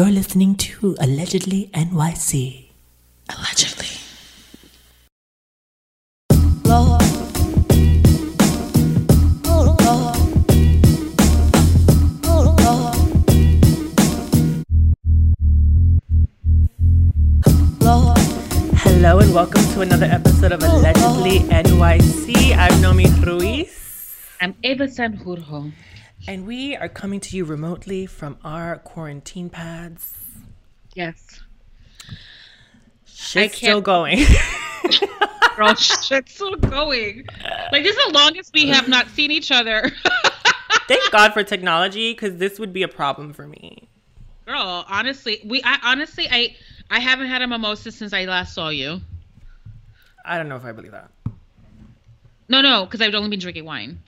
You're 0.00 0.08
listening 0.08 0.54
to 0.54 0.96
Allegedly 0.98 1.68
NYC. 1.74 2.70
Allegedly. 3.28 4.00
Lord. 6.64 7.02
Oh, 9.44 9.76
Lord. 9.84 10.16
Oh, 12.24 12.56
Lord. 12.64 12.96
Lord. 17.82 18.18
Hello 18.78 19.18
and 19.18 19.34
welcome 19.34 19.62
to 19.74 19.82
another 19.82 20.06
episode 20.06 20.52
of 20.52 20.62
Allegedly 20.62 21.40
NYC. 21.40 22.56
I'm 22.56 22.72
Nomi 22.80 23.04
Ruiz, 23.22 24.16
I'm 24.40 24.54
Eva 24.62 24.84
Sanjurjo. 24.84 25.70
And 26.26 26.46
we 26.46 26.76
are 26.76 26.88
coming 26.88 27.20
to 27.20 27.36
you 27.36 27.44
remotely 27.44 28.06
from 28.06 28.38
our 28.44 28.78
quarantine 28.78 29.50
pads. 29.50 30.14
Yes. 30.94 31.40
Shit's 33.06 33.56
still 33.56 33.80
going. 33.80 34.24
Girl, 35.56 35.74
shit's 35.74 36.34
still 36.34 36.56
going. 36.56 37.26
Like, 37.72 37.82
this 37.82 37.96
is 37.96 38.06
the 38.06 38.12
longest 38.12 38.52
we 38.54 38.68
have 38.68 38.88
not 38.88 39.08
seen 39.08 39.30
each 39.30 39.50
other. 39.50 39.90
Thank 40.88 41.10
God 41.12 41.32
for 41.32 41.44
technology, 41.44 42.12
because 42.12 42.36
this 42.38 42.58
would 42.58 42.72
be 42.72 42.82
a 42.82 42.88
problem 42.88 43.32
for 43.32 43.46
me. 43.46 43.88
Girl, 44.46 44.84
honestly, 44.88 45.40
we, 45.44 45.62
I 45.62 45.78
honestly, 45.84 46.28
I, 46.30 46.56
I 46.90 46.98
haven't 47.00 47.28
had 47.28 47.42
a 47.42 47.46
mimosa 47.46 47.92
since 47.92 48.12
I 48.12 48.24
last 48.24 48.54
saw 48.54 48.70
you. 48.70 49.00
I 50.24 50.36
don't 50.36 50.48
know 50.48 50.56
if 50.56 50.64
I 50.64 50.72
believe 50.72 50.92
that. 50.92 51.10
No, 52.48 52.60
no, 52.60 52.84
because 52.84 53.00
I've 53.00 53.14
only 53.14 53.30
been 53.30 53.38
drinking 53.38 53.64
wine. 53.64 54.00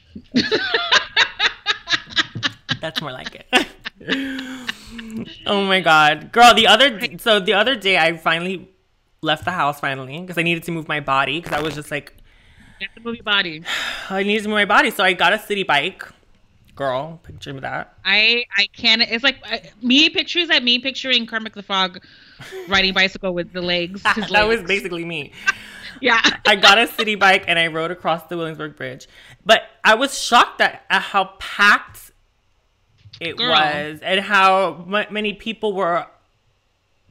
That's 2.83 3.01
more 3.01 3.13
like 3.13 3.47
it. 3.53 3.67
oh 5.47 5.65
my 5.65 5.81
god, 5.81 6.33
girl! 6.33 6.53
The 6.53 6.67
other 6.67 7.01
so 7.19 7.39
the 7.39 7.53
other 7.53 7.77
day 7.77 7.97
I 7.97 8.17
finally 8.17 8.69
left 9.23 9.45
the 9.45 9.53
house 9.53 9.79
finally 9.79 10.21
because 10.21 10.37
I 10.37 10.43
needed 10.43 10.65
to 10.65 10.73
move 10.73 10.89
my 10.89 10.99
body 10.99 11.41
because 11.41 11.57
I 11.57 11.63
was 11.63 11.77
just 11.77 11.93
like 11.93 12.13
You 12.81 12.89
have 12.89 12.95
to 12.97 13.01
move 13.03 13.15
your 13.15 13.23
body. 13.23 13.63
I 14.11 14.25
needed 14.25 14.43
to 14.43 14.49
move 14.49 14.57
my 14.57 14.65
body, 14.65 14.91
so 14.91 15.05
I 15.05 15.13
got 15.13 15.33
a 15.33 15.39
city 15.39 15.63
bike. 15.63 16.05
Girl, 16.75 17.21
picture 17.23 17.53
me 17.53 17.61
that. 17.61 17.99
I, 18.05 18.47
I 18.57 18.67
can't. 18.73 19.03
It's 19.03 19.23
like 19.23 19.39
uh, 19.49 19.59
me 19.81 20.09
pictures 20.11 20.51
at 20.51 20.65
me 20.65 20.81
picturing 20.81 21.27
Kermit 21.27 21.53
the 21.53 21.63
Frog 21.63 22.03
riding 22.67 22.95
bicycle 22.95 23.33
with 23.33 23.53
the 23.53 23.63
legs. 23.63 24.03
that 24.31 24.49
was 24.49 24.63
basically 24.65 25.05
me. 25.05 25.33
yeah. 26.01 26.21
I 26.47 26.57
got 26.57 26.79
a 26.79 26.89
city 26.89 27.15
bike 27.15 27.45
and 27.47 27.59
I 27.59 27.69
rode 27.69 27.93
across 27.93 28.25
the 28.25 28.37
Williamsburg 28.37 28.75
Bridge, 28.75 29.07
but 29.45 29.63
I 29.85 29.95
was 29.95 30.19
shocked 30.21 30.61
at, 30.61 30.85
at 30.91 31.03
how 31.03 31.35
packed 31.39 32.12
it 33.23 33.37
Girl. 33.37 33.51
was 33.51 34.01
and 34.03 34.21
how 34.21 34.85
m- 34.93 35.13
many 35.13 35.33
people 35.33 35.73
were 35.73 36.07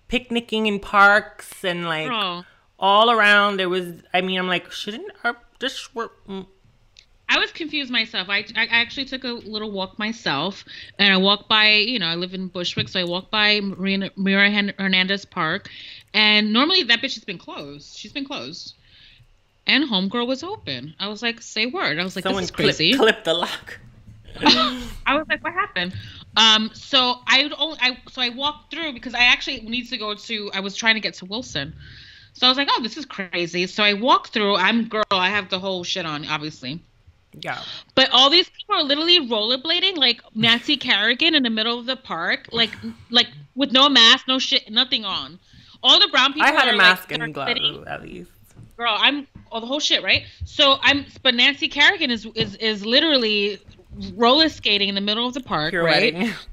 picnicking 0.07 0.67
in 0.67 0.79
parks 0.79 1.63
and 1.63 1.85
like. 1.85 2.09
Girl. 2.09 2.45
all 2.79 3.11
around 3.11 3.57
there 3.57 3.69
was 3.69 3.87
i 4.11 4.21
mean 4.21 4.39
i'm 4.39 4.47
like 4.47 4.71
shouldn't 4.71 5.11
our 5.23 5.35
this 5.59 5.93
work 5.93 6.13
mm, 6.27 6.45
I 7.33 7.39
was 7.39 7.51
confused 7.53 7.89
myself. 7.89 8.27
I, 8.27 8.39
I 8.57 8.65
actually 8.71 9.05
took 9.05 9.23
a 9.23 9.29
little 9.29 9.71
walk 9.71 9.97
myself, 9.97 10.65
and 10.99 11.13
I 11.13 11.15
walked 11.15 11.47
by. 11.47 11.67
You 11.69 11.97
know, 11.97 12.07
I 12.07 12.15
live 12.15 12.33
in 12.33 12.47
Bushwick, 12.47 12.89
so 12.89 12.99
I 12.99 13.05
walked 13.05 13.31
by 13.31 13.61
Marina, 13.61 14.09
Maria 14.17 14.73
Hernandez 14.77 15.23
Park, 15.23 15.69
and 16.13 16.51
normally 16.51 16.83
that 16.83 16.99
bitch 16.99 17.13
has 17.15 17.23
been 17.23 17.37
closed. 17.37 17.95
She's 17.97 18.11
been 18.11 18.25
closed, 18.25 18.73
and 19.65 19.85
Homegirl 19.89 20.27
was 20.27 20.43
open. 20.43 20.93
I 20.99 21.07
was 21.07 21.21
like, 21.21 21.41
say 21.41 21.67
word. 21.67 21.99
I 21.99 22.03
was 22.03 22.17
like, 22.17 22.23
someone 22.23 22.41
this 22.41 22.49
is 22.49 22.55
clip, 22.55 22.75
crazy. 22.75 22.93
clipped 22.95 23.23
the 23.23 23.33
lock 23.33 23.79
I 25.05 25.15
was 25.15 25.27
like, 25.29 25.43
what 25.43 25.53
happened? 25.53 25.93
Um, 26.37 26.71
so 26.73 27.15
I 27.27 27.43
would 27.43 27.53
only, 27.57 27.77
I 27.81 27.97
so 28.09 28.21
I 28.21 28.29
walked 28.29 28.71
through 28.71 28.93
because 28.93 29.13
I 29.13 29.25
actually 29.25 29.61
need 29.61 29.89
to 29.89 29.97
go 29.97 30.13
to. 30.13 30.51
I 30.53 30.59
was 30.61 30.75
trying 30.75 30.95
to 30.95 31.01
get 31.01 31.15
to 31.15 31.25
Wilson, 31.25 31.73
so 32.33 32.47
I 32.47 32.49
was 32.49 32.57
like, 32.57 32.69
oh, 32.71 32.81
this 32.81 32.97
is 32.97 33.05
crazy. 33.05 33.67
So 33.67 33.83
I 33.83 33.93
walked 33.93 34.33
through. 34.33 34.55
I'm 34.55 34.87
girl. 34.87 35.03
I 35.11 35.29
have 35.29 35.49
the 35.49 35.59
whole 35.59 35.83
shit 35.83 36.05
on, 36.05 36.25
obviously. 36.27 36.81
yeah 37.41 37.61
But 37.95 38.09
all 38.11 38.29
these 38.29 38.49
people 38.49 38.75
are 38.75 38.83
literally 38.83 39.27
rollerblading 39.27 39.97
like 39.97 40.21
Nancy 40.33 40.77
Kerrigan 40.77 41.35
in 41.35 41.43
the 41.43 41.49
middle 41.49 41.77
of 41.79 41.85
the 41.85 41.97
park, 41.97 42.47
like 42.51 42.71
like 43.09 43.27
with 43.55 43.71
no 43.71 43.89
mask, 43.89 44.27
no 44.27 44.39
shit, 44.39 44.69
nothing 44.69 45.03
on. 45.05 45.39
All 45.83 45.99
the 45.99 46.07
brown 46.09 46.33
people. 46.33 46.47
i 46.47 46.51
had 46.51 46.67
a 46.67 46.71
like, 46.71 46.77
mask 46.77 47.11
are 47.11 47.23
and 47.23 47.33
gloves 47.33 47.59
at 47.87 48.03
least 48.03 48.29
Girl, 48.77 48.95
I'm 48.97 49.27
all 49.51 49.61
the 49.61 49.67
whole 49.67 49.79
shit, 49.79 50.01
right? 50.01 50.23
So 50.45 50.77
I'm, 50.81 51.05
but 51.21 51.35
Nancy 51.35 51.67
Kerrigan 51.67 52.09
is 52.09 52.25
is 52.33 52.55
is 52.55 52.83
literally 52.83 53.59
roller 54.15 54.49
skating 54.49 54.89
in 54.89 54.95
the 54.95 55.01
middle 55.01 55.27
of 55.27 55.33
the 55.33 55.41
park, 55.41 55.73
right? 55.73 56.33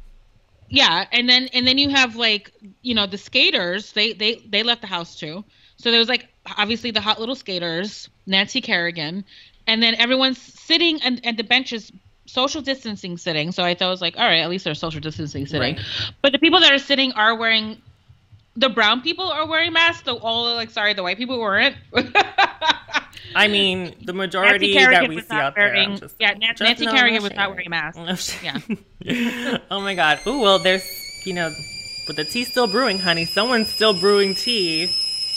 Yeah, 0.71 1.07
and 1.13 1.29
then 1.29 1.49
and 1.55 1.67
then 1.67 1.79
you 1.79 1.89
have 1.89 2.17
like 2.17 2.53
you 2.83 2.95
know 2.95 3.07
the 3.07 3.19
skaters. 3.19 3.93
They 3.93 4.13
they 4.13 4.37
they 4.47 4.63
left 4.63 4.83
the 4.83 4.87
house 4.87 5.17
too. 5.17 5.45
So 5.77 5.91
there 5.91 5.99
was 5.99 6.09
like 6.09 6.29
obviously 6.57 6.91
the 6.91 7.01
hot 7.01 7.19
little 7.19 7.35
skaters, 7.35 8.09
Nancy 8.27 8.61
Kerrigan, 8.61 9.25
and 9.67 9.83
then 9.83 9.95
everyone's 9.95 10.39
sitting 10.39 11.01
and 11.03 11.25
at 11.25 11.37
the 11.37 11.45
benches, 11.45 11.91
social 12.27 12.61
distancing 12.61 13.17
sitting. 13.17 13.53
So 13.53 13.65
I 13.65 13.75
thought 13.75 13.87
it 13.87 13.91
was 13.91 14.03
like, 14.03 14.19
all 14.19 14.27
right, 14.27 14.41
at 14.41 14.51
least 14.51 14.65
they're 14.65 14.75
social 14.75 15.01
distancing 15.01 15.47
sitting. 15.47 15.77
Right. 15.77 15.85
But 16.21 16.33
the 16.33 16.39
people 16.39 16.61
that 16.61 16.73
are 16.73 16.79
sitting 16.79 17.13
are 17.13 17.35
wearing. 17.35 17.81
The 18.57 18.69
brown 18.69 19.03
people 19.03 19.25
are 19.31 19.47
wearing 19.47 19.73
masks. 19.73 20.03
The 20.03 20.15
all 20.15 20.55
like 20.55 20.71
sorry, 20.71 20.93
the 20.93 21.03
white 21.03 21.17
people 21.17 21.39
weren't. 21.39 21.77
i 23.35 23.47
mean 23.49 23.95
the 24.05 24.13
majority 24.13 24.75
that 24.75 25.09
we 25.09 25.21
see 25.21 25.27
out 25.35 25.55
there 25.55 25.67
wearing. 25.69 25.93
I'm 25.93 25.99
just, 25.99 26.15
yeah, 26.19 26.33
Nan- 26.33 26.55
Nancy 26.61 26.87
no 26.87 26.93
Kerrigan 26.93 27.23
was 27.23 27.35
not 27.35 27.51
wearing 27.51 27.67
a 27.67 27.71
mask. 27.71 27.99
No. 27.99 28.17
Yeah. 29.01 29.59
oh 29.71 29.81
my 29.81 29.95
god 29.95 30.21
oh 30.27 30.41
well 30.41 30.59
there's 30.59 30.85
you 31.25 31.35
know 31.35 31.51
but 32.07 32.17
the 32.17 32.25
tea's 32.25 32.51
still 32.51 32.67
brewing 32.67 32.99
honey 32.99 33.25
someone's 33.25 33.69
still 33.69 33.99
brewing 33.99 34.35
tea 34.35 34.95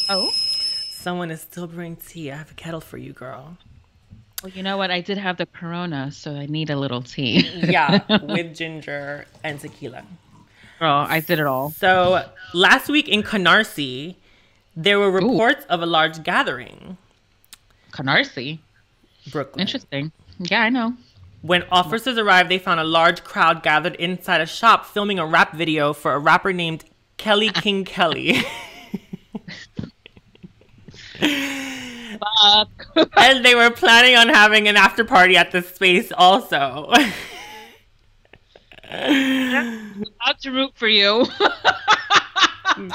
Oh. 0.09 0.31
someone 0.91 1.31
is 1.31 1.41
still 1.41 1.67
brewing 1.67 1.95
tea 1.95 2.31
i 2.31 2.35
have 2.37 2.51
a 2.51 2.55
kettle 2.55 2.81
for 2.81 2.97
you 2.97 3.13
girl 3.13 3.57
Well, 4.43 4.51
you 4.53 4.63
know 4.63 4.75
what? 4.77 4.89
I 4.89 5.01
did 5.01 5.17
have 5.19 5.37
the 5.37 5.45
Corona, 5.45 6.11
so 6.11 6.31
I 6.33 6.47
need 6.47 6.69
a 6.71 6.75
little 6.75 7.03
tea. 7.03 7.45
yeah 7.77 8.01
with 8.23 8.55
ginger 8.55 9.25
and 9.43 9.59
tequila 9.59 10.03
Girl, 10.79 11.05
I 11.07 11.19
did 11.19 11.37
it 11.39 11.45
all. 11.45 11.69
So 11.77 12.25
last 12.55 12.89
week 12.89 13.07
in 13.07 13.21
Canarsie, 13.21 14.15
there 14.75 14.97
were 14.97 15.11
reports 15.11 15.63
of 15.69 15.83
a 15.83 15.85
large 15.85 16.23
gathering. 16.23 16.97
Canarsie. 17.91 18.59
Brooklyn. 19.31 19.61
Interesting. 19.61 20.11
Yeah, 20.39 20.63
I 20.63 20.69
know. 20.69 20.95
When 21.41 21.63
officers 21.71 22.17
arrived, 22.17 22.49
they 22.49 22.59
found 22.59 22.79
a 22.79 22.83
large 22.83 23.23
crowd 23.23 23.63
gathered 23.63 23.95
inside 23.95 24.41
a 24.41 24.45
shop 24.45 24.85
filming 24.85 25.17
a 25.19 25.25
rap 25.25 25.53
video 25.53 25.93
for 25.93 26.13
a 26.13 26.19
rapper 26.19 26.53
named 26.53 26.85
Kelly 27.17 27.49
King 27.53 27.83
Kelly. 27.85 28.41
Fuck. 31.19 32.87
and 33.17 33.43
they 33.45 33.55
were 33.55 33.71
planning 33.71 34.15
on 34.15 34.29
having 34.29 34.67
an 34.67 34.77
after 34.77 35.03
party 35.03 35.37
at 35.37 35.51
the 35.51 35.61
space 35.61 36.11
also. 36.11 36.91
Out 38.91 40.39
to 40.41 40.51
root 40.51 40.71
for 40.75 40.87
you. 40.87 41.25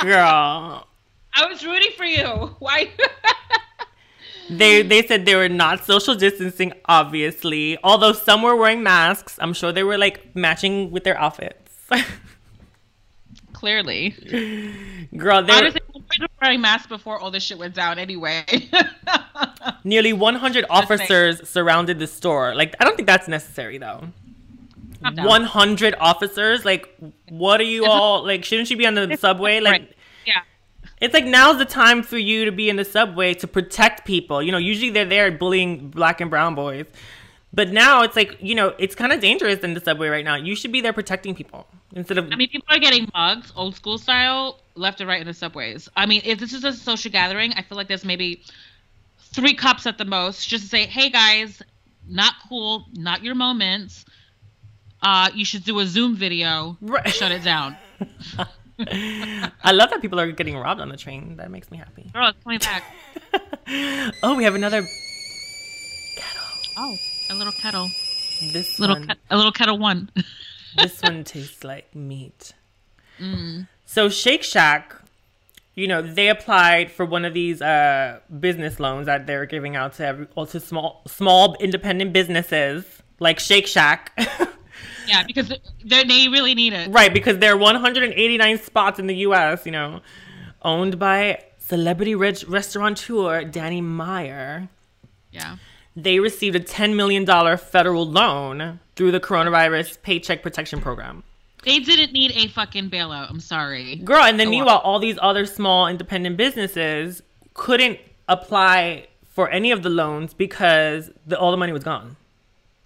Girl. 0.01 0.87
I 1.35 1.47
was 1.49 1.65
rooting 1.65 1.93
for 1.97 2.05
you. 2.05 2.55
Why? 2.59 2.91
They 4.49 4.83
they 4.83 5.07
said 5.07 5.27
they 5.27 5.34
were 5.34 5.49
not 5.49 5.84
social 5.84 6.15
distancing, 6.15 6.73
obviously. 6.87 7.79
Although 7.83 8.12
some 8.12 8.43
were 8.43 8.57
wearing 8.57 8.83
masks. 8.83 9.39
I'm 9.41 9.53
sure 9.53 9.73
they 9.73 9.83
were 9.83 9.99
like 9.99 10.34
matching 10.37 10.91
with 10.91 11.05
their 11.05 11.19
outfits. 11.19 11.73
Clearly. 13.53 14.11
Girl, 15.17 15.43
they 15.43 15.53
were, 15.53 15.59
Honestly, 15.59 15.81
was 16.21 16.29
wearing 16.41 16.61
masks 16.61 16.87
before 16.87 17.19
all 17.19 17.31
this 17.31 17.43
shit 17.43 17.59
went 17.59 17.75
down 17.75 17.99
anyway. 17.99 18.45
nearly 19.85 20.12
100 20.12 20.67
officers 20.69 21.49
surrounded 21.49 21.99
the 21.99 22.06
store. 22.06 22.55
Like, 22.55 22.75
I 22.81 22.85
don't 22.85 22.97
think 22.97 23.06
that's 23.06 23.29
necessary 23.29 23.79
though. 23.79 24.09
100 25.01 25.95
officers? 26.01 26.65
Like, 26.65 26.95
what 27.29 27.61
are 27.61 27.65
you 27.65 27.87
all 27.87 28.25
like? 28.25 28.45
Shouldn't 28.45 28.71
you 28.71 28.77
be 28.77 28.87
on 28.87 28.95
the 28.95 29.17
subway? 29.17 29.61
Like. 29.61 29.94
Yeah. 30.26 30.43
It's 31.00 31.12
like 31.12 31.25
now's 31.25 31.58
the 31.58 31.64
time 31.64 32.02
for 32.02 32.19
you 32.19 32.44
to 32.44 32.52
be 32.52 32.69
in 32.70 32.76
the 32.76 32.84
subway 32.84 33.34
to 33.34 33.46
protect 33.46 34.06
people. 34.06 34.43
You 34.43 34.52
know, 34.52 34.58
usually 34.58 34.90
they're 34.90 35.04
there 35.04 35.31
bullying 35.31 35.90
black 35.90 36.20
and 36.20 36.31
brown 36.31 36.54
boys. 36.54 36.87
But 37.52 37.72
now 37.72 38.02
it's 38.02 38.16
like, 38.16 38.37
you 38.40 38.54
know, 38.54 38.75
it's 38.78 38.94
kind 38.94 39.12
of 39.12 39.20
dangerous 39.20 39.60
in 39.60 39.75
the 39.75 39.81
subway 39.81 40.08
right 40.08 40.25
now. 40.25 40.37
You 40.37 40.54
should 40.54 40.72
be 40.72 40.81
there 40.81 40.93
protecting 40.93 41.34
people 41.34 41.66
instead 41.94 42.19
of. 42.19 42.31
I 42.31 42.37
mean, 42.37 42.48
people 42.48 42.66
are 42.69 42.78
getting 42.78 43.08
mugged, 43.14 43.52
old 43.56 43.75
school 43.75 43.98
style, 43.98 44.60
left 44.75 45.00
and 45.00 45.08
right 45.08 45.20
in 45.20 45.26
the 45.26 45.34
subways. 45.34 45.88
I 45.96 46.06
mean, 46.06 46.20
if 46.25 46.38
this 46.38 46.52
is 46.52 46.64
a 46.64 46.72
social 46.72 47.10
gathering, 47.10 47.52
I 47.54 47.62
feel 47.62 47.76
like 47.76 47.88
there's 47.88 48.04
maybe 48.04 48.43
three 49.19 49.54
cups 49.54 49.87
at 49.87 49.96
the 49.96 50.04
most, 50.04 50.46
just 50.48 50.64
to 50.64 50.69
say, 50.69 50.87
"Hey 50.87 51.08
guys, 51.08 51.62
not 52.06 52.34
cool, 52.46 52.87
not 52.93 53.22
your 53.22 53.34
moments. 53.34 54.04
Uh, 55.00 55.31
you 55.34 55.44
should 55.44 55.64
do 55.64 55.78
a 55.78 55.87
Zoom 55.87 56.14
video. 56.14 56.76
Right. 56.82 57.08
Shut 57.08 57.32
it 57.32 57.43
down." 57.43 57.76
I 58.78 59.73
love 59.73 59.90
that 59.90 60.02
people 60.02 60.20
are 60.20 60.31
getting 60.32 60.56
robbed 60.56 60.81
on 60.81 60.88
the 60.88 60.96
train. 60.96 61.37
That 61.37 61.50
makes 61.50 61.70
me 61.70 61.78
happy. 61.78 62.11
Girl, 62.12 62.28
it's 62.28 62.43
coming 62.43 62.58
back. 62.58 62.84
oh, 64.23 64.37
we 64.37 64.44
have 64.44 64.55
another 64.55 64.82
kettle. 66.17 66.43
Oh, 66.76 66.96
a 67.31 67.34
little 67.34 67.52
kettle, 67.55 67.88
this 68.52 68.78
little 68.78 68.96
one. 68.99 69.17
a 69.31 69.37
little 69.37 69.52
kettle 69.52 69.78
one. 69.78 70.11
this 70.76 71.00
one 71.02 71.25
tastes 71.25 71.64
like 71.64 71.94
meat. 71.94 72.52
Mm. 73.19 73.67
So 73.87 74.08
Shake 74.08 74.43
Shack, 74.43 74.94
you 75.75 75.88
know, 75.88 76.02
they 76.02 76.29
applied 76.29 76.90
for 76.90 77.06
one 77.06 77.25
of 77.25 77.32
these 77.32 77.62
uh, 77.62 78.20
business 78.40 78.79
loans 78.79 79.06
that 79.06 79.26
they're 79.26 79.46
giving 79.46 79.75
out 79.76 79.94
to 79.94 80.06
every, 80.06 80.26
to 80.26 80.61
small 80.61 81.02
small 81.06 81.56
independent 81.61 82.12
businesses 82.12 82.84
like 83.20 83.38
Shake 83.38 83.67
Shack. 83.67 84.12
Yeah, 85.06 85.25
because 85.25 85.49
they 85.85 86.05
they 86.05 86.29
really 86.29 86.55
need 86.55 86.73
it. 86.73 86.91
right, 86.91 87.12
because 87.12 87.38
there 87.38 87.53
are 87.53 87.56
189 87.56 88.59
spots 88.59 88.99
in 88.99 89.06
the 89.06 89.17
US, 89.17 89.67
you 89.67 89.73
know, 89.73 90.00
owned 90.62 90.99
by 90.99 91.43
celebrity 91.59 92.15
rich 92.15 92.44
restaurateur 92.44 93.44
Danny 93.44 93.81
Meyer. 93.81 94.69
Yeah. 95.33 95.56
They 95.97 96.21
received 96.21 96.55
a 96.56 96.61
$10 96.61 96.94
million 96.94 97.27
federal 97.56 98.06
loan 98.06 98.81
through 98.97 99.12
the 99.12 99.21
coronavirus 99.21 100.03
paycheck 100.03 100.43
protection 100.43 100.81
program. 100.81 101.25
They 101.65 101.81
didn't 101.81 102.12
need 102.12 102.32
a 102.37 102.49
fucking 102.49 102.91
bailout. 102.91 103.29
I'm 103.29 103.41
sorry. 103.41 103.97
Girl, 103.97 104.23
and 104.23 104.39
then 104.39 104.49
oh, 104.49 104.50
on. 104.50 104.56
meanwhile, 104.56 104.79
all 104.79 104.99
these 104.99 105.19
other 105.21 105.47
small 105.47 105.89
independent 105.89 106.37
businesses 106.37 107.23
couldn't 107.55 107.99
apply 108.29 109.09
for 109.25 109.50
any 109.50 109.71
of 109.71 109.82
the 109.82 109.91
loans 109.91 110.32
because 110.32 111.11
the, 111.27 111.39
all 111.39 111.50
the 111.50 111.56
money 111.56 111.73
was 111.73 111.82
gone. 111.82 112.17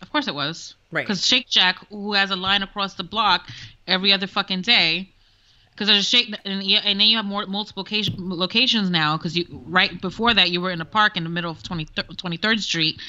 Of 0.01 0.11
course 0.11 0.29
it 0.29 0.35
was. 0.35 0.75
Right. 0.91 1.07
Because 1.07 1.27
Shake 1.27 1.47
Shack, 1.49 1.79
who 1.89 2.15
has 2.15 2.31
a 2.31 2.37
line 2.37 2.63
across 2.63 2.95
the 2.95 3.05
block 3.05 3.49
every 3.87 4.13
other 4.13 4.27
fucking 4.27 4.63
day, 4.63 5.11
because 5.73 5.89
there's 5.89 6.01
a 6.01 6.03
Shake, 6.03 6.35
and, 6.45 6.63
and 6.63 7.01
then 7.01 7.07
you 7.07 7.17
have 7.17 7.27
more 7.27 7.47
multiple 7.47 7.83
location, 7.83 8.15
locations 8.19 8.91
now. 8.91 9.17
Because 9.17 9.37
you 9.37 9.47
right 9.67 10.01
before 10.01 10.35
that 10.35 10.51
you 10.51 10.61
were 10.61 10.71
in 10.71 10.81
a 10.81 10.85
park 10.87 11.17
in 11.17 11.25
the 11.25 11.31
middle 11.31 11.51
of 11.51 11.63
20, 11.63 11.87
23rd 11.87 12.61
Street. 12.61 13.01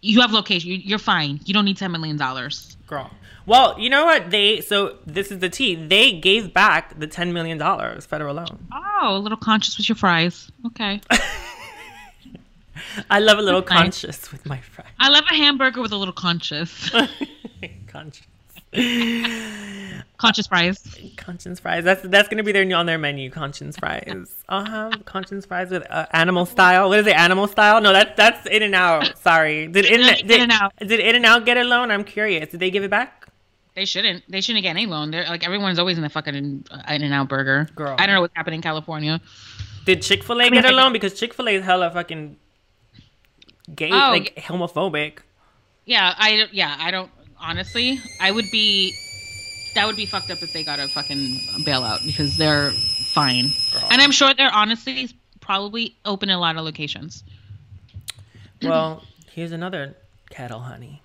You 0.00 0.20
have 0.20 0.32
location. 0.32 0.70
You, 0.70 0.76
you're 0.76 0.98
fine. 0.98 1.40
You 1.44 1.54
don't 1.54 1.64
need 1.64 1.76
ten 1.76 1.90
million 1.90 2.16
dollars. 2.16 2.76
Girl. 2.86 3.10
Well, 3.48 3.80
you 3.80 3.88
know 3.88 4.04
what? 4.04 4.30
They, 4.30 4.60
so 4.60 4.98
this 5.06 5.32
is 5.32 5.38
the 5.38 5.48
tea. 5.48 5.74
They 5.74 6.12
gave 6.12 6.52
back 6.52 7.00
the 7.00 7.08
$10 7.08 7.32
million 7.32 7.58
federal 8.02 8.34
loan. 8.34 8.66
Oh, 8.70 9.16
a 9.16 9.18
little 9.18 9.38
conscious 9.38 9.78
with 9.78 9.88
your 9.88 9.96
fries. 9.96 10.52
Okay. 10.66 11.00
I 13.10 13.18
love 13.20 13.38
a 13.38 13.42
little 13.42 13.60
nice. 13.60 13.68
conscious 13.68 14.32
with 14.32 14.46
my 14.46 14.60
friend. 14.60 14.90
I 14.98 15.08
love 15.08 15.24
a 15.30 15.34
hamburger 15.34 15.80
with 15.82 15.92
a 15.92 15.96
little 15.96 16.14
conscious. 16.14 16.90
conscious. 17.86 18.26
conscious 20.18 20.46
fries. 20.46 20.98
Conscience 21.16 21.60
fries. 21.60 21.84
That's 21.84 22.02
that's 22.02 22.28
gonna 22.28 22.42
be 22.42 22.52
their 22.52 22.76
on 22.76 22.86
their 22.86 22.98
menu. 22.98 23.30
Conscience 23.30 23.76
fries. 23.76 24.34
Uh 24.48 24.64
huh. 24.64 24.90
Conscience 25.04 25.44
fries 25.44 25.68
with 25.70 25.86
uh, 25.90 26.06
animal 26.12 26.46
style. 26.46 26.88
What 26.88 27.00
is 27.00 27.06
it? 27.06 27.14
Animal 27.14 27.48
style? 27.48 27.82
No, 27.82 27.92
that's 27.92 28.16
that's 28.16 28.46
In 28.46 28.62
and 28.62 28.74
Out. 28.74 29.18
Sorry. 29.18 29.66
Did 29.66 29.84
In 29.84 30.00
did, 30.00 30.30
In-N-Out. 30.30 30.72
did 30.78 31.00
In 31.00 31.16
and 31.16 31.26
Out 31.26 31.44
get 31.44 31.58
a 31.58 31.64
loan? 31.64 31.90
I'm 31.90 32.02
curious. 32.04 32.50
Did 32.50 32.60
they 32.60 32.70
give 32.70 32.82
it 32.82 32.90
back? 32.90 33.28
They 33.74 33.84
shouldn't. 33.84 34.24
They 34.28 34.40
shouldn't 34.40 34.62
get 34.62 34.70
any 34.70 34.86
loan. 34.86 35.10
They're 35.10 35.26
like 35.26 35.44
everyone's 35.44 35.78
always 35.78 35.98
in 35.98 36.02
the 36.02 36.08
fucking 36.08 36.34
In 36.34 36.64
and 36.88 37.12
Out 37.14 37.28
burger. 37.28 37.68
Girl. 37.74 37.94
I 37.98 38.06
don't 38.06 38.14
know 38.14 38.22
what's 38.22 38.34
happening 38.34 38.58
in 38.58 38.62
California. 38.62 39.20
Did 39.84 40.02
Chick 40.02 40.24
Fil 40.24 40.40
A 40.40 40.44
mean, 40.50 40.54
get 40.54 40.64
a 40.64 40.74
loan? 40.74 40.92
Because 40.92 41.18
Chick 41.18 41.32
Fil 41.34 41.48
A 41.48 41.56
is 41.56 41.64
hella 41.64 41.90
fucking 41.90 42.36
gay, 43.74 43.90
Oh. 43.92 44.10
like 44.10 44.34
homophobic. 44.36 45.18
Yeah, 45.84 46.14
I 46.16 46.46
yeah, 46.52 46.76
I 46.78 46.90
don't 46.90 47.10
honestly. 47.38 48.00
I 48.20 48.30
would 48.30 48.50
be 48.50 48.94
that 49.74 49.86
would 49.86 49.96
be 49.96 50.06
fucked 50.06 50.30
up 50.30 50.42
if 50.42 50.52
they 50.52 50.64
got 50.64 50.78
a 50.78 50.88
fucking 50.88 51.40
bailout 51.64 52.04
because 52.04 52.36
they're 52.36 52.70
fine. 53.12 53.52
And 53.90 54.00
I'm 54.02 54.10
sure 54.10 54.34
they're 54.34 54.52
honestly 54.52 55.10
probably 55.40 55.96
open 56.04 56.28
in 56.30 56.36
a 56.36 56.40
lot 56.40 56.56
of 56.56 56.64
locations. 56.64 57.24
Well, 58.60 59.04
here's 59.32 59.52
another 59.52 59.96
kettle, 60.30 60.58
honey. 60.58 61.00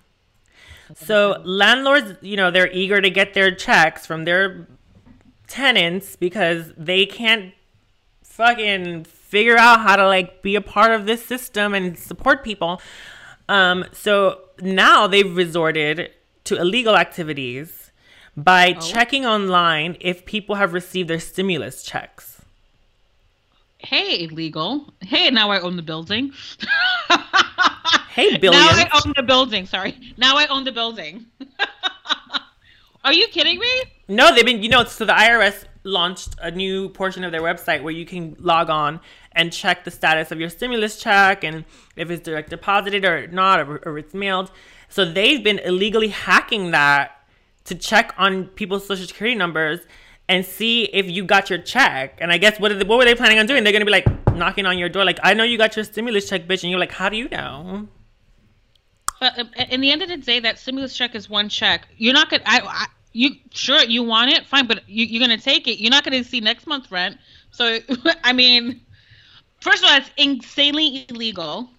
So 0.96 1.40
landlords, 1.44 2.14
you 2.20 2.36
know, 2.36 2.50
they're 2.50 2.70
eager 2.72 3.00
to 3.00 3.10
get 3.10 3.32
their 3.32 3.54
checks 3.54 4.04
from 4.06 4.24
their 4.24 4.66
tenants 5.46 6.16
because 6.16 6.72
they 6.76 7.06
can't 7.06 7.54
fucking 8.24 9.04
figure 9.34 9.58
out 9.58 9.80
how 9.80 9.96
to 9.96 10.06
like 10.06 10.42
be 10.42 10.54
a 10.54 10.60
part 10.60 10.92
of 10.92 11.06
this 11.06 11.26
system 11.26 11.74
and 11.74 11.98
support 11.98 12.44
people. 12.44 12.80
Um, 13.48 13.84
so 13.90 14.42
now 14.60 15.08
they've 15.08 15.36
resorted 15.36 16.12
to 16.44 16.56
illegal 16.56 16.96
activities 16.96 17.90
by 18.36 18.74
checking 18.74 19.26
online 19.26 19.96
if 20.00 20.24
people 20.24 20.54
have 20.54 20.72
received 20.72 21.10
their 21.10 21.18
stimulus 21.18 21.82
checks. 21.82 22.42
Hey, 23.78 24.22
illegal. 24.24 24.94
Hey, 25.00 25.30
now 25.30 25.50
I 25.50 25.58
own 25.58 25.74
the 25.74 25.82
building. 25.82 26.32
Hey, 28.14 28.38
building. 28.38 28.60
Now. 28.60 28.68
I 28.68 28.88
own 29.04 29.12
the 29.16 29.24
building. 29.24 29.66
Sorry. 29.66 29.92
Now 30.16 30.36
I 30.36 30.46
own 30.46 30.62
the 30.62 30.70
building. 30.70 31.26
Are 33.04 33.12
you 33.12 33.26
kidding 33.26 33.58
me? 33.58 33.72
No, 34.06 34.32
they've 34.32 34.44
been, 34.44 34.62
you 34.62 34.68
know, 34.68 34.84
so 34.84 35.04
the 35.04 35.12
IRS 35.12 35.64
launched 35.84 36.34
a 36.40 36.50
new 36.50 36.88
portion 36.88 37.22
of 37.24 37.32
their 37.32 37.42
website 37.42 37.82
where 37.82 37.92
you 37.92 38.04
can 38.04 38.36
log 38.38 38.70
on 38.70 39.00
and 39.32 39.52
check 39.52 39.84
the 39.84 39.90
status 39.90 40.32
of 40.32 40.40
your 40.40 40.48
stimulus 40.48 40.98
check 40.98 41.44
and 41.44 41.64
if 41.96 42.10
it's 42.10 42.22
direct 42.24 42.50
deposited 42.50 43.04
or 43.04 43.26
not, 43.28 43.60
or, 43.60 43.76
or 43.86 43.98
it's 43.98 44.14
mailed. 44.14 44.50
So 44.88 45.04
they've 45.04 45.42
been 45.42 45.58
illegally 45.60 46.08
hacking 46.08 46.70
that 46.72 47.12
to 47.64 47.74
check 47.74 48.14
on 48.18 48.46
people's 48.46 48.86
social 48.86 49.06
security 49.06 49.36
numbers 49.36 49.80
and 50.28 50.44
see 50.44 50.84
if 50.84 51.08
you 51.10 51.24
got 51.24 51.50
your 51.50 51.58
check. 51.58 52.18
And 52.20 52.32
I 52.32 52.38
guess 52.38 52.58
what, 52.58 52.78
they, 52.78 52.84
what 52.84 52.98
were 52.98 53.04
they 53.04 53.14
planning 53.14 53.38
on 53.38 53.46
doing? 53.46 53.62
They're 53.62 53.78
to 53.78 53.84
be 53.84 53.90
like 53.90 54.34
knocking 54.34 54.66
on 54.66 54.78
your 54.78 54.88
door, 54.88 55.04
like, 55.04 55.20
I 55.22 55.34
know 55.34 55.44
you 55.44 55.58
got 55.58 55.76
your 55.76 55.84
stimulus 55.84 56.28
check, 56.28 56.46
bitch. 56.46 56.62
And 56.62 56.70
you're 56.70 56.80
like, 56.80 56.92
how 56.92 57.08
do 57.08 57.16
you 57.16 57.28
know? 57.28 57.88
But 59.20 59.38
uh, 59.38 59.44
in 59.70 59.80
the 59.80 59.90
end 59.90 60.02
of 60.02 60.08
the 60.08 60.16
day, 60.16 60.40
that 60.40 60.58
stimulus 60.58 60.94
check 60.94 61.14
is 61.14 61.30
one 61.30 61.48
check. 61.48 61.88
You're 61.96 62.14
not 62.14 62.30
gonna. 62.30 62.42
I, 62.46 62.60
I 62.62 62.86
you 63.14 63.30
sure 63.52 63.82
you 63.82 64.02
want 64.02 64.30
it? 64.32 64.44
Fine, 64.44 64.66
but 64.66 64.86
you, 64.88 65.06
you're 65.06 65.20
gonna 65.20 65.38
take 65.38 65.66
it. 65.66 65.80
You're 65.80 65.90
not 65.90 66.04
gonna 66.04 66.24
see 66.24 66.40
next 66.40 66.66
month's 66.66 66.90
rent. 66.90 67.16
So 67.52 67.78
I 68.24 68.32
mean, 68.34 68.80
first 69.60 69.82
of 69.82 69.88
all, 69.88 69.96
it's 69.96 70.10
insanely 70.18 71.06
illegal. 71.08 71.70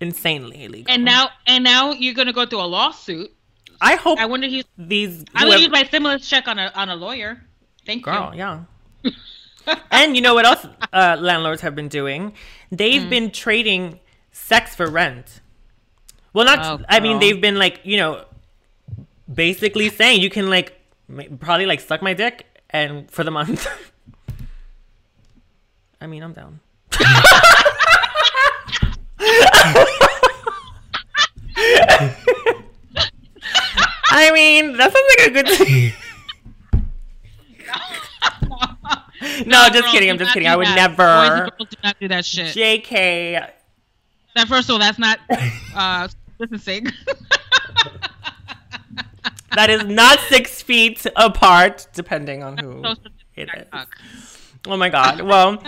Insanely 0.00 0.64
illegal. 0.64 0.90
And 0.90 1.04
now 1.04 1.30
and 1.46 1.62
now 1.62 1.92
you're 1.92 2.14
gonna 2.14 2.32
go 2.32 2.46
through 2.46 2.60
a 2.60 2.70
lawsuit. 2.70 3.30
I 3.80 3.96
hope 3.96 4.18
I 4.18 4.26
wonder 4.26 4.46
if 4.46 4.64
these. 4.78 5.24
I 5.34 5.44
would 5.44 5.50
whoever- 5.50 5.62
use 5.64 5.70
my 5.70 5.84
stimulus 5.84 6.28
check 6.28 6.48
on 6.48 6.58
a 6.58 6.72
on 6.74 6.88
a 6.88 6.96
lawyer. 6.96 7.44
Thank 7.84 8.04
Girl, 8.04 8.30
you. 8.32 8.38
yeah. 8.38 8.64
and 9.90 10.14
you 10.14 10.22
know 10.22 10.34
what 10.34 10.46
else 10.46 10.66
uh, 10.92 11.16
landlords 11.18 11.62
have 11.62 11.74
been 11.74 11.88
doing? 11.88 12.34
They've 12.70 13.08
been 13.08 13.30
trading 13.30 13.98
sex 14.30 14.76
for 14.76 14.88
rent. 14.88 15.40
Well, 16.32 16.44
not. 16.44 16.58
Oh, 16.80 16.84
I 16.88 17.00
mean, 17.00 17.18
they've 17.18 17.40
been 17.40 17.58
like 17.58 17.80
you 17.84 17.96
know, 17.96 18.24
basically 19.32 19.88
saying 19.90 20.20
you 20.20 20.30
can 20.30 20.48
like 20.48 20.78
probably 21.40 21.66
like 21.66 21.80
suck 21.80 22.02
my 22.02 22.14
dick 22.14 22.46
and 22.70 23.10
for 23.10 23.24
the 23.24 23.30
month. 23.30 23.66
I 26.00 26.06
mean, 26.06 26.22
I'm 26.22 26.32
down. 26.32 26.60
I 34.10 34.30
mean, 34.32 34.76
that 34.76 34.92
sounds 34.92 35.06
like 35.18 35.28
a 35.28 35.30
good 35.32 35.48
thing. 35.48 35.92
No, 39.46 39.68
just 39.68 39.82
girls, 39.82 39.92
kidding. 39.92 40.10
I'm 40.10 40.18
just 40.18 40.32
kidding. 40.32 40.48
I 40.48 40.56
would 40.56 40.66
that. 40.66 40.96
never. 40.96 41.50
Boys 41.58 41.68
do 41.68 41.76
not 41.82 41.96
do 42.00 42.08
that 42.08 42.24
shit. 42.24 42.56
JK. 42.56 43.48
that 44.34 44.48
first 44.48 44.68
of 44.68 44.74
all, 44.74 44.78
that's 44.78 44.98
not 44.98 45.18
uh 45.74 46.08
distancing. 46.38 46.86
That 49.54 49.70
is 49.70 49.84
not 49.84 50.20
six 50.28 50.62
feet 50.62 51.06
apart, 51.16 51.88
depending 51.94 52.42
on 52.42 52.58
who 52.58 52.82
it 53.34 53.48
is. 53.54 53.66
Oh 54.66 54.76
my 54.76 54.88
God. 54.88 55.22
Well, 55.22 55.62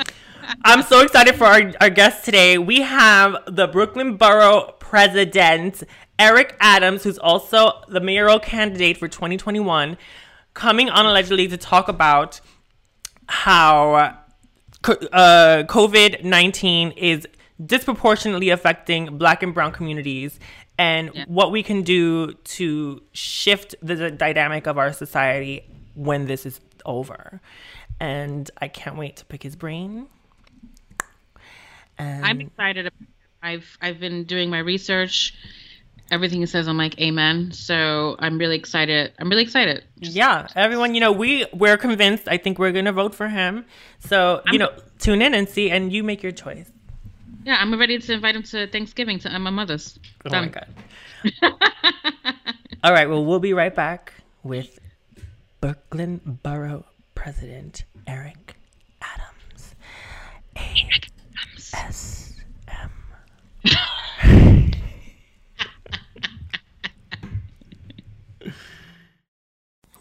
I'm 0.64 0.82
so 0.82 1.00
excited 1.00 1.36
for 1.36 1.44
our, 1.44 1.72
our 1.80 1.90
guest 1.90 2.24
today. 2.24 2.58
We 2.58 2.82
have 2.82 3.36
the 3.46 3.66
Brooklyn 3.66 4.16
Borough 4.16 4.74
President, 4.78 5.82
Eric 6.18 6.56
Adams, 6.60 7.04
who's 7.04 7.18
also 7.18 7.82
the 7.88 8.00
mayoral 8.00 8.38
candidate 8.38 8.96
for 8.96 9.08
2021, 9.08 9.96
coming 10.54 10.90
on 10.90 11.06
allegedly 11.06 11.48
to 11.48 11.56
talk 11.56 11.88
about 11.88 12.40
how 13.28 13.94
uh, 14.84 15.62
COVID 15.64 16.24
19 16.24 16.92
is 16.92 17.26
disproportionately 17.64 18.50
affecting 18.50 19.18
Black 19.18 19.42
and 19.42 19.54
Brown 19.54 19.72
communities 19.72 20.38
and 20.80 21.10
Yeah. 21.14 21.24
what 21.28 21.52
we 21.52 21.62
can 21.62 21.82
do 21.82 22.32
to 22.56 23.02
shift 23.12 23.74
the, 23.82 23.94
the 23.94 24.10
dynamic 24.10 24.66
of 24.66 24.78
our 24.78 24.92
society 24.92 25.62
when 25.94 26.26
this 26.26 26.46
is 26.46 26.58
over. 26.84 27.40
And 28.00 28.50
I 28.64 28.68
can't 28.68 28.96
wait 28.96 29.16
to 29.16 29.24
pick 29.26 29.42
his 29.42 29.56
brain. 29.56 30.06
And 31.98 32.24
I'm 32.24 32.40
excited. 32.40 32.90
I've 33.42 33.76
I've 33.80 34.00
been 34.00 34.24
doing 34.24 34.48
my 34.50 34.58
research. 34.58 35.34
Everything 36.10 36.40
he 36.40 36.46
says, 36.46 36.66
I'm 36.66 36.76
like, 36.76 36.98
amen. 37.00 37.52
So 37.52 38.16
I'm 38.18 38.36
really 38.38 38.56
excited. 38.56 39.12
I'm 39.18 39.28
really 39.28 39.42
excited. 39.44 39.84
yeah, 39.96 40.48
everyone, 40.56 40.94
you 40.94 41.00
know, 41.00 41.12
we 41.12 41.46
we're 41.52 41.76
convinced. 41.76 42.26
I 42.26 42.36
think 42.36 42.58
we're 42.58 42.72
gonna 42.72 42.92
vote 42.92 43.14
for 43.14 43.28
him. 43.28 43.64
So 44.00 44.42
you 44.50 44.58
know, 44.58 44.70
tune 44.98 45.20
in 45.22 45.34
and 45.34 45.48
see, 45.48 45.70
and 45.70 45.92
you 45.92 46.02
make 46.02 46.22
your 46.22 46.32
choice. 46.32 46.70
Yeah, 47.44 47.56
I'm 47.58 47.78
ready 47.78 47.98
to 47.98 48.12
invite 48.12 48.36
him 48.36 48.42
to 48.44 48.66
Thanksgiving 48.66 49.18
to 49.20 49.34
uh, 49.34 49.38
my 49.38 49.50
mother's. 49.50 49.98
Oh 50.26 50.30
my 50.30 50.48
god! 50.48 50.66
All 52.84 52.92
right, 52.92 53.08
well, 53.08 53.24
we'll 53.24 53.38
be 53.40 53.54
right 53.54 53.74
back 53.74 54.12
with 54.42 54.78
Brooklyn 55.60 56.20
Borough 56.42 56.84
President 57.14 57.84
Eric 58.06 58.56
Adams. 59.00 59.74
A-S-M. 60.56 60.90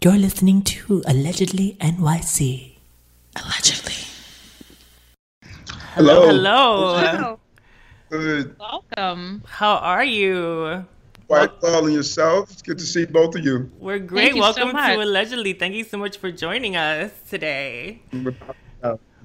You're 0.04 0.18
listening 0.18 0.62
to 0.64 1.04
Allegedly 1.08 1.76
NYC. 1.82 2.78
Allegedly. 3.36 3.99
Hello. 6.00 6.30
Hello. 6.30 7.40
Good. 8.10 8.56
Welcome. 8.58 9.44
How 9.46 9.76
are 9.76 10.06
you? 10.06 10.86
Quite 11.28 11.62
well 11.62 11.84
and 11.88 11.94
yourself. 11.94 12.50
It's 12.52 12.62
good 12.62 12.78
to 12.78 12.86
see 12.86 13.04
both 13.06 13.36
of 13.36 13.44
you. 13.44 13.70
We're 13.80 14.00
great. 14.00 14.28
you 14.30 14.36
so 14.36 14.40
Welcome 14.40 14.72
much. 14.72 14.94
to 14.96 15.04
Allegedly. 15.04 15.52
Thank 15.52 15.76
you 15.76 15.84
so 15.84 15.98
much 15.98 16.16
for 16.18 16.32
joining 16.32 16.78
us 16.78 17.12
today. 17.30 18.02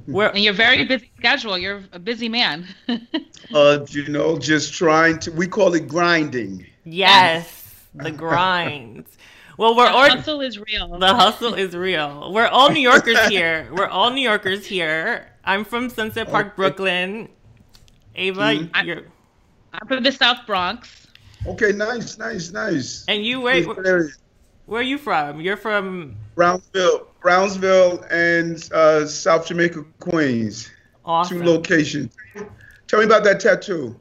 We're 0.09 0.27
And 0.27 0.43
your 0.43 0.53
very 0.53 0.85
busy 0.85 1.13
schedule. 1.17 1.57
You're 1.57 1.85
a 1.93 2.01
busy 2.01 2.29
man. 2.29 2.67
Uh, 3.53 3.85
you 3.91 4.09
know, 4.09 4.37
just 4.39 4.73
trying 4.75 5.19
to. 5.21 5.31
We 5.31 5.47
call 5.47 5.75
it 5.75 5.87
grinding. 5.87 6.67
yes, 6.85 7.85
the 7.95 8.11
grind. 8.11 9.05
Well, 9.59 9.77
we're 9.77 9.87
the 9.87 9.95
or- 9.97 10.09
hustle 10.09 10.41
is 10.41 10.59
real. 10.59 10.99
the 10.99 11.15
hustle 11.15 11.53
is 11.55 11.77
real. 11.77 12.33
We're 12.33 12.47
all 12.49 12.71
New 12.71 12.81
Yorkers 12.81 13.27
here. 13.29 13.69
We're 13.71 13.87
all 13.87 14.11
New 14.11 14.23
Yorkers 14.23 14.65
here. 14.67 15.29
I'm 15.47 15.65
from 15.65 15.89
Sunset 15.91 16.31
Park, 16.31 16.47
Okay. 16.47 16.55
Brooklyn. 16.57 17.29
Ava, 18.17 18.41
Mhm. 18.41 18.85
you're 18.87 19.03
I'm 19.73 19.89
from 19.89 20.03
the 20.05 20.13
South 20.13 20.47
Bronx. 20.47 21.07
Okay, 21.47 21.73
nice, 21.73 22.17
nice, 22.17 22.53
nice. 22.53 23.05
and 23.09 23.25
you 23.25 23.41
where 23.41 23.63
where 24.67 24.81
are 24.81 24.83
you 24.83 24.97
from? 24.99 25.41
You're 25.41 25.57
from 25.59 26.17
Brownsville, 26.37 27.09
Brownsville, 27.21 28.05
and 28.11 28.67
uh, 28.73 29.05
South 29.07 29.47
Jamaica, 29.47 29.85
Queens. 30.01 30.71
awesome. 31.05 31.41
Two 31.41 31.45
locations. 31.45 32.15
Tell 32.87 33.01
me 33.01 33.05
about 33.07 33.25
that 33.25 33.41
tattoo. 33.41 33.99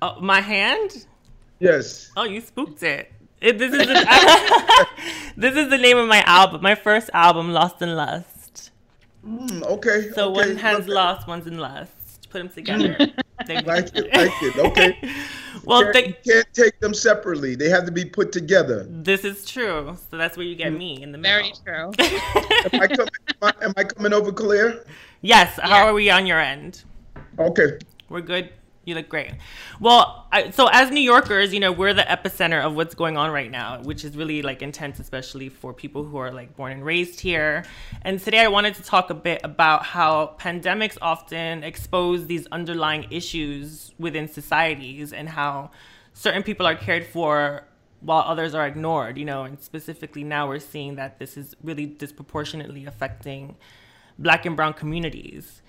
Oh, 0.00 0.18
my 0.20 0.40
hand? 0.40 1.06
Yes. 1.58 2.10
Oh, 2.16 2.24
you 2.24 2.40
spooked 2.40 2.82
it. 2.82 3.12
It, 3.40 3.58
this 3.58 3.72
is 3.74 3.86
the, 3.86 4.86
this 5.36 5.54
is 5.56 5.68
the 5.68 5.76
name 5.78 5.98
of 5.98 6.08
my 6.08 6.22
album, 6.22 6.62
my 6.62 6.74
first 6.74 7.10
album, 7.12 7.52
Lost 7.52 7.82
in 7.82 7.94
Lust. 7.94 8.26
Mm, 9.26 9.62
okay. 9.62 10.10
So 10.14 10.30
okay. 10.30 10.48
one 10.50 10.56
has 10.56 10.80
okay. 10.80 10.92
lost, 10.92 11.26
one's 11.26 11.46
in 11.46 11.58
lust. 11.58 12.28
Put 12.30 12.38
them 12.38 12.48
together. 12.48 12.96
They- 13.48 13.60
Like 13.62 13.90
it, 13.96 14.14
like 14.14 14.32
it. 14.42 14.56
Okay. 14.58 14.96
well, 15.64 15.82
Can't- 15.82 15.94
th- 15.94 16.06
you 16.24 16.32
can't 16.32 16.46
take 16.54 16.78
them 16.80 16.94
separately. 16.94 17.56
They 17.56 17.68
have 17.68 17.84
to 17.84 17.90
be 17.92 18.04
put 18.04 18.30
together. 18.30 18.86
this 18.88 19.24
is 19.24 19.44
true. 19.44 19.96
So 20.10 20.16
that's 20.16 20.36
where 20.36 20.46
you 20.46 20.54
get 20.54 20.72
me 20.72 21.02
in 21.02 21.10
the 21.10 21.18
middle. 21.18 21.50
Very 21.64 21.90
true. 21.92 21.92
Am 22.72 22.80
I, 22.80 22.86
coming, 22.86 23.08
am, 23.42 23.42
I, 23.42 23.52
am 23.64 23.72
I 23.76 23.84
coming 23.84 24.12
over 24.12 24.30
clear? 24.32 24.84
yes. 25.20 25.56
Yeah. 25.58 25.66
How 25.68 25.86
are 25.86 25.92
we 25.94 26.10
on 26.10 26.26
your 26.26 26.38
end? 26.38 26.84
Okay. 27.38 27.78
We're 28.08 28.20
good. 28.20 28.50
You 28.84 28.94
look 28.94 29.08
great. 29.08 29.32
Well, 29.80 30.26
I, 30.30 30.50
so 30.50 30.68
as 30.70 30.90
New 30.90 31.00
Yorkers, 31.00 31.54
you 31.54 31.60
know, 31.60 31.72
we're 31.72 31.94
the 31.94 32.02
epicenter 32.02 32.62
of 32.62 32.76
what's 32.76 32.94
going 32.94 33.16
on 33.16 33.30
right 33.30 33.50
now, 33.50 33.80
which 33.82 34.04
is 34.04 34.14
really 34.14 34.42
like 34.42 34.60
intense, 34.60 34.98
especially 34.98 35.48
for 35.48 35.72
people 35.72 36.04
who 36.04 36.18
are 36.18 36.30
like 36.30 36.54
born 36.54 36.72
and 36.72 36.84
raised 36.84 37.20
here. 37.20 37.64
And 38.02 38.20
today 38.20 38.40
I 38.40 38.48
wanted 38.48 38.74
to 38.74 38.82
talk 38.82 39.08
a 39.08 39.14
bit 39.14 39.40
about 39.42 39.84
how 39.84 40.36
pandemics 40.38 40.98
often 41.00 41.64
expose 41.64 42.26
these 42.26 42.46
underlying 42.48 43.06
issues 43.10 43.92
within 43.98 44.28
societies 44.28 45.14
and 45.14 45.30
how 45.30 45.70
certain 46.12 46.42
people 46.42 46.66
are 46.66 46.76
cared 46.76 47.06
for 47.06 47.64
while 48.00 48.24
others 48.26 48.54
are 48.54 48.66
ignored, 48.66 49.16
you 49.16 49.24
know, 49.24 49.44
and 49.44 49.58
specifically 49.60 50.24
now 50.24 50.46
we're 50.46 50.58
seeing 50.58 50.96
that 50.96 51.18
this 51.18 51.38
is 51.38 51.54
really 51.62 51.86
disproportionately 51.86 52.84
affecting 52.84 53.56
black 54.18 54.44
and 54.44 54.56
brown 54.56 54.74
communities 54.74 55.62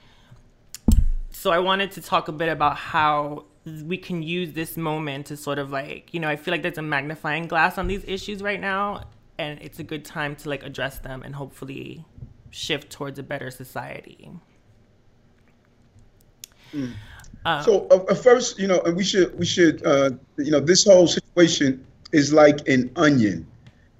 so 1.46 1.52
I 1.52 1.60
wanted 1.60 1.92
to 1.92 2.02
talk 2.02 2.28
a 2.28 2.32
bit 2.32 2.50
about 2.50 2.76
how 2.76 3.46
we 3.84 3.98
can 4.00 4.24
use 4.24 4.54
this 4.54 4.78
moment 4.78 5.28
to 5.28 5.38
sort 5.38 5.60
of 5.60 5.70
like, 5.70 6.12
you 6.12 6.20
know, 6.20 6.28
I 6.28 6.38
feel 6.38 6.52
like 6.52 6.64
there's 6.64 6.80
a 6.80 6.82
magnifying 6.82 7.46
glass 7.46 7.78
on 7.78 7.86
these 7.86 8.04
issues 8.08 8.42
right 8.42 8.60
now, 8.60 9.04
and 9.38 9.62
it's 9.62 9.78
a 9.78 9.84
good 9.84 10.04
time 10.04 10.36
to 10.38 10.50
like 10.50 10.64
address 10.64 10.98
them 10.98 11.22
and 11.22 11.36
hopefully 11.36 12.04
shift 12.50 12.92
towards 12.92 13.20
a 13.20 13.22
better 13.22 13.52
society. 13.52 14.32
Uh, 17.46 17.62
So 17.62 17.88
uh, 17.92 18.04
uh, 18.10 18.16
first, 18.16 18.58
you 18.58 18.66
know, 18.66 18.82
and 18.82 18.98
we 18.98 19.04
should 19.04 19.38
we 19.38 19.46
should 19.46 19.86
uh, 19.86 20.10
you 20.38 20.50
know 20.50 20.60
this 20.60 20.84
whole 20.86 21.06
situation 21.06 21.86
is 22.12 22.34
like 22.34 22.68
an 22.68 22.90
onion, 22.96 23.46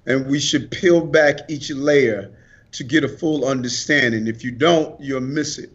and 0.06 0.26
we 0.26 0.40
should 0.40 0.68
peel 0.72 1.00
back 1.00 1.48
each 1.48 1.70
layer 1.70 2.28
to 2.72 2.82
get 2.82 3.04
a 3.04 3.08
full 3.08 3.44
understanding. 3.44 4.26
If 4.26 4.42
you 4.42 4.50
don't, 4.50 5.00
you'll 5.00 5.20
miss 5.20 5.58
it. 5.58 5.70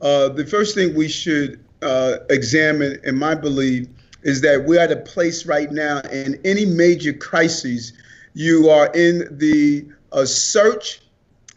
Uh, 0.00 0.28
the 0.28 0.44
first 0.44 0.74
thing 0.74 0.94
we 0.94 1.08
should 1.08 1.64
uh, 1.82 2.18
examine, 2.30 2.98
in 3.04 3.16
my 3.16 3.34
belief, 3.34 3.88
is 4.22 4.40
that 4.40 4.64
we're 4.64 4.80
at 4.80 4.92
a 4.92 4.96
place 4.96 5.46
right 5.46 5.70
now 5.70 6.00
in 6.12 6.40
any 6.44 6.64
major 6.64 7.12
crises, 7.12 7.92
you 8.34 8.68
are 8.68 8.90
in 8.94 9.26
the 9.38 9.86
uh, 10.12 10.24
search 10.24 11.00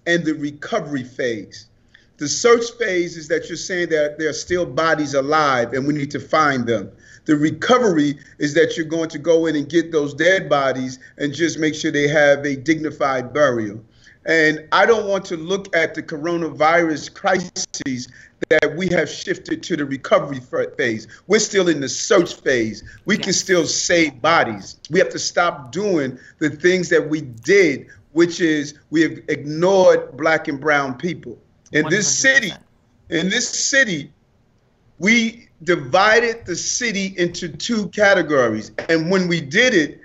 and 0.07 0.23
the 0.25 0.33
recovery 0.33 1.03
phase. 1.03 1.67
The 2.17 2.27
search 2.27 2.71
phase 2.77 3.17
is 3.17 3.27
that 3.29 3.49
you're 3.49 3.57
saying 3.57 3.89
that 3.89 4.19
there 4.19 4.29
are 4.29 4.33
still 4.33 4.65
bodies 4.65 5.15
alive 5.15 5.73
and 5.73 5.87
we 5.87 5.93
need 5.93 6.11
to 6.11 6.19
find 6.19 6.67
them. 6.67 6.91
The 7.25 7.35
recovery 7.35 8.17
is 8.37 8.53
that 8.53 8.77
you're 8.77 8.85
going 8.85 9.09
to 9.09 9.19
go 9.19 9.47
in 9.47 9.55
and 9.55 9.67
get 9.67 9.91
those 9.91 10.13
dead 10.13 10.49
bodies 10.49 10.99
and 11.17 11.33
just 11.33 11.57
make 11.57 11.73
sure 11.73 11.91
they 11.91 12.07
have 12.07 12.45
a 12.45 12.55
dignified 12.55 13.33
burial. 13.33 13.83
And 14.25 14.67
I 14.71 14.85
don't 14.85 15.07
want 15.07 15.25
to 15.25 15.37
look 15.37 15.75
at 15.75 15.95
the 15.95 16.03
coronavirus 16.03 17.13
crises 17.13 18.07
that 18.49 18.75
we 18.75 18.87
have 18.89 19.09
shifted 19.09 19.63
to 19.63 19.77
the 19.77 19.85
recovery 19.85 20.39
phase. 20.77 21.07
We're 21.27 21.39
still 21.39 21.69
in 21.69 21.79
the 21.79 21.89
search 21.89 22.35
phase. 22.35 22.83
We 23.05 23.17
can 23.17 23.33
still 23.33 23.65
save 23.65 24.21
bodies. 24.21 24.77
We 24.89 24.99
have 24.99 25.09
to 25.09 25.19
stop 25.19 25.71
doing 25.71 26.19
the 26.39 26.49
things 26.49 26.89
that 26.89 27.09
we 27.09 27.21
did, 27.21 27.87
which 28.11 28.41
is 28.41 28.75
we 28.89 29.01
have 29.01 29.19
ignored 29.27 30.17
black 30.17 30.47
and 30.47 30.59
brown 30.59 30.95
people. 30.97 31.39
In 31.71 31.89
this 31.89 32.07
city, 32.07 32.51
in 33.09 33.29
this 33.29 33.47
city, 33.47 34.11
we 34.99 35.47
divided 35.63 36.45
the 36.45 36.55
city 36.55 37.13
into 37.17 37.47
two 37.49 37.87
categories. 37.89 38.71
And 38.89 39.09
when 39.09 39.27
we 39.27 39.41
did 39.41 39.73
it, 39.73 40.01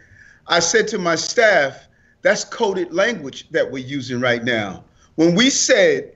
I 0.47 0.61
said 0.61 0.87
to 0.89 0.99
my 0.99 1.17
staff, 1.17 1.86
that's 2.27 2.43
coded 2.45 2.93
language 2.93 3.49
that 3.53 3.71
we're 3.71 3.87
using 3.87 4.21
right 4.21 4.43
now. 4.43 4.83
When 5.15 5.37
we 5.37 5.49
said 5.49 6.13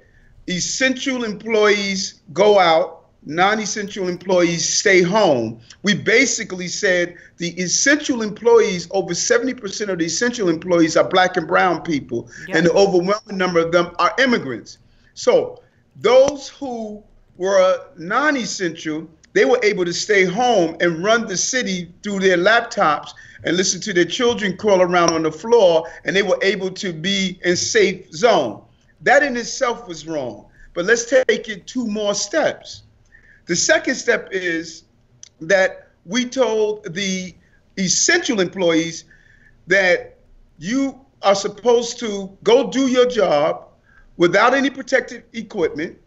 essential 0.49 1.23
employees 1.23 2.23
go 2.33 2.59
out, 2.59 3.05
non 3.25 3.61
essential 3.61 4.09
employees 4.09 4.69
stay 4.69 5.02
home, 5.02 5.61
we 5.85 5.95
basically 5.95 6.67
said 6.67 7.17
the 7.37 7.50
essential 7.61 8.23
employees, 8.23 8.88
over 8.90 9.14
70% 9.14 9.88
of 9.88 9.99
the 10.00 10.05
essential 10.05 10.49
employees 10.49 10.97
are 10.97 11.09
black 11.09 11.37
and 11.37 11.47
brown 11.47 11.81
people, 11.83 12.29
Yeah. 12.49 12.57
and 12.57 12.67
the 12.67 12.73
overwhelming 12.73 13.38
number 13.38 13.61
of 13.61 13.71
them 13.71 13.93
are 14.00 14.12
immigrants. 14.19 14.79
So 15.14 15.62
those 16.00 16.49
who 16.49 17.05
were 17.37 17.83
non-essential, 17.97 19.09
they 19.33 19.45
were 19.45 19.61
able 19.62 19.85
to 19.85 19.93
stay 19.93 20.25
home 20.25 20.76
and 20.81 21.05
run 21.05 21.29
the 21.29 21.37
city 21.37 21.93
through 22.02 22.19
their 22.19 22.37
laptops 22.37 23.11
and 23.45 23.57
listen 23.57 23.81
to 23.81 23.93
their 23.93 24.05
children 24.05 24.57
crawl 24.57 24.83
around 24.83 25.13
on 25.13 25.23
the 25.23 25.33
floor, 25.33 25.89
and 26.05 26.15
they 26.15 26.23
were 26.23 26.39
able 26.43 26.71
to 26.71 26.93
be 26.93 27.39
in 27.45 27.57
safe 27.57 28.13
zone. 28.13 28.63
That 29.03 29.23
in 29.23 29.37
itself 29.37 29.89
was 29.89 30.07
wrong. 30.07 30.47
But 30.75 30.85
let's 30.85 31.07
take 31.07 31.49
it 31.49 31.67
two 31.67 31.87
more 31.87 32.15
steps. 32.15 32.83
The 33.47 33.57
second 33.57 33.97
step 33.97 34.29
is 34.31 34.85
that 35.41 35.89
we 36.05 36.25
told 36.25 36.95
the 36.95 37.35
essential 37.79 38.41
employees 38.41 39.05
that 39.67 40.19
you 40.59 41.01
are 41.23 41.35
supposed 41.35 41.99
to 42.01 42.37
go 42.43 42.71
do 42.71 42.87
your 42.87 43.07
job 43.07 43.69
without 44.17 44.55
any 44.55 44.71
protective 44.71 45.23
equipment, 45.33 45.99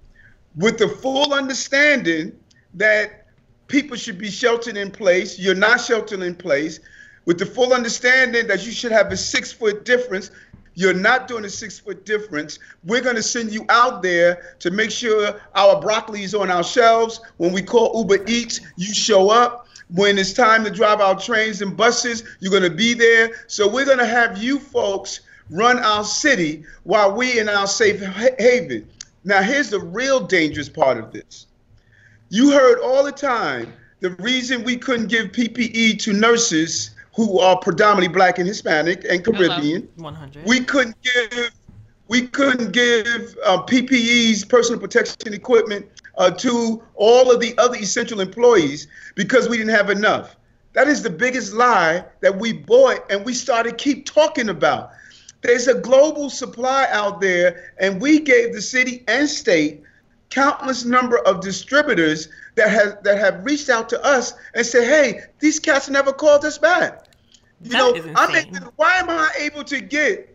with 0.56 0.78
the 0.78 0.88
full 0.88 1.34
understanding 1.34 2.32
that 2.76 3.28
people 3.68 3.98
should 3.98 4.18
be 4.18 4.30
sheltered 4.30 4.78
in 4.78 4.92
place. 4.92 5.40
You're 5.40 5.56
not 5.56 5.82
sheltered 5.82 6.22
in 6.22 6.36
place, 6.36 6.80
with 7.26 7.40
the 7.40 7.46
full 7.46 7.74
understanding 7.74 8.48
that 8.48 8.66
you 8.66 8.72
should 8.72 8.92
have 8.92 9.12
a 9.12 9.18
six 9.18 9.52
foot 9.52 9.86
difference. 9.86 10.32
You're 10.76 10.94
not 10.94 11.28
doing 11.28 11.46
a 11.46 11.50
six 11.50 11.80
foot 11.80 12.06
difference. 12.06 12.60
We're 12.84 13.02
going 13.02 13.16
to 13.16 13.24
send 13.24 13.54
you 13.54 13.66
out 13.70 14.02
there 14.02 14.56
to 14.60 14.72
make 14.72 14.92
sure 14.92 15.40
our 15.56 15.80
broccoli 15.80 16.24
is 16.24 16.34
on 16.34 16.50
our 16.50 16.64
shelves. 16.64 17.22
When 17.38 17.54
we 17.54 17.62
call 17.62 17.98
Uber 18.00 18.26
Eats, 18.28 18.60
you 18.76 18.94
show 18.94 19.30
up. 19.30 19.68
When 19.90 20.18
it's 20.18 20.34
time 20.34 20.64
to 20.64 20.72
drive 20.72 21.02
our 21.02 21.20
trains 21.20 21.62
and 21.62 21.78
buses, 21.78 22.24
you're 22.40 22.52
going 22.52 22.64
to 22.64 22.76
be 22.76 22.96
there. 22.96 23.32
So 23.48 23.68
we're 23.68 23.86
going 23.86 24.00
to 24.00 24.08
have 24.08 24.42
you 24.42 24.58
folks 24.58 25.20
run 25.52 25.78
our 25.80 26.04
city 26.04 26.64
while 26.84 27.14
we 27.14 27.38
in 27.38 27.48
our 27.48 27.68
safe 27.68 28.02
haven. 28.40 28.90
Now, 29.24 29.42
here's 29.42 29.70
the 29.70 29.80
real 29.80 30.20
dangerous 30.20 30.70
part 30.70 30.98
of 30.98 31.12
this. 31.12 31.48
You 32.30 32.52
heard 32.52 32.80
all 32.80 33.04
the 33.04 33.12
time 33.12 33.72
the 34.00 34.12
reason 34.12 34.64
we 34.64 34.78
couldn't 34.78 35.08
give 35.08 35.28
PPE 35.28 36.00
to 36.00 36.14
nurses 36.14 36.92
who 37.16 37.40
are 37.40 37.58
predominantly 37.58 38.08
black 38.08 38.40
and 38.40 38.48
Hispanic 38.48 39.06
and 39.10 39.24
Caribbean. 39.24 39.88
100. 39.96 40.46
We 40.46 40.62
couldn't 40.62 40.96
give 41.02 41.52
We 42.08 42.28
couldn't 42.28 42.74
give 42.74 43.36
uh, 43.46 43.64
PPEs, 43.64 44.48
personal 44.48 44.80
protection 44.80 45.34
equipment, 45.34 45.88
uh, 46.18 46.32
to 46.32 46.84
all 46.96 47.32
of 47.32 47.40
the 47.40 47.58
other 47.58 47.78
essential 47.78 48.20
employees 48.20 48.88
because 49.16 49.50
we 49.50 49.58
didn't 49.58 49.74
have 49.74 49.90
enough. 49.90 50.36
That 50.74 50.88
is 50.88 51.02
the 51.02 51.10
biggest 51.10 51.54
lie 51.54 52.04
that 52.22 52.38
we 52.38 52.52
bought 52.52 53.10
and 53.12 53.26
we 53.26 53.34
started 53.34 53.78
keep 53.78 54.06
talking 54.06 54.50
about. 54.50 54.92
There's 55.42 55.68
a 55.68 55.76
global 55.76 56.30
supply 56.30 56.88
out 56.90 57.20
there, 57.20 57.74
and 57.78 58.02
we 58.02 58.20
gave 58.20 58.54
the 58.54 58.62
city 58.62 59.04
and 59.08 59.30
state 59.30 59.84
countless 60.30 60.84
number 60.84 61.20
of 61.20 61.42
distributors 61.42 62.28
that 62.56 62.70
have 62.70 63.04
that 63.04 63.20
have 63.20 63.46
reached 63.46 63.70
out 63.70 63.90
to 63.90 64.04
us 64.04 64.34
and 64.56 64.66
said, 64.66 64.84
"Hey, 64.84 65.22
these 65.40 65.60
cats 65.60 65.90
never 65.90 66.12
called 66.14 66.46
us 66.46 66.58
back." 66.58 67.03
You 67.64 67.70
That 67.72 67.78
know, 67.78 68.14
I'm 68.16 68.30
insane. 68.36 68.56
able- 68.58 68.74
why 68.76 68.98
am 68.98 69.10
I 69.10 69.32
able 69.40 69.64
to 69.64 69.80
get 69.82 70.34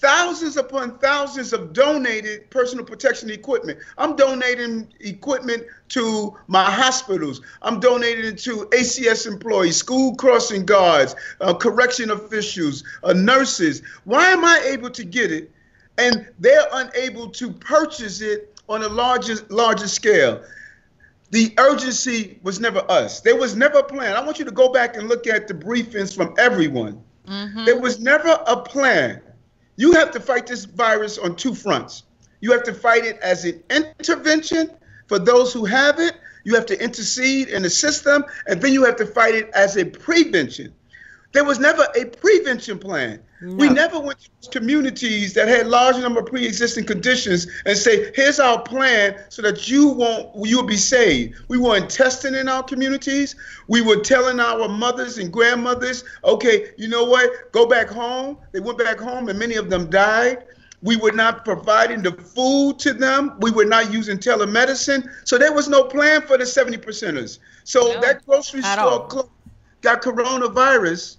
thousands 0.00 0.56
upon 0.56 0.98
thousands 0.98 1.52
of 1.52 1.74
donated 1.74 2.50
personal 2.50 2.84
protection 2.84 3.28
equipment. 3.28 3.78
I'm 3.98 4.16
donating 4.16 4.88
equipment 5.00 5.64
to 5.90 6.34
my 6.46 6.64
hospitals. 6.64 7.42
I'm 7.60 7.80
donating 7.80 8.34
to 8.36 8.66
ACS 8.72 9.26
employees, 9.26 9.76
school 9.76 10.14
crossing 10.16 10.64
guards, 10.64 11.14
uh, 11.42 11.52
correction 11.52 12.10
officials, 12.10 12.82
uh, 13.04 13.12
nurses. 13.12 13.82
Why 14.04 14.30
am 14.30 14.42
I 14.42 14.62
able 14.64 14.90
to 14.90 15.04
get 15.04 15.30
it 15.30 15.50
and 15.98 16.26
they're 16.38 16.66
unable 16.72 17.28
to 17.32 17.52
purchase 17.52 18.22
it 18.22 18.58
on 18.70 18.82
a 18.82 18.88
larger 18.88 19.34
larger 19.50 19.88
scale? 19.88 20.42
The 21.30 21.54
urgency 21.58 22.38
was 22.42 22.60
never 22.60 22.84
us. 22.90 23.20
There 23.20 23.36
was 23.36 23.54
never 23.54 23.78
a 23.78 23.84
plan. 23.84 24.16
I 24.16 24.24
want 24.24 24.38
you 24.38 24.44
to 24.44 24.50
go 24.50 24.68
back 24.68 24.96
and 24.96 25.08
look 25.08 25.26
at 25.26 25.46
the 25.46 25.54
briefings 25.54 26.14
from 26.14 26.34
everyone. 26.38 27.02
Mm-hmm. 27.26 27.64
There 27.64 27.78
was 27.78 28.00
never 28.00 28.42
a 28.46 28.56
plan. 28.60 29.22
You 29.76 29.92
have 29.92 30.10
to 30.12 30.20
fight 30.20 30.46
this 30.46 30.64
virus 30.64 31.18
on 31.18 31.36
two 31.36 31.54
fronts. 31.54 32.04
You 32.40 32.52
have 32.52 32.64
to 32.64 32.74
fight 32.74 33.04
it 33.04 33.18
as 33.18 33.44
an 33.44 33.62
intervention 33.70 34.70
for 35.06 35.18
those 35.18 35.52
who 35.52 35.64
have 35.64 36.00
it. 36.00 36.16
You 36.44 36.54
have 36.54 36.66
to 36.66 36.82
intercede 36.82 37.48
in 37.48 37.62
the 37.62 37.70
system, 37.70 38.24
and 38.46 38.60
then 38.60 38.72
you 38.72 38.84
have 38.84 38.96
to 38.96 39.06
fight 39.06 39.34
it 39.34 39.50
as 39.50 39.76
a 39.76 39.84
prevention. 39.84 40.72
There 41.32 41.44
was 41.44 41.58
never 41.58 41.86
a 41.94 42.06
prevention 42.06 42.78
plan. 42.78 43.22
We 43.42 43.70
never 43.70 43.98
went 43.98 44.18
to 44.42 44.50
communities 44.50 45.32
that 45.32 45.48
had 45.48 45.66
large 45.66 45.96
number 45.96 46.20
of 46.20 46.26
pre-existing 46.26 46.84
conditions 46.84 47.46
and 47.64 47.76
say, 47.76 48.12
"Here's 48.14 48.38
our 48.38 48.60
plan 48.62 49.16
so 49.30 49.40
that 49.40 49.66
you 49.66 49.88
won't, 49.88 50.28
you'll 50.46 50.66
be 50.66 50.76
saved." 50.76 51.36
We 51.48 51.56
weren't 51.56 51.88
testing 51.88 52.34
in 52.34 52.48
our 52.48 52.62
communities. 52.62 53.34
We 53.66 53.80
were 53.80 53.96
telling 53.96 54.40
our 54.40 54.68
mothers 54.68 55.16
and 55.16 55.32
grandmothers, 55.32 56.04
"Okay, 56.22 56.72
you 56.76 56.88
know 56.88 57.04
what? 57.04 57.50
Go 57.52 57.64
back 57.64 57.88
home." 57.88 58.36
They 58.52 58.60
went 58.60 58.76
back 58.76 58.98
home, 59.00 59.28
and 59.30 59.38
many 59.38 59.54
of 59.54 59.70
them 59.70 59.88
died. 59.88 60.44
We 60.82 60.96
were 60.96 61.12
not 61.12 61.44
providing 61.44 62.02
the 62.02 62.12
food 62.12 62.78
to 62.80 62.92
them. 62.92 63.34
We 63.40 63.50
were 63.50 63.66
not 63.66 63.92
using 63.92 64.18
telemedicine. 64.18 65.08
So 65.24 65.38
there 65.38 65.52
was 65.52 65.68
no 65.68 65.84
plan 65.84 66.22
for 66.22 66.36
the 66.38 66.46
70 66.46 66.78
percenters. 66.78 67.38
So 67.64 67.94
No. 67.94 68.00
that 68.00 68.26
grocery 68.26 68.62
store 68.62 68.80
all. 68.80 69.30
got 69.82 70.02
coronavirus. 70.02 71.16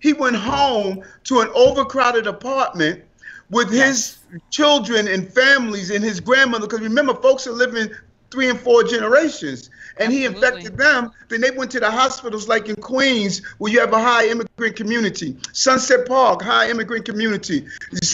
He 0.00 0.12
went 0.12 0.36
home 0.36 1.02
to 1.24 1.40
an 1.40 1.48
overcrowded 1.54 2.26
apartment 2.26 3.02
with 3.50 3.70
his 3.70 4.18
children 4.50 5.08
and 5.08 5.32
families 5.32 5.90
and 5.90 6.04
his 6.04 6.20
grandmother. 6.20 6.66
Because 6.66 6.80
remember, 6.80 7.14
folks 7.14 7.46
are 7.46 7.52
living 7.52 7.90
three 8.30 8.50
and 8.50 8.60
four 8.60 8.84
generations. 8.84 9.70
And 9.98 10.12
he 10.12 10.26
infected 10.26 10.76
them. 10.76 11.10
Then 11.28 11.40
they 11.40 11.50
went 11.50 11.70
to 11.70 11.80
the 11.80 11.90
hospitals 11.90 12.48
like 12.48 12.68
in 12.68 12.76
Queens, 12.76 13.40
where 13.58 13.72
you 13.72 13.80
have 13.80 13.94
a 13.94 14.02
high 14.02 14.26
immigrant 14.28 14.76
community. 14.76 15.36
Sunset 15.52 16.06
Park, 16.06 16.42
high 16.42 16.68
immigrant 16.68 17.06
community. 17.06 17.66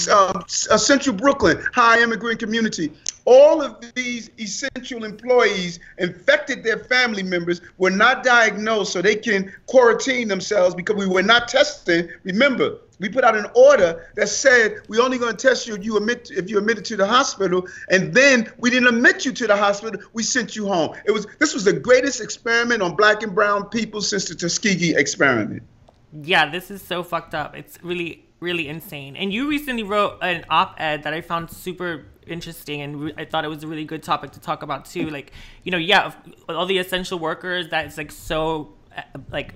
Uh, 0.08 0.32
uh, 0.70 0.76
Central 0.76 1.16
Brooklyn, 1.16 1.60
high 1.74 2.00
immigrant 2.00 2.38
community. 2.38 2.92
All 3.24 3.62
of 3.62 3.76
these 3.94 4.30
essential 4.38 5.04
employees 5.04 5.78
infected 5.98 6.64
their 6.64 6.78
family 6.78 7.22
members, 7.22 7.60
were 7.78 7.90
not 7.90 8.24
diagnosed 8.24 8.92
so 8.92 9.00
they 9.00 9.16
can 9.16 9.52
quarantine 9.66 10.28
themselves 10.28 10.74
because 10.74 10.96
we 10.96 11.06
were 11.06 11.22
not 11.22 11.48
testing. 11.48 12.08
Remember, 12.24 12.78
we 12.98 13.08
put 13.08 13.24
out 13.24 13.36
an 13.36 13.46
order 13.54 14.10
that 14.16 14.28
said 14.28 14.82
we're 14.88 15.02
only 15.02 15.18
going 15.18 15.36
to 15.36 15.48
test 15.48 15.66
you 15.66 15.74
if 15.74 15.84
you 15.84 15.96
admit 15.96 16.30
if 16.30 16.48
you 16.50 16.58
admitted 16.58 16.84
to 16.86 16.96
the 16.96 17.06
hospital, 17.06 17.66
and 17.90 18.14
then 18.14 18.52
we 18.58 18.70
didn't 18.70 18.88
admit 18.88 19.24
you 19.24 19.32
to 19.32 19.46
the 19.46 19.56
hospital. 19.56 20.00
We 20.12 20.22
sent 20.22 20.54
you 20.56 20.66
home. 20.66 20.96
It 21.04 21.10
was 21.10 21.26
this 21.38 21.54
was 21.54 21.64
the 21.64 21.72
greatest 21.72 22.20
experiment 22.20 22.82
on 22.82 22.96
black 22.96 23.22
and 23.22 23.34
brown 23.34 23.68
people 23.68 24.00
since 24.00 24.28
the 24.28 24.34
Tuskegee 24.34 24.94
experiment. 24.94 25.62
Yeah, 26.12 26.50
this 26.50 26.70
is 26.70 26.82
so 26.82 27.02
fucked 27.02 27.34
up. 27.34 27.56
It's 27.56 27.78
really, 27.82 28.26
really 28.40 28.68
insane. 28.68 29.16
And 29.16 29.32
you 29.32 29.48
recently 29.48 29.82
wrote 29.82 30.18
an 30.20 30.44
op-ed 30.50 31.04
that 31.04 31.14
I 31.14 31.22
found 31.22 31.50
super 31.50 32.06
interesting, 32.26 32.80
and 32.80 33.00
re- 33.00 33.14
I 33.16 33.24
thought 33.24 33.44
it 33.44 33.48
was 33.48 33.62
a 33.62 33.66
really 33.66 33.84
good 33.84 34.02
topic 34.02 34.32
to 34.32 34.40
talk 34.40 34.62
about 34.62 34.84
too. 34.84 35.10
Like, 35.10 35.32
you 35.64 35.70
know, 35.72 35.78
yeah, 35.78 36.12
all 36.48 36.66
the 36.66 36.78
essential 36.78 37.18
workers. 37.18 37.68
That's 37.68 37.96
like 37.96 38.10
so, 38.10 38.74
uh, 38.96 39.02
like, 39.30 39.54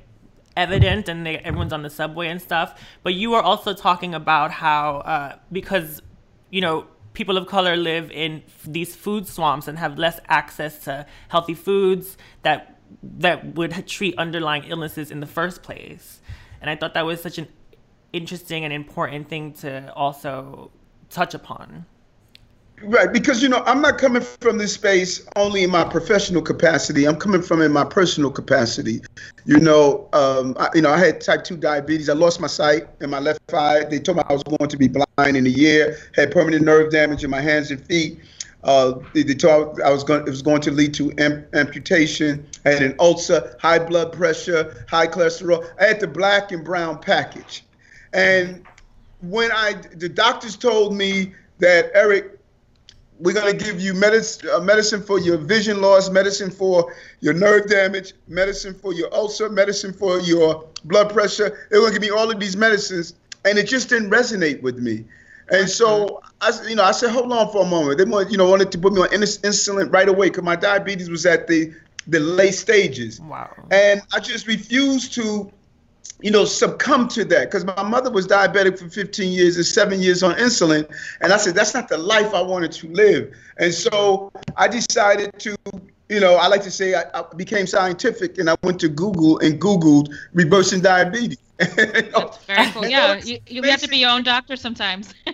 evident, 0.57 1.09
and 1.09 1.27
they, 1.27 1.39
everyone's 1.39 1.73
on 1.73 1.83
the 1.83 1.91
subway 1.91 2.29
and 2.29 2.41
stuff. 2.41 2.81
But 3.03 3.15
you 3.15 3.35
are 3.35 3.43
also 3.43 3.75
talking 3.75 4.15
about 4.15 4.51
how 4.51 4.99
uh, 4.99 5.37
because, 5.51 6.03
you 6.51 6.61
know. 6.61 6.87
People 7.13 7.39
of 7.39 7.47
color 7.47 7.77
live 7.79 8.11
in 8.11 8.43
f- 8.47 8.65
these 8.67 8.95
food 8.95 9.27
swamps 9.27 9.69
and 9.69 9.79
have 9.79 9.99
less 9.99 10.21
access 10.29 10.81
to 10.81 11.07
healthy 11.29 11.55
foods 11.55 12.19
that 12.43 12.79
that 13.03 13.55
would 13.55 13.87
treat 13.87 14.19
underlying 14.19 14.65
illnesses 14.65 15.11
in 15.11 15.21
the 15.21 15.27
first 15.27 15.63
place. 15.63 16.21
And 16.61 16.69
I 16.69 16.77
thought 16.77 16.93
that 16.93 17.07
was 17.07 17.23
such 17.23 17.39
an 17.39 17.49
interesting 18.13 18.65
and 18.65 18.73
important 18.73 19.31
thing 19.31 19.55
to 19.55 19.91
also 19.95 20.71
touch 21.09 21.33
upon. 21.33 21.87
Right, 22.83 23.11
because 23.11 23.43
you 23.43 23.49
know 23.49 23.63
I'm 23.65 23.81
not 23.81 23.97
coming 23.97 24.21
from 24.21 24.59
this 24.59 24.75
space 24.75 25.27
only 25.35 25.65
in 25.65 25.71
my 25.71 25.83
professional 25.83 26.43
capacity. 26.43 27.07
I'm 27.07 27.17
coming 27.17 27.41
from 27.41 27.63
in 27.63 27.73
my 27.73 27.85
personal 27.85 28.31
capacity. 28.31 29.01
You 29.47 29.59
know, 29.59 30.09
um, 30.13 30.55
I, 30.59 30.69
you 30.75 30.83
know, 30.83 30.91
I 30.91 30.99
had 30.99 31.23
type 31.23 31.43
two 31.43 31.57
diabetes. 31.57 32.11
I 32.11 32.13
lost 32.13 32.39
my 32.39 32.47
sight 32.47 32.87
in 33.01 33.09
my 33.09 33.19
left 33.19 33.41
eye. 33.55 33.85
They 33.85 33.99
told 33.99 34.19
me 34.19 34.25
I 34.29 34.35
was 34.35 34.43
going 34.43 34.69
to 34.69 34.77
be 34.77 34.89
blind 34.89 35.37
in 35.39 35.47
a 35.47 35.51
year. 35.51 35.97
Had 36.15 36.31
permanent 36.31 36.65
nerve 36.65 36.91
damage 36.93 37.25
in 37.25 37.31
my 37.31 37.41
hands 37.41 37.71
and 37.71 37.85
feet. 37.87 38.21
Uh, 38.63 38.99
they, 39.15 39.23
they 39.23 39.35
told 39.35 39.81
I 39.81 39.91
was 39.91 40.05
going. 40.05 40.21
It 40.27 40.31
was 40.31 40.43
going 40.43 40.61
to 40.63 40.71
lead 40.71 40.93
to 40.95 41.13
am- 41.17 41.47
amputation. 41.55 42.47
I 42.67 42.71
had 42.71 42.83
an 42.83 42.95
ulcer, 42.99 43.57
high 43.59 43.79
blood 43.79 44.13
pressure, 44.13 44.85
high 44.87 45.07
cholesterol. 45.07 45.67
I 45.81 45.85
had 45.85 46.01
the 46.01 46.09
black 46.09 46.53
and 46.53 46.63
brown 46.63 46.99
package, 46.99 47.65
and 48.13 48.67
when 49.23 49.51
I 49.51 49.81
the 49.95 50.11
doctors 50.11 50.57
told 50.57 50.95
me 50.95 51.33
that 51.59 51.91
Eric 51.95 52.36
we're 53.19 53.35
going 53.35 53.57
to 53.57 53.65
give 53.65 53.81
you 53.81 53.95
medicine, 53.95 54.51
uh, 54.53 54.61
medicine 54.61 55.03
for 55.03 55.19
your 55.19 55.39
vision 55.39 55.81
loss, 55.81 56.11
medicine 56.11 56.51
for 56.51 56.95
your 57.21 57.35
nerve 57.35 57.69
damage, 57.69 58.13
medicine 58.29 58.75
for 58.75 58.93
your 58.93 59.13
ulcer, 59.15 59.49
medicine 59.49 59.93
for 59.93 60.21
your 60.21 60.67
blood 60.85 61.13
pressure. 61.13 61.67
They're 61.71 61.81
going 61.81 61.95
to 61.95 61.99
give 61.99 62.09
me 62.09 62.15
all 62.15 62.31
of 62.31 62.39
these 62.39 62.57
medicines, 62.57 63.15
and 63.45 63.59
it 63.59 63.67
just 63.67 63.89
didn't 63.89 64.11
resonate 64.11 64.63
with 64.63 64.79
me. 64.79 65.05
And 65.51 65.69
so 65.69 66.23
I, 66.41 66.53
you 66.69 66.75
know, 66.75 66.83
I 66.83 66.93
said, 66.93 67.11
hold 67.11 67.33
on 67.33 67.51
for 67.53 67.65
a 67.65 67.69
moment. 67.69 67.99
They 67.99 68.05
want, 68.05 68.31
you 68.31 68.37
know, 68.37 68.49
wanted 68.49 68.73
to 68.73 68.79
put 68.79 68.93
me 68.93 69.01
on 69.03 69.09
insulin 69.09 69.93
right 69.93 70.09
away 70.09 70.29
because 70.29 70.45
my 70.45 70.57
diabetes 70.57 71.09
was 71.09 71.25
at 71.25 71.47
the 71.47 71.73
the 72.09 72.21
late 72.21 72.55
stages. 72.55 73.21
Wow. 73.21 73.51
And 73.71 74.01
I 74.15 74.21
just 74.21 74.47
refused 74.47 75.13
to, 75.15 75.51
you 76.23 76.31
know, 76.31 76.45
succumb 76.45 77.09
to 77.09 77.25
that 77.25 77.51
because 77.51 77.65
my 77.65 77.83
mother 77.83 78.11
was 78.11 78.27
diabetic 78.27 78.79
for 78.79 78.89
15 78.89 79.33
years 79.33 79.57
and 79.57 79.67
seven 79.67 80.01
years 80.01 80.23
on 80.23 80.35
insulin. 80.37 80.89
And 81.21 81.33
I 81.33 81.37
said, 81.37 81.55
that's 81.55 81.75
not 81.75 81.89
the 81.89 81.99
life 81.99 82.33
I 82.35 82.41
wanted 82.41 82.73
to 82.73 82.89
live. 82.89 83.35
And 83.59 83.73
so 83.73 84.33
I 84.57 84.69
decided 84.69 85.39
to, 85.41 85.57
you 86.09 86.21
know, 86.21 86.37
I 86.37 86.47
like 86.47 86.63
to 86.63 86.71
say 86.71 86.95
I, 86.95 87.05
I 87.15 87.25
became 87.37 87.67
scientific 87.67 88.39
and 88.39 88.49
I 88.49 88.57
went 88.63 88.81
to 88.81 88.89
Google 88.89 89.39
and 89.41 89.61
Googled 89.61 90.13
reversing 90.33 90.81
diabetes. 90.81 91.39
That's 91.59 92.45
very 92.45 92.71
cool. 92.71 92.87
Yeah, 92.87 93.17
you, 93.17 93.39
you 93.47 93.63
have 93.63 93.81
to 93.81 93.89
be 93.89 93.97
your 93.97 94.11
own 94.11 94.23
doctor 94.23 94.57
sometimes. 94.57 95.15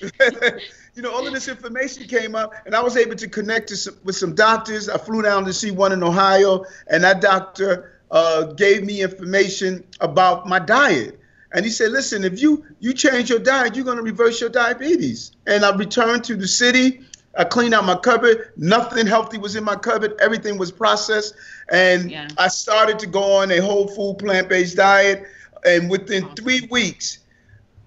you 0.00 1.02
know, 1.02 1.10
all 1.10 1.26
of 1.26 1.32
this 1.32 1.48
information 1.48 2.06
came 2.06 2.34
up, 2.34 2.52
and 2.66 2.74
I 2.74 2.82
was 2.82 2.98
able 2.98 3.16
to 3.16 3.28
connect 3.28 3.68
to 3.68 3.76
some, 3.76 3.94
with 4.04 4.14
some 4.14 4.34
doctors. 4.34 4.90
I 4.90 4.98
flew 4.98 5.22
down 5.22 5.46
to 5.46 5.54
see 5.54 5.70
one 5.70 5.92
in 5.92 6.02
Ohio, 6.02 6.64
and 6.88 7.02
that 7.04 7.22
doctor 7.22 7.89
uh, 8.10 8.44
gave 8.44 8.84
me 8.84 9.02
information 9.02 9.84
about 10.00 10.46
my 10.46 10.58
diet. 10.58 11.18
And 11.52 11.64
he 11.64 11.70
said, 11.70 11.90
"Listen, 11.90 12.24
if 12.24 12.40
you 12.40 12.64
you 12.78 12.92
change 12.92 13.28
your 13.28 13.38
diet, 13.40 13.74
you're 13.74 13.84
going 13.84 13.96
to 13.96 14.02
reverse 14.02 14.40
your 14.40 14.50
diabetes." 14.50 15.32
And 15.46 15.64
I 15.64 15.74
returned 15.74 16.24
to 16.24 16.36
the 16.36 16.46
city. 16.46 17.00
I 17.36 17.44
cleaned 17.44 17.74
out 17.74 17.84
my 17.84 17.96
cupboard. 17.96 18.52
Nothing 18.56 19.06
healthy 19.06 19.38
was 19.38 19.56
in 19.56 19.64
my 19.64 19.76
cupboard. 19.76 20.14
Everything 20.20 20.58
was 20.58 20.70
processed, 20.70 21.34
and 21.70 22.10
Yeah. 22.10 22.28
I 22.38 22.48
started 22.48 22.98
to 23.00 23.06
go 23.06 23.22
on 23.36 23.50
a 23.50 23.58
whole 23.58 23.88
food, 23.88 24.18
plant-based 24.18 24.76
diet. 24.76 25.24
And 25.64 25.90
within 25.90 26.26
three 26.36 26.66
weeks, 26.70 27.18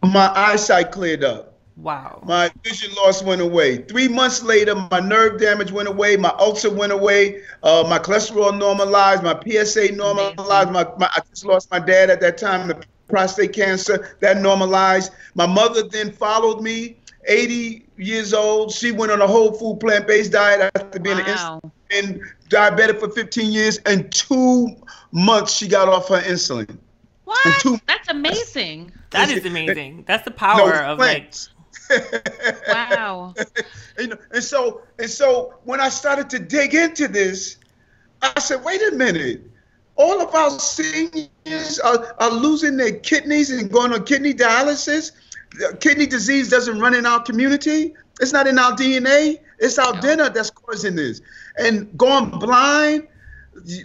my 0.03 0.31
eyesight 0.35 0.91
cleared 0.91 1.23
up. 1.23 1.52
Wow. 1.75 2.21
My 2.25 2.51
vision 2.63 2.93
loss 2.95 3.23
went 3.23 3.41
away. 3.41 3.77
Three 3.77 4.07
months 4.07 4.43
later, 4.43 4.75
my 4.91 4.99
nerve 4.99 5.39
damage 5.39 5.71
went 5.71 5.87
away. 5.87 6.15
My 6.17 6.29
ulcer 6.37 6.69
went 6.71 6.91
away. 6.91 7.41
Uh, 7.63 7.83
my 7.89 7.97
cholesterol 7.99 8.57
normalized. 8.57 9.23
My 9.23 9.39
PSA 9.45 9.91
normalized. 9.93 10.71
My, 10.71 10.87
my, 10.97 11.09
I 11.13 11.21
just 11.29 11.45
lost 11.45 11.71
my 11.71 11.79
dad 11.79 12.09
at 12.09 12.21
that 12.21 12.37
time, 12.37 12.67
the 12.67 12.83
prostate 13.07 13.53
cancer 13.53 14.15
that 14.21 14.37
normalized. 14.37 15.11
My 15.35 15.47
mother 15.47 15.83
then 15.83 16.11
followed 16.11 16.61
me, 16.61 16.97
80 17.25 17.85
years 17.97 18.33
old. 18.33 18.71
She 18.71 18.91
went 18.91 19.11
on 19.11 19.21
a 19.21 19.27
whole 19.27 19.53
food 19.53 19.79
plant 19.79 20.05
based 20.07 20.31
diet 20.33 20.69
after 20.75 20.99
being 20.99 21.17
Wow. 21.17 21.59
an 21.63 21.71
insulin 21.71 21.71
and 21.91 22.21
diabetic 22.49 22.99
for 22.99 23.09
15 23.09 23.51
years. 23.51 23.77
And 23.85 24.11
two 24.11 24.67
months 25.11 25.53
she 25.53 25.67
got 25.67 25.87
off 25.87 26.09
her 26.09 26.19
insulin. 26.21 26.77
What? 27.23 27.61
two- 27.61 27.79
That's 27.87 28.09
amazing. 28.09 28.91
That 29.11 29.29
is 29.29 29.45
amazing. 29.45 30.03
That's 30.05 30.25
the 30.25 30.31
power 30.31 30.57
No 30.57 30.91
of 30.93 30.99
like 30.99 31.19
plants. 31.19 31.49
Wow. 32.67 33.33
and, 33.97 34.17
and 34.31 34.43
so 34.43 34.81
and 34.99 35.09
so 35.09 35.53
when 35.63 35.79
I 35.79 35.89
started 35.89 36.29
to 36.31 36.39
dig 36.39 36.73
into 36.73 37.07
this, 37.07 37.57
I 38.21 38.39
said, 38.39 38.63
wait 38.63 38.81
a 38.81 38.95
minute. 38.95 39.41
All 39.95 40.21
of 40.21 40.33
our 40.33 40.49
seniors 40.59 41.79
are, 41.79 42.15
are 42.19 42.31
losing 42.31 42.77
their 42.77 42.93
kidneys 42.93 43.51
and 43.51 43.71
going 43.71 43.93
on 43.93 44.05
kidney 44.05 44.33
dialysis. 44.33 45.11
Kidney 45.81 46.07
disease 46.07 46.49
doesn't 46.49 46.79
run 46.79 46.95
in 46.95 47.05
our 47.05 47.21
community. 47.21 47.93
It's 48.19 48.33
not 48.33 48.47
in 48.47 48.57
our 48.57 48.71
DNA. 48.71 49.37
It's 49.59 49.77
our 49.77 49.93
No. 49.93 50.01
dinner 50.01 50.29
that's 50.29 50.49
causing 50.49 50.95
this. 50.95 51.21
And 51.57 51.95
going 51.97 52.29
blind, 52.31 53.07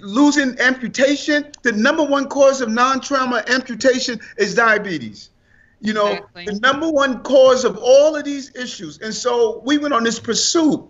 losing 0.00 0.58
amputation. 0.60 1.52
The 1.62 1.72
number 1.72 2.04
one 2.04 2.26
cause 2.28 2.62
of 2.62 2.70
non-trauma 2.70 3.44
amputation 3.48 4.18
is 4.38 4.54
diabetes. 4.54 5.30
You 5.80 5.92
know, 5.92 6.06
Exactly. 6.08 6.44
the 6.46 6.60
number 6.60 6.90
one 6.90 7.22
cause 7.22 7.64
of 7.64 7.78
all 7.78 8.16
of 8.16 8.24
these 8.24 8.54
issues. 8.56 8.98
And 9.00 9.14
so 9.14 9.62
we 9.64 9.78
went 9.78 9.94
on 9.94 10.02
this 10.02 10.18
pursuit, 10.18 10.84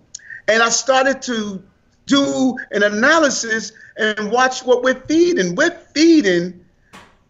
and 0.48 0.62
I 0.62 0.70
started 0.70 1.20
to 1.22 1.62
do 2.06 2.56
an 2.70 2.82
analysis 2.82 3.72
and 3.98 4.30
watch 4.30 4.64
what 4.64 4.82
we're 4.82 5.00
feeding. 5.00 5.54
We're 5.54 5.78
feeding 5.94 6.64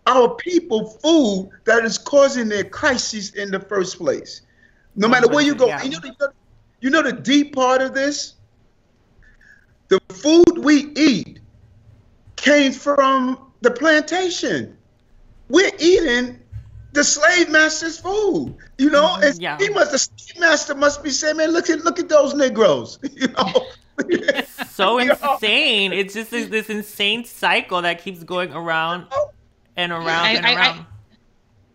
our 0.07 0.35
people 0.37 0.87
food 1.03 1.51
that 1.65 1.85
is 1.85 1.99
causing 1.99 2.49
their 2.49 2.65
crises 2.65 3.35
in 3.35 3.51
the 3.51 3.61
first 3.61 3.99
place. 3.99 4.43
No 4.95 5.09
matter 5.09 5.29
where 5.29 5.45
you 5.45 5.55
go, 5.55 5.67
Yeah. 5.67 5.83
you 5.83 5.91
know, 5.91 6.01
the, 6.01 6.33
you 6.81 6.91
know 6.91 7.03
the 7.03 7.13
deep 7.13 7.55
part 7.55 7.83
of 7.83 7.93
this. 7.93 8.35
The 9.89 10.01
food 10.13 10.59
we 10.59 10.93
eat 10.97 11.41
came 12.37 12.73
from 12.73 13.51
the 13.63 13.71
plantation. 13.71 14.77
We're 15.49 15.73
eating 15.79 16.39
the 16.93 17.05
slave 17.05 17.51
master's 17.51 17.99
food, 17.99 18.57
you 18.79 18.91
know. 18.91 19.05
Mm-hmm. 19.05 19.23
And 19.25 19.43
Yeah. 19.43 19.59
he 19.59 19.69
must, 19.71 19.93
the 19.93 19.99
slave 19.99 20.41
master 20.41 20.75
must 20.75 21.03
be 21.03 21.11
saying, 21.11 21.37
"Man, 21.37 21.53
look 21.53 21.69
at 21.71 21.81
look 21.85 21.99
at 21.99 22.09
those 22.09 22.35
Negroes," 22.35 22.99
you 23.15 23.29
know. 23.29 23.67
so 24.71 24.99
insane. 24.99 25.93
It's 25.93 26.15
just 26.15 26.31
this, 26.31 26.49
this 26.49 26.71
insane 26.71 27.25
cycle 27.25 27.83
that 27.83 28.03
keeps 28.03 28.23
going 28.25 28.53
around 28.53 29.07
and 29.77 29.93
around 29.93 30.07
I- 30.07 30.33
and 30.33 30.47
I- 30.47 30.51
I- 30.51 30.55
around. 30.55 30.87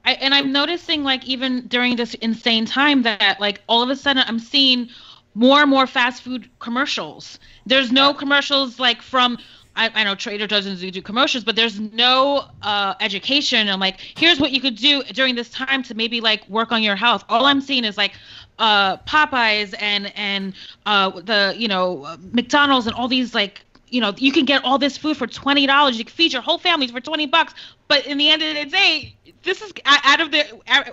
I, 0.05 0.13
and 0.15 0.33
I'm 0.33 0.51
noticing 0.51 1.05
like 1.05 1.25
even 1.25 1.65
during 1.67 1.95
this 1.95 2.13
insane 2.15 2.65
time 2.65 3.03
that 3.03 3.39
like 3.39 3.61
all 3.67 3.81
of 3.81 3.89
a 3.89 3.95
sudden 3.95 4.21
I'm 4.27 4.37
seeing 4.39 4.89
more 5.33 5.61
and 5.61 5.69
more 5.69 5.87
fast 5.87 6.23
food 6.23 6.49
commercials. 6.59 7.39
There's 7.65 7.89
no 7.89 8.13
commercials 8.13 8.79
like 8.79 9.01
from 9.01 9.37
I, 9.75 9.89
I 9.93 10.03
know 10.03 10.15
Trader 10.15 10.47
doesn't 10.47 10.77
do 10.91 11.01
commercials, 11.01 11.43
but 11.43 11.55
there's 11.55 11.79
no 11.79 12.45
uh, 12.61 12.93
education. 12.99 13.69
I'm 13.69 13.79
like, 13.79 13.99
here's 14.17 14.39
what 14.39 14.51
you 14.51 14.61
could 14.61 14.75
do 14.75 15.03
during 15.03 15.35
this 15.35 15.49
time 15.49 15.81
to 15.83 15.95
maybe 15.95 16.21
like 16.21 16.47
work 16.47 16.71
on 16.71 16.83
your 16.83 16.95
health. 16.95 17.23
All 17.29 17.45
I'm 17.45 17.61
seeing 17.61 17.83
is 17.83 17.97
like 17.97 18.13
uh, 18.59 18.97
Popeyes 18.97 19.73
and 19.79 20.11
and 20.15 20.53
uh, 20.85 21.09
the 21.21 21.55
you 21.57 21.67
know 21.67 22.17
McDonald's 22.31 22.87
and 22.87 22.95
all 22.95 23.07
these 23.07 23.33
like 23.33 23.65
you 23.89 23.99
know 23.99 24.13
you 24.17 24.31
can 24.31 24.45
get 24.45 24.63
all 24.63 24.77
this 24.77 24.97
food 24.97 25.17
for 25.17 25.27
twenty 25.27 25.65
dollars. 25.65 25.97
You 25.97 26.05
can 26.05 26.13
feed 26.13 26.33
your 26.33 26.41
whole 26.41 26.59
families 26.59 26.91
for 26.91 26.99
twenty 26.99 27.25
bucks. 27.25 27.53
But 27.87 28.05
in 28.05 28.17
the 28.17 28.29
end 28.29 28.41
of 28.41 28.55
the 28.55 28.65
day, 28.65 29.15
this 29.43 29.61
is 29.61 29.73
out 29.85 30.21
of 30.21 30.31
the 30.31 30.45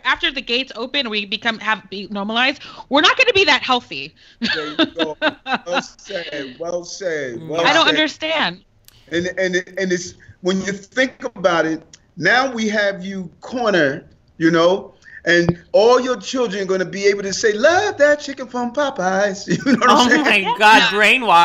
after 0.04 0.30
the 0.32 0.42
gates 0.42 0.72
open, 0.74 1.08
we 1.08 1.24
become 1.26 1.58
have 1.58 1.88
be 1.90 2.08
normalized. 2.10 2.62
We're 2.88 3.00
not 3.00 3.16
going 3.16 3.28
to 3.28 3.34
be 3.34 3.44
that 3.44 3.62
healthy. 3.62 4.14
There 4.54 4.68
you 4.68 4.86
go. 4.94 5.16
Well 5.66 5.82
said. 5.82 6.56
Well 6.58 6.84
said. 6.84 7.46
Well 7.46 7.60
I 7.60 7.72
don't 7.72 7.86
said. 7.86 7.94
understand. 7.94 8.64
And 9.12 9.26
and 9.38 9.56
and 9.78 9.92
it's 9.92 10.14
when 10.42 10.60
you 10.62 10.72
think 10.72 11.24
about 11.24 11.66
it, 11.66 11.82
now 12.16 12.52
we 12.52 12.68
have 12.68 13.04
you 13.04 13.30
cornered, 13.40 14.08
you 14.36 14.50
know, 14.50 14.94
and 15.24 15.58
all 15.72 16.00
your 16.00 16.16
children 16.16 16.62
are 16.62 16.66
going 16.66 16.80
to 16.80 16.86
be 16.86 17.06
able 17.06 17.22
to 17.22 17.32
say, 17.32 17.52
"Love 17.52 17.98
that 17.98 18.20
chicken 18.20 18.46
from 18.48 18.72
Popeyes." 18.72 19.46
You 19.66 19.72
know 19.72 19.78
what 19.80 19.90
Oh 19.90 20.06
I'm 20.06 20.24
saying? 20.24 20.24
my 20.24 20.44
god, 20.56 20.82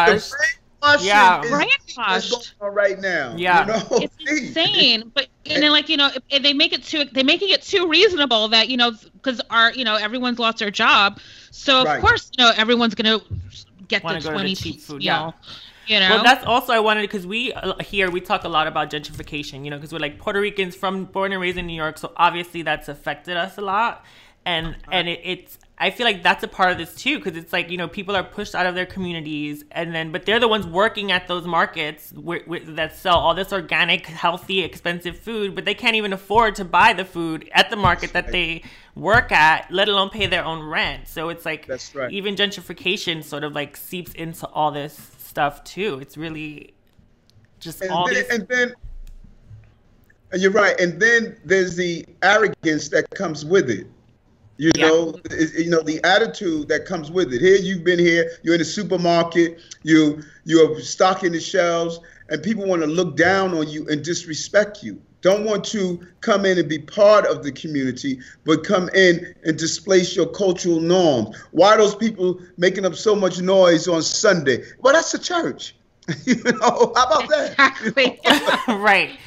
The 0.03 0.13
brainwashed. 0.13 0.35
Yeah. 0.95 1.41
is, 1.41 1.67
Brainwashed. 1.97 2.33
is 2.33 2.53
going 2.59 2.73
right 2.73 2.99
now. 2.99 3.37
Yeah. 3.37 3.61
You 3.61 3.65
know? 3.65 3.81
It's 3.97 4.15
insane, 4.27 5.11
but 5.13 5.27
and 5.49 5.61
then 5.63 5.71
like 5.71 5.89
you 5.89 5.97
know, 5.97 6.09
if 6.29 6.41
they 6.43 6.53
make 6.53 6.73
it 6.73 6.83
too, 6.83 7.05
they 7.11 7.23
making 7.23 7.49
it 7.49 7.61
too 7.61 7.87
reasonable 7.87 8.49
that 8.49 8.69
you 8.69 8.77
know, 8.77 8.91
because 9.13 9.41
our 9.49 9.71
you 9.73 9.83
know 9.83 9.95
everyone's 9.95 10.39
lost 10.39 10.59
their 10.59 10.71
job, 10.71 11.19
so 11.51 11.81
of 11.81 11.93
Right. 11.93 11.97
course 11.97 12.29
you 12.37 12.43
know 12.43 12.51
everyone's 12.55 12.95
gonna 12.95 13.19
get 13.87 14.01
the 14.01 14.07
go 14.09 14.19
to 14.19 14.23
the 14.23 14.31
twenty 14.31 14.55
cheap 14.55 14.75
piece, 14.75 14.85
food, 14.85 15.03
you 15.03 15.07
yeah. 15.07 15.31
you 15.87 15.99
know. 15.99 16.09
Well, 16.09 16.23
that's 16.23 16.45
also 16.45 16.73
I 16.73 16.79
wanted 16.79 17.01
because 17.01 17.25
we 17.25 17.53
uh, 17.53 17.77
here 17.79 18.09
we 18.11 18.21
talk 18.21 18.43
a 18.43 18.49
lot 18.49 18.67
about 18.67 18.89
gentrification, 18.89 19.63
you 19.63 19.71
know, 19.71 19.77
because 19.77 19.91
we're 19.91 19.99
like 19.99 20.19
Puerto 20.19 20.39
Ricans 20.39 20.75
from 20.75 21.05
born 21.05 21.31
and 21.31 21.41
raised 21.41 21.57
in 21.57 21.67
New 21.67 21.73
York, 21.75 21.97
so 21.97 22.11
obviously 22.17 22.61
that's 22.61 22.87
affected 22.87 23.37
us 23.37 23.57
a 23.57 23.61
lot, 23.61 24.03
and 24.45 24.75
and 24.91 25.07
it, 25.07 25.19
it's 25.23 25.57
I 25.77 25.91
feel 25.91 26.05
like 26.05 26.23
that's 26.23 26.43
a 26.43 26.47
part 26.47 26.71
of 26.71 26.77
this 26.77 26.95
too, 26.95 27.17
because 27.17 27.35
it's 27.35 27.51
like 27.51 27.69
you 27.69 27.77
know 27.77 27.87
people 27.87 28.15
are 28.15 28.23
pushed 28.23 28.55
out 28.55 28.65
of 28.65 28.75
their 28.75 28.85
communities, 28.85 29.65
and 29.71 29.93
then 29.93 30.11
but 30.11 30.25
they're 30.25 30.39
the 30.39 30.47
ones 30.47 30.65
working 30.65 31.11
at 31.11 31.27
those 31.27 31.45
markets 31.45 32.13
where, 32.13 32.41
where, 32.45 32.61
that 32.61 32.95
sell 32.95 33.17
all 33.17 33.33
this 33.33 33.51
organic, 33.51 34.05
healthy, 34.05 34.61
expensive 34.61 35.17
food, 35.17 35.53
but 35.53 35.65
they 35.65 35.73
can't 35.73 35.95
even 35.95 36.13
afford 36.13 36.55
to 36.55 36.65
buy 36.65 36.93
the 36.93 37.03
food 37.03 37.49
at 37.53 37.69
the 37.69 37.75
market 37.75 38.13
that 38.13 38.31
they 38.31 38.63
work 38.95 39.31
at, 39.33 39.69
let 39.69 39.89
alone 39.89 40.09
pay 40.09 40.27
their 40.27 40.45
own 40.45 40.63
rent. 40.63 41.07
So 41.09 41.27
it's 41.27 41.45
like 41.45 41.67
That's 41.67 41.93
right. 41.93 42.11
even 42.11 42.35
gentrification 42.35 43.21
sort 43.23 43.43
of 43.43 43.53
like 43.53 43.75
seeps 43.75 44.13
into 44.13 44.47
all 44.47 44.71
this 44.71 45.11
stuff 45.17 45.63
too. 45.65 45.99
It's 45.99 46.15
really 46.15 46.73
just 47.59 47.81
and 47.81 47.91
all 47.91 48.05
then, 48.05 48.13
these. 48.13 48.29
and 48.29 48.47
then 48.47 48.73
you're 50.33 50.51
right 50.51 50.79
and 50.79 50.99
then 50.99 51.37
there's 51.45 51.75
the 51.75 52.05
arrogance 52.21 52.89
that 52.89 53.09
comes 53.11 53.45
with 53.45 53.69
it 53.69 53.87
you 54.57 54.71
Yeah. 54.75 54.87
know 54.87 55.15
you 55.57 55.69
know 55.69 55.81
the 55.81 55.99
attitude 56.03 56.67
that 56.69 56.85
comes 56.85 57.11
with 57.11 57.33
it. 57.33 57.41
Here 57.41 57.57
you've 57.57 57.83
been 57.83 57.99
here 57.99 58.29
you're 58.43 58.55
in 58.55 58.59
the 58.59 58.65
supermarket 58.65 59.59
you 59.83 60.21
you're 60.45 60.79
stocking 60.79 61.31
the 61.33 61.39
shelves 61.39 61.99
and 62.29 62.41
people 62.41 62.65
want 62.65 62.81
to 62.81 62.87
look 62.87 63.15
down 63.17 63.53
on 63.55 63.67
you 63.69 63.87
and 63.87 64.03
disrespect 64.03 64.83
you. 64.83 65.01
Don't 65.21 65.43
want 65.43 65.63
to 65.65 65.99
come 66.21 66.45
in 66.45 66.57
and 66.59 66.69
be 66.69 66.79
part 66.79 67.25
of 67.25 67.43
the 67.43 67.51
community 67.51 68.19
but 68.45 68.63
come 68.63 68.89
in 68.89 69.35
and 69.43 69.57
displace 69.57 70.15
your 70.15 70.27
cultural 70.27 70.79
norms. 70.79 71.35
Why 71.51 71.73
are 71.73 71.77
those 71.77 71.95
people 71.95 72.39
making 72.57 72.85
up 72.85 72.95
so 72.95 73.15
much 73.15 73.41
noise 73.41 73.87
on 73.87 74.01
sunday? 74.01 74.63
Well 74.79 74.93
that's 74.93 75.11
the 75.11 75.19
church 75.19 75.74
you 76.25 76.35
know 76.35 76.59
how 76.61 76.77
about 76.91 77.27
that 77.29 77.49
exactly. 77.51 78.19
right. 78.67 79.17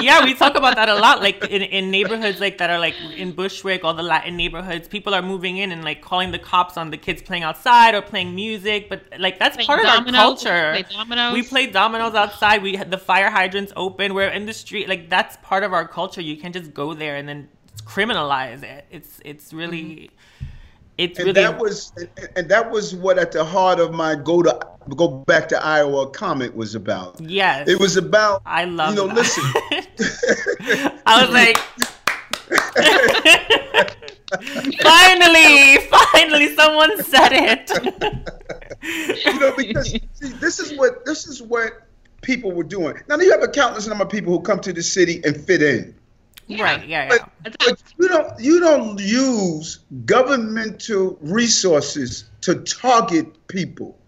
Yeah, 0.00 0.24
we 0.24 0.34
talk 0.34 0.54
about 0.54 0.76
that 0.76 0.88
a 0.88 0.94
lot. 0.94 1.20
Like 1.20 1.44
in, 1.44 1.60
in 1.60 1.90
neighborhoods 1.90 2.40
like 2.40 2.56
that 2.56 2.70
are 2.70 2.78
like 2.78 2.94
in 3.16 3.32
Bushwick, 3.32 3.84
all 3.84 3.92
the 3.92 4.02
Latin 4.02 4.36
neighborhoods, 4.36 4.88
people 4.88 5.14
are 5.14 5.20
moving 5.20 5.58
in 5.58 5.72
and 5.72 5.84
like 5.84 6.00
calling 6.00 6.30
the 6.30 6.38
cops 6.38 6.78
on 6.78 6.90
the 6.90 6.96
kids 6.96 7.20
playing 7.20 7.42
outside 7.42 7.94
or 7.94 8.00
playing 8.00 8.34
music. 8.34 8.88
But 8.88 9.02
like 9.18 9.38
that's 9.38 9.56
Playing 9.56 9.66
part 9.66 9.80
of 9.80 9.86
our 9.86 10.04
culture. 10.04 10.70
play 10.72 10.84
dominoes. 10.90 11.34
We 11.34 11.42
play 11.42 11.66
dominoes 11.66 12.14
outside. 12.14 12.62
We 12.62 12.76
had 12.76 12.90
the 12.90 12.98
fire 12.98 13.30
hydrants 13.30 13.74
open. 13.76 14.14
We're 14.14 14.28
in 14.28 14.46
the 14.46 14.54
street. 14.54 14.88
Like 14.88 15.10
that's 15.10 15.36
part 15.42 15.64
of 15.64 15.74
our 15.74 15.86
culture. 15.86 16.22
You 16.22 16.38
can't 16.38 16.54
just 16.54 16.72
go 16.72 16.94
there 16.94 17.16
and 17.16 17.28
then 17.28 17.48
criminalize 17.84 18.62
it. 18.62 18.86
It's 18.90 19.20
it's 19.24 19.52
really. 19.52 19.82
Mm-hmm. 19.82 20.46
It's 20.98 21.18
and 21.18 21.26
really 21.26 21.42
that 21.42 21.58
was 21.58 21.92
and, 21.96 22.28
and 22.36 22.48
that 22.50 22.70
was 22.70 22.94
what 22.94 23.18
at 23.18 23.32
the 23.32 23.44
heart 23.44 23.80
of 23.80 23.92
my 23.92 24.14
go 24.14 24.42
to 24.42 24.71
go 24.96 25.08
back 25.08 25.48
to 25.48 25.64
Iowa 25.64 26.10
comment 26.10 26.54
was 26.54 26.74
about. 26.74 27.20
yes. 27.20 27.68
It 27.68 27.78
was 27.78 27.96
about 27.96 28.42
I 28.46 28.64
love. 28.64 28.90
you 28.90 28.96
know 28.96 29.06
that. 29.08 29.16
listen. 29.16 29.44
I 31.06 31.22
was 31.22 31.30
like, 31.30 31.58
finally, 34.82 35.78
finally, 35.88 36.54
someone 36.56 37.02
said 37.02 37.30
it. 37.32 37.70
you 39.24 39.40
know 39.40 39.54
because 39.56 39.90
see, 39.90 40.00
this 40.40 40.58
is 40.58 40.76
what 40.78 41.04
this 41.04 41.26
is 41.26 41.42
what 41.42 41.86
people 42.22 42.52
were 42.52 42.64
doing. 42.64 42.96
Now 43.08 43.16
you 43.16 43.30
have 43.32 43.42
a 43.42 43.48
countless 43.48 43.86
number 43.86 44.04
of 44.04 44.10
people 44.10 44.32
who 44.32 44.40
come 44.40 44.60
to 44.60 44.72
the 44.72 44.82
city 44.82 45.20
and 45.24 45.36
fit 45.36 45.62
in. 45.62 45.94
Right? 46.48 46.86
Yeah, 46.86 47.08
yeah. 47.08 47.18
But, 47.42 47.56
but 47.58 47.82
you 47.98 48.08
don't 48.08 48.40
you 48.40 48.60
don't 48.60 48.98
use 48.98 49.80
governmental 50.04 51.18
resources 51.20 52.24
to 52.42 52.56
target 52.56 53.46
people. 53.48 53.98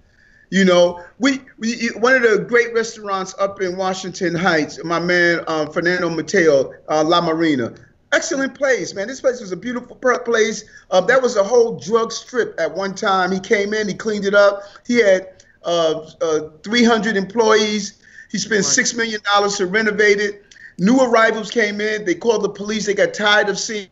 You 0.51 0.65
know, 0.65 1.03
we, 1.19 1.41
we 1.59 1.89
one 1.97 2.15
of 2.15 2.23
the 2.23 2.45
great 2.47 2.73
restaurants 2.75 3.35
up 3.39 3.61
in 3.61 3.77
Washington 3.77 4.35
Heights. 4.35 4.83
My 4.85 5.01
man 5.01 5.43
um, 5.47 5.71
Fernando 5.71 6.11
Mateo, 6.11 6.73
uh, 6.89 7.03
La 7.03 7.21
Marina, 7.21 7.75
excellent 8.13 8.55
place, 8.55 8.95
man. 8.95 9.09
This 9.09 9.21
place 9.21 9.41
was 9.41 9.53
a 9.53 9.57
beautiful 9.57 9.97
place. 9.97 10.65
Uh, 10.91 11.01
that 11.03 11.21
was 11.21 11.37
a 11.37 11.45
whole 11.45 11.79
drug 11.79 12.13
strip 12.13 12.55
at 12.59 12.73
one 12.75 12.95
time. 12.95 13.33
He 13.33 13.41
came 13.41 13.75
in, 13.75 13.89
he 13.89 13.95
cleaned 13.95 14.25
it 14.25 14.35
up. 14.35 14.63
He 14.87 14.97
had 14.97 15.43
uh, 15.65 16.11
uh, 16.21 16.51
300 16.63 17.17
employees. 17.17 18.03
He 18.31 18.39
spent 18.39 18.65
six 18.65 18.95
million 18.95 19.21
dollars 19.23 19.57
to 19.59 19.67
renovate 19.67 20.21
it. 20.21 20.45
New 20.79 21.01
arrivals 21.01 21.51
came 21.51 21.81
in. 21.81 22.05
They 22.05 22.15
called 22.15 22.43
the 22.43 22.49
police. 22.49 22.87
They 22.87 22.95
got 22.95 23.15
tired 23.15 23.49
of 23.49 23.59
seeing 23.59 23.89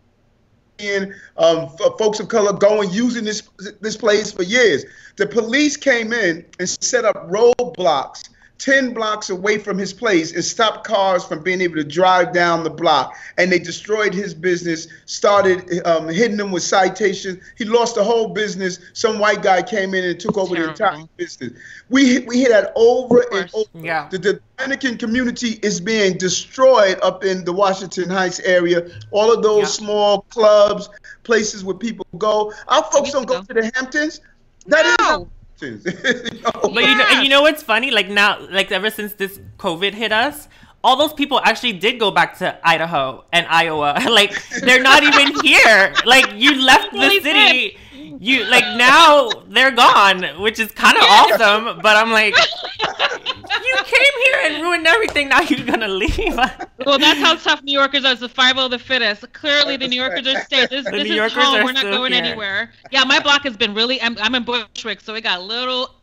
um, 1.37 1.69
f- 1.81 1.93
folks 1.99 2.21
of 2.21 2.29
color 2.29 2.53
going 2.53 2.91
using 2.91 3.25
this 3.25 3.43
this 3.81 3.97
place 3.97 4.33
for 4.33 4.43
years. 4.43 4.85
The 5.17 5.27
police 5.27 5.77
came 5.77 6.13
in 6.13 6.45
and 6.59 6.69
set 6.69 7.05
up 7.05 7.29
roadblocks 7.29 8.29
10 8.59 8.95
blocks 8.95 9.29
away 9.31 9.59
from 9.59 9.77
his 9.77 9.93
place 9.93 10.33
and 10.33 10.45
stopped 10.45 10.87
cars 10.87 11.25
from 11.25 11.43
being 11.43 11.61
able 11.61 11.75
to 11.75 11.85
drive 11.85 12.33
down 12.33 12.63
the 12.63 12.71
block. 12.71 13.17
And 13.37 13.51
they 13.51 13.59
destroyed 13.59 14.15
his 14.15 14.35
business, 14.35 14.87
started 15.07 15.85
um, 15.85 16.09
hitting 16.09 16.39
him 16.39 16.53
with 16.53 16.63
citations. 16.63 17.43
He 17.59 17.65
lost 17.65 17.97
the 17.97 18.05
whole 18.05 18.29
business. 18.29 18.79
Some 18.93 19.19
white 19.19 19.43
guy 19.43 19.63
came 19.63 19.95
in 19.95 20.05
and 20.05 20.21
took 20.21 20.39
over 20.39 20.55
Terrible. 20.55 20.75
the 20.77 20.85
entire 20.85 21.07
business. 21.17 21.53
We, 21.91 22.21
we 22.21 22.37
hear 22.37 22.51
that 22.51 22.73
over 22.77 23.25
and 23.33 23.51
over. 23.53 23.69
Yeah. 23.75 24.09
The, 24.11 24.19
the 24.19 24.41
Dominican 24.59 24.97
community 24.97 25.59
is 25.63 25.81
being 25.81 26.17
destroyed 26.17 27.01
up 27.03 27.25
in 27.25 27.45
the 27.45 27.53
Washington 27.53 28.09
Heights 28.11 28.39
area. 28.41 28.89
All 29.11 29.33
of 29.33 29.43
those 29.43 29.63
Yeah. 29.63 29.67
small 29.87 30.21
clubs, 30.31 30.89
places 31.25 31.65
where 31.65 31.77
people 31.77 32.07
go. 32.17 32.53
Our 32.69 32.85
folks 32.85 33.11
don't 33.11 33.27
go 33.27 33.41
go. 33.41 33.43
to 33.43 33.55
the 33.55 33.73
Hamptons. 33.75 34.21
That 34.67 34.87
is 34.87 35.27
No. 35.63 35.69
You 35.69 36.41
know? 36.41 36.75
But 36.75 36.85
you 36.85 36.97
know, 36.97 37.07
and 37.11 37.23
you 37.23 37.29
know 37.29 37.43
what's 37.43 37.63
funny? 37.63 37.91
Like 37.91 38.09
now, 38.09 38.39
like 38.51 38.73
ever 38.73 38.91
since 38.91 39.13
this 39.15 39.39
COVID 39.59 39.95
hit 39.95 40.13
us, 40.13 40.49
all 40.85 40.97
those 40.97 41.13
people 41.13 41.41
actually 41.45 41.75
did 41.75 41.99
go 41.99 42.11
back 42.11 42.39
to 42.39 42.59
Idaho 42.67 43.25
and 43.33 43.47
Iowa. 43.49 44.03
like 44.11 44.35
they're 44.61 44.83
not 44.83 45.03
even 45.03 45.33
here. 45.43 45.95
Like 46.05 46.33
you 46.35 46.61
left 46.61 46.93
the 46.93 46.99
Really 46.99 47.21
city. 47.21 47.79
You 48.25 48.45
like 48.45 48.77
now 48.77 49.29
they're 49.49 49.73
gone, 49.73 50.23
which 50.41 50.61
is 50.61 50.71
kind 50.71 50.97
of 50.97 51.03
awesome. 51.03 51.81
But 51.83 51.97
I'm 51.97 52.13
like, 52.13 52.37
you 52.37 53.77
came 53.85 54.15
here 54.25 54.37
and 54.45 54.63
ruined 54.63 54.87
everything. 54.87 55.29
Now 55.29 55.41
you're 55.41 55.67
gonna 55.67 55.89
leave. 55.89 56.39
Well, 56.85 56.99
that's 56.99 57.21
how 57.21 57.35
tough 57.37 57.63
New 57.63 57.73
Yorkers 57.73 58.05
are. 58.05 58.13
It's 58.13 58.21
survival 58.21 58.67
of 58.67 58.73
oh 58.73 58.77
the 58.77 58.79
fittest. 58.79 59.33
Clearly, 59.33 59.77
the 59.77 59.87
New 59.89 60.01
Yorkers 60.01 60.27
are 60.27 60.41
staying. 60.43 60.67
This, 60.71 60.85
The 60.85 60.91
this 60.93 61.05
New 61.05 61.11
is 61.11 61.17
Yorkers 61.17 61.45
home. 61.45 61.57
are 61.61 61.65
We're 61.65 61.73
not 61.73 61.83
going 61.83 62.13
here. 62.13 62.23
anywhere. 62.25 62.73
Yeah, 62.93 63.03
my 63.05 63.19
block 63.21 63.43
has 63.43 63.57
been 63.57 63.75
really. 63.75 64.01
I'm, 64.03 64.17
I'm 64.19 64.35
in 64.37 64.45
Bushwick, 64.45 65.01
so 65.01 65.15
it 65.15 65.23
got 65.23 65.43
little, 65.43 65.95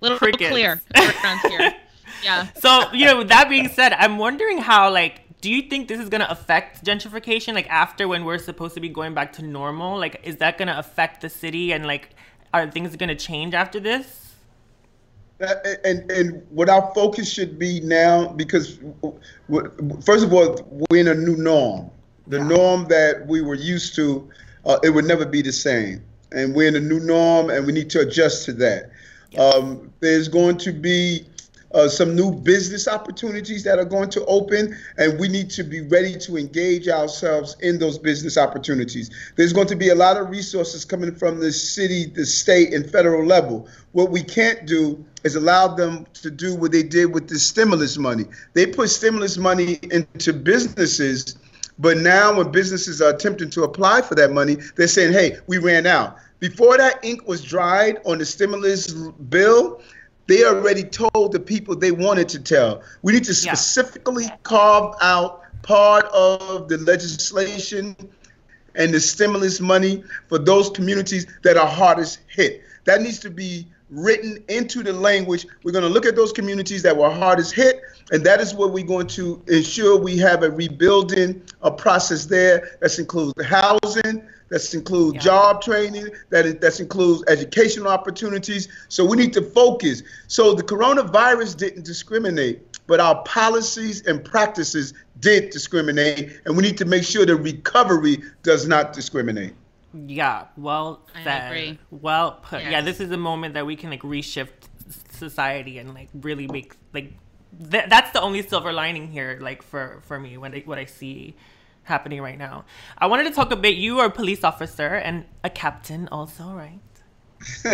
little 0.00 0.18
Crickets. 0.18 0.50
clear 0.50 0.80
around 0.96 1.38
here. 1.50 1.74
Yeah. 2.24 2.46
so 2.54 2.92
you 2.92 3.06
know, 3.06 3.18
with 3.18 3.28
that 3.28 3.48
being 3.48 3.68
said, 3.68 3.92
I'm 3.92 4.18
wondering 4.18 4.58
how 4.58 4.90
like. 4.92 5.20
Do 5.40 5.50
you 5.50 5.62
think 5.62 5.88
this 5.88 6.00
is 6.00 6.08
gonna 6.08 6.26
affect 6.28 6.84
gentrification? 6.84 7.54
Like 7.54 7.68
after 7.68 8.08
when 8.08 8.24
we're 8.24 8.38
supposed 8.38 8.74
to 8.74 8.80
be 8.80 8.88
going 8.88 9.14
back 9.14 9.32
to 9.34 9.42
normal, 9.42 9.98
like 9.98 10.20
is 10.24 10.36
that 10.36 10.58
gonna 10.58 10.76
affect 10.78 11.20
the 11.20 11.28
city 11.28 11.72
and 11.72 11.86
like 11.86 12.10
are 12.54 12.70
things 12.70 12.96
gonna 12.96 13.14
change 13.14 13.54
after 13.54 13.78
this? 13.78 14.34
That- 15.38 15.80
and 15.84 16.10
and 16.10 16.42
what 16.50 16.68
our 16.70 16.90
focus 16.94 17.30
should 17.30 17.58
be 17.58 17.80
now, 17.80 18.28
because 18.28 18.78
first 20.04 20.24
of 20.24 20.32
all, 20.32 20.86
we're 20.90 21.00
in 21.00 21.08
a 21.08 21.14
new 21.14 21.36
norm. 21.36 21.90
The 22.28 22.40
norm 22.40 22.86
that 22.88 23.26
we 23.26 23.42
were 23.42 23.54
used 23.54 23.94
to, 23.96 24.28
uh, 24.64 24.78
it 24.82 24.90
would 24.90 25.04
never 25.04 25.24
be 25.24 25.42
the 25.42 25.52
same. 25.52 26.02
And 26.32 26.54
we're 26.54 26.66
in 26.66 26.74
a 26.74 26.80
new 26.80 26.98
norm, 26.98 27.50
and 27.50 27.66
we 27.66 27.72
need 27.72 27.88
to 27.90 28.00
adjust 28.00 28.46
to 28.46 28.52
that. 28.54 28.90
Um, 29.38 29.92
there's 30.00 30.26
going 30.28 30.56
to 30.58 30.72
be 30.72 31.26
uh, 31.72 31.88
some 31.88 32.14
new 32.14 32.32
business 32.32 32.88
opportunities 32.88 33.64
that 33.64 33.78
are 33.78 33.84
going 33.84 34.08
to 34.10 34.24
open, 34.26 34.76
and 34.98 35.18
we 35.18 35.28
need 35.28 35.50
to 35.50 35.62
be 35.62 35.80
ready 35.80 36.16
to 36.16 36.36
engage 36.36 36.88
ourselves 36.88 37.56
in 37.60 37.78
those 37.78 37.98
business 37.98 38.38
opportunities. 38.38 39.10
There's 39.36 39.52
going 39.52 39.66
to 39.68 39.76
be 39.76 39.90
a 39.90 39.94
lot 39.94 40.16
of 40.16 40.30
resources 40.30 40.84
coming 40.84 41.14
from 41.14 41.40
the 41.40 41.52
city, 41.52 42.06
the 42.06 42.24
state, 42.24 42.72
and 42.72 42.90
federal 42.90 43.24
level. 43.24 43.68
What 43.92 44.10
we 44.10 44.22
can't 44.22 44.66
do 44.66 45.04
is 45.24 45.34
allow 45.34 45.68
them 45.68 46.06
to 46.14 46.30
do 46.30 46.54
what 46.54 46.72
they 46.72 46.82
did 46.82 47.12
with 47.12 47.28
the 47.28 47.38
stimulus 47.38 47.98
money. 47.98 48.24
They 48.54 48.66
put 48.66 48.90
stimulus 48.90 49.36
money 49.36 49.78
into 49.90 50.32
businesses, 50.32 51.36
but 51.78 51.98
now 51.98 52.36
when 52.38 52.52
businesses 52.52 53.02
are 53.02 53.10
attempting 53.10 53.50
to 53.50 53.64
apply 53.64 54.02
for 54.02 54.14
that 54.14 54.32
money, 54.32 54.56
they're 54.76 54.88
saying, 54.88 55.12
hey, 55.12 55.38
we 55.46 55.58
ran 55.58 55.86
out. 55.86 56.16
Before 56.38 56.76
that 56.76 57.02
ink 57.02 57.26
was 57.26 57.42
dried 57.42 57.98
on 58.04 58.18
the 58.18 58.24
stimulus 58.24 58.92
bill, 58.92 59.80
they 60.26 60.44
already 60.44 60.82
told 60.82 61.32
the 61.32 61.40
people 61.40 61.76
they 61.76 61.92
wanted 61.92 62.28
to 62.30 62.38
tell. 62.40 62.82
We 63.02 63.12
need 63.12 63.24
to 63.24 63.32
Yeah. 63.32 63.54
specifically 63.54 64.30
carve 64.42 64.94
out 65.00 65.42
part 65.62 66.06
of 66.06 66.68
the 66.68 66.78
legislation 66.78 67.96
and 68.74 68.92
the 68.92 69.00
stimulus 69.00 69.60
money 69.60 70.04
for 70.28 70.38
those 70.38 70.70
communities 70.70 71.26
that 71.42 71.56
are 71.56 71.66
hardest 71.66 72.20
hit. 72.28 72.62
That 72.84 73.02
needs 73.02 73.18
to 73.20 73.30
be 73.30 73.66
written 73.90 74.42
into 74.48 74.82
the 74.82 74.92
language. 74.92 75.46
We're 75.62 75.72
going 75.72 75.84
to 75.84 75.90
look 75.90 76.06
at 76.06 76.16
those 76.16 76.32
communities 76.32 76.82
that 76.82 76.96
were 76.96 77.08
hardest 77.10 77.52
hit, 77.52 77.80
and 78.10 78.24
that 78.24 78.40
is 78.40 78.54
what 78.54 78.72
we're 78.72 78.84
going 78.84 79.06
to 79.08 79.40
ensure 79.46 79.96
we 79.96 80.18
have 80.18 80.42
a 80.42 80.50
rebuilding 80.50 81.42
a 81.62 81.70
process 81.70 82.26
there. 82.26 82.76
That 82.80 82.98
includes 82.98 83.32
the 83.36 83.44
housing, 83.44 84.22
that 84.48 84.74
includes 84.74 85.14
Yeah. 85.16 85.20
job 85.20 85.62
training, 85.62 86.08
that 86.30 86.46
is, 86.46 86.54
that 86.56 86.80
includes 86.80 87.24
educational 87.28 87.88
opportunities. 87.88 88.68
So 88.88 89.04
we 89.04 89.16
need 89.16 89.32
to 89.34 89.42
focus. 89.42 90.02
So 90.28 90.54
the 90.54 90.62
coronavirus 90.62 91.56
didn't 91.56 91.84
discriminate, 91.84 92.78
but 92.86 93.00
our 93.00 93.22
policies 93.24 94.02
and 94.06 94.24
practices 94.24 94.94
did 95.20 95.50
discriminate, 95.50 96.40
and 96.44 96.56
we 96.56 96.62
need 96.62 96.78
to 96.78 96.84
make 96.84 97.02
sure 97.04 97.26
the 97.26 97.36
recovery 97.36 98.22
does 98.42 98.66
not 98.68 98.92
discriminate. 98.92 99.54
Yeah, 100.06 100.44
well 100.56 101.00
I 101.14 101.24
said. 101.24 101.46
agree. 101.52 101.78
Well 101.90 102.32
put. 102.42 102.62
Yeah, 102.62 102.82
this 102.82 103.00
is 103.00 103.10
a 103.10 103.16
moment 103.16 103.54
that 103.54 103.64
we 103.66 103.76
can 103.76 103.90
like 103.90 104.02
reshift 104.02 104.68
society 105.10 105.78
and 105.78 105.94
like 105.94 106.08
really 106.20 106.46
make 106.46 106.74
like 106.92 107.14
th- 107.70 107.86
that's 107.88 108.10
the 108.12 108.20
only 108.20 108.42
silver 108.46 108.72
lining 108.72 109.08
here. 109.08 109.38
Like 109.40 109.62
for 109.62 110.02
for 110.06 110.20
me, 110.20 110.36
when 110.36 110.54
I, 110.54 110.60
what 110.66 110.78
I 110.78 110.84
see 110.84 111.34
happening 111.86 112.20
right 112.20 112.38
now. 112.38 112.64
I 112.98 113.06
wanted 113.06 113.24
to 113.24 113.30
talk 113.30 113.50
a 113.52 113.56
bit. 113.56 113.76
You 113.76 114.00
are 114.00 114.06
a 114.06 114.10
police 114.10 114.44
officer 114.44 114.94
and 114.94 115.24
a 115.42 115.50
captain, 115.50 116.08
also, 116.08 116.44
right? 116.44 116.80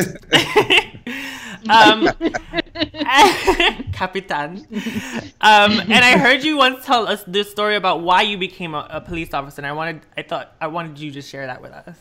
um, 1.70 2.08
Capitan. 3.92 4.66
Um, 5.40 5.80
and 5.80 6.04
I 6.04 6.18
heard 6.18 6.44
you 6.44 6.56
once 6.56 6.84
tell 6.84 7.08
us 7.08 7.24
this 7.26 7.50
story 7.50 7.76
about 7.76 8.02
why 8.02 8.22
you 8.22 8.36
became 8.36 8.74
a, 8.74 8.86
a 8.90 9.00
police 9.00 9.32
officer, 9.32 9.60
and 9.60 9.66
I 9.66 9.72
wanted, 9.72 10.02
I 10.16 10.22
thought, 10.22 10.54
I 10.60 10.66
wanted 10.66 10.98
you 10.98 11.10
to 11.12 11.22
share 11.22 11.46
that 11.46 11.62
with 11.62 11.72
us. 11.72 11.96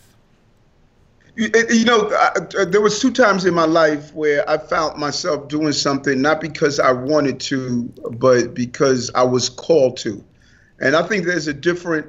You, 1.35 1.49
you 1.69 1.85
know, 1.85 2.09
I, 2.11 2.31
uh, 2.59 2.65
there 2.65 2.81
was 2.81 2.99
two 2.99 3.11
times 3.11 3.45
in 3.45 3.53
my 3.53 3.65
life 3.65 4.13
where 4.13 4.47
I 4.49 4.57
found 4.57 4.99
myself 4.99 5.47
doing 5.47 5.71
something 5.71 6.21
not 6.21 6.41
because 6.41 6.77
I 6.77 6.91
wanted 6.91 7.39
to, 7.41 7.83
but 8.17 8.53
because 8.53 9.09
I 9.15 9.23
was 9.23 9.47
called 9.47 9.95
to. 9.97 10.21
And 10.81 10.95
I 10.95 11.03
think 11.03 11.25
there's 11.25 11.47
a 11.47 11.53
different 11.53 12.07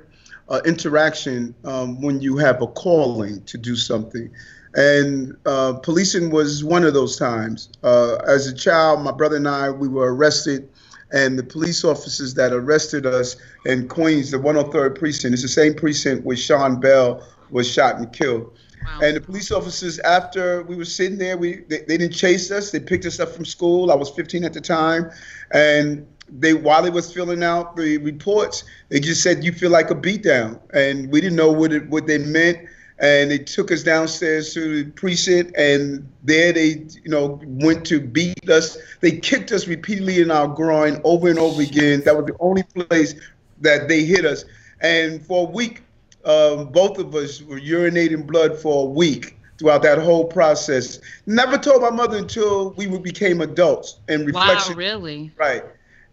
uh, 0.49 0.61
interaction 0.65 1.55
um, 1.65 2.01
when 2.01 2.21
you 2.21 2.37
have 2.39 2.61
a 2.63 2.67
calling 2.67 3.43
to 3.45 3.59
do 3.59 3.77
something. 3.77 4.31
And 4.75 5.37
uh, 5.45 5.75
policing 5.75 6.31
was 6.31 6.65
one 6.65 6.85
of 6.85 6.95
those 6.95 7.19
times. 7.19 7.69
Uh, 7.83 8.17
as 8.27 8.47
a 8.47 8.55
child, 8.55 9.03
my 9.03 9.13
brother 9.13 9.37
and 9.37 9.47
I, 9.47 9.71
we 9.71 9.87
were 9.87 10.15
arrested, 10.15 10.69
and 11.13 11.39
the 11.39 11.43
police 11.43 11.85
officers 11.85 12.35
that 12.35 12.53
arrested 12.53 13.05
us 13.05 13.37
in 13.67 13.87
Queens, 13.87 14.31
the 14.31 14.39
103rd 14.39 14.99
precinct, 14.99 15.35
it's 15.35 15.43
the 15.43 15.49
same 15.49 15.75
precinct 15.75 16.25
where 16.25 16.37
Sean 16.37 16.81
Bell 16.81 17.23
was 17.51 17.71
shot 17.71 17.97
and 17.97 18.11
killed. 18.13 18.57
Wow. 18.85 19.01
And 19.03 19.17
the 19.17 19.21
police 19.21 19.53
officers, 19.53 19.99
after 20.01 20.63
we 20.65 20.75
were 20.75 20.85
sitting 20.85 21.19
there, 21.19 21.37
we 21.37 21.61
they, 21.69 21.85
they 21.87 21.99
didn't 21.99 22.15
chase 22.15 22.51
us. 22.51 22.71
They 22.71 22.81
picked 22.81 23.05
us 23.07 23.21
up 23.21 23.29
from 23.29 23.45
school. 23.45 23.93
I 23.93 23.95
was 23.95 24.11
15 24.11 24.45
at 24.45 24.55
the 24.55 24.61
time, 24.61 25.11
and 25.53 26.07
they 26.39 26.55
while 26.55 26.83
they 26.83 26.91
was 26.91 27.13
filling 27.13 27.43
out 27.43 27.77
the 27.77 27.99
reports, 27.99 28.65
they 28.89 29.01
just 29.01 29.23
said 29.23 29.45
you 29.45 29.53
feel 29.53 29.71
like 29.71 29.91
a 29.91 29.95
beatdown, 29.95 30.59
and 30.73 31.11
we 31.11 31.21
didn't 31.21 31.37
know 31.37 31.53
what 31.53 31.73
it 31.73 31.89
what 31.89 32.07
they 32.07 32.19
meant. 32.19 32.59
And 32.99 33.33
they 33.33 33.39
took 33.39 33.73
us 33.73 33.83
downstairs 33.83 34.55
to 34.55 34.85
the 34.85 34.91
precinct, 34.93 35.57
and 35.57 36.09
there 36.23 36.53
they, 36.53 36.87
you 37.03 37.11
know, 37.11 37.41
went 37.45 37.85
to 37.87 38.01
beat 38.01 38.49
us. 38.49 38.79
They 39.01 39.11
kicked 39.11 39.51
us 39.51 39.67
repeatedly 39.67 40.21
in 40.21 40.31
our 40.31 40.47
groin 40.47 41.01
over 41.03 41.29
and 41.29 41.39
over 41.39 41.63
again. 41.63 42.03
That 42.05 42.17
was 42.17 42.27
the 42.27 42.37
only 42.39 42.63
place 42.63 43.17
that 43.61 43.89
they 43.89 44.05
hit 44.05 44.25
us. 44.25 44.45
And 44.83 45.25
for 45.27 45.49
a 45.49 45.51
week, 45.51 45.83
um, 46.25 46.69
both 46.69 46.99
of 46.99 47.13
us 47.17 47.43
were 47.43 47.59
urinating 47.59 48.25
blood 48.25 48.57
for 48.57 48.87
a 48.87 48.91
week 48.91 49.37
throughout 49.59 49.83
that 49.83 49.99
whole 49.99 50.27
process. 50.27 51.01
Never 51.27 51.59
told 51.59 51.83
my 51.83 51.91
mother 51.91 52.19
until 52.19 52.71
we 52.73 52.87
became 52.99 53.41
adults. 53.41 53.99
And 54.09 54.33
wow, 54.33 54.43
reflection, 54.43 54.77
really? 54.77 55.33
right? 55.37 55.65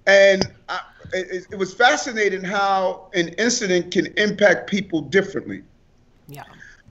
And 0.07 0.51
I, 0.67 0.81
it, 1.13 1.47
it 1.51 1.55
was 1.57 1.73
fascinating 1.73 2.43
how 2.43 3.09
an 3.13 3.29
incident 3.29 3.91
can 3.91 4.07
impact 4.17 4.69
people 4.69 5.01
differently. 5.01 5.63
Yeah. 6.27 6.43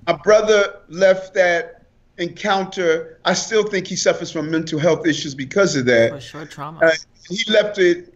My 0.07 0.14
brother 0.14 0.81
left 0.88 1.35
that 1.35 1.87
encounter. 2.18 3.21
I 3.25 3.35
still 3.35 3.64
think 3.64 3.87
he 3.87 3.97
suffers 3.97 4.31
from 4.31 4.51
mental 4.51 4.79
health 4.79 5.07
issues 5.07 5.35
because 5.35 5.77
of 5.77 5.87
that. 5.87 6.11
For 6.11 6.21
sure, 6.21 6.47
trauma. 6.47 6.81
Uh, 6.81 6.90
he 7.29 7.51
left 7.51 7.79
it 7.79 8.14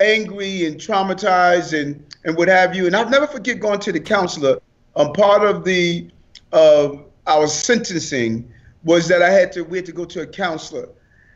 angry 0.00 0.66
and 0.66 0.76
traumatized 0.76 1.78
and, 1.80 2.04
and 2.24 2.36
what 2.36 2.48
have 2.48 2.74
you. 2.74 2.86
And 2.86 2.96
I'll 2.96 3.08
never 3.08 3.26
forget 3.26 3.60
going 3.60 3.80
to 3.80 3.92
the 3.92 4.00
counselor. 4.00 4.60
Um, 4.96 5.12
part 5.12 5.42
of 5.44 5.64
the 5.64 6.10
uh, 6.52 6.96
our 7.26 7.46
sentencing 7.46 8.52
was 8.84 9.08
that 9.08 9.22
I 9.22 9.30
had 9.30 9.50
to 9.52 9.62
we 9.62 9.78
had 9.78 9.86
to 9.86 9.92
go 9.92 10.04
to 10.04 10.22
a 10.22 10.26
counselor, 10.26 10.88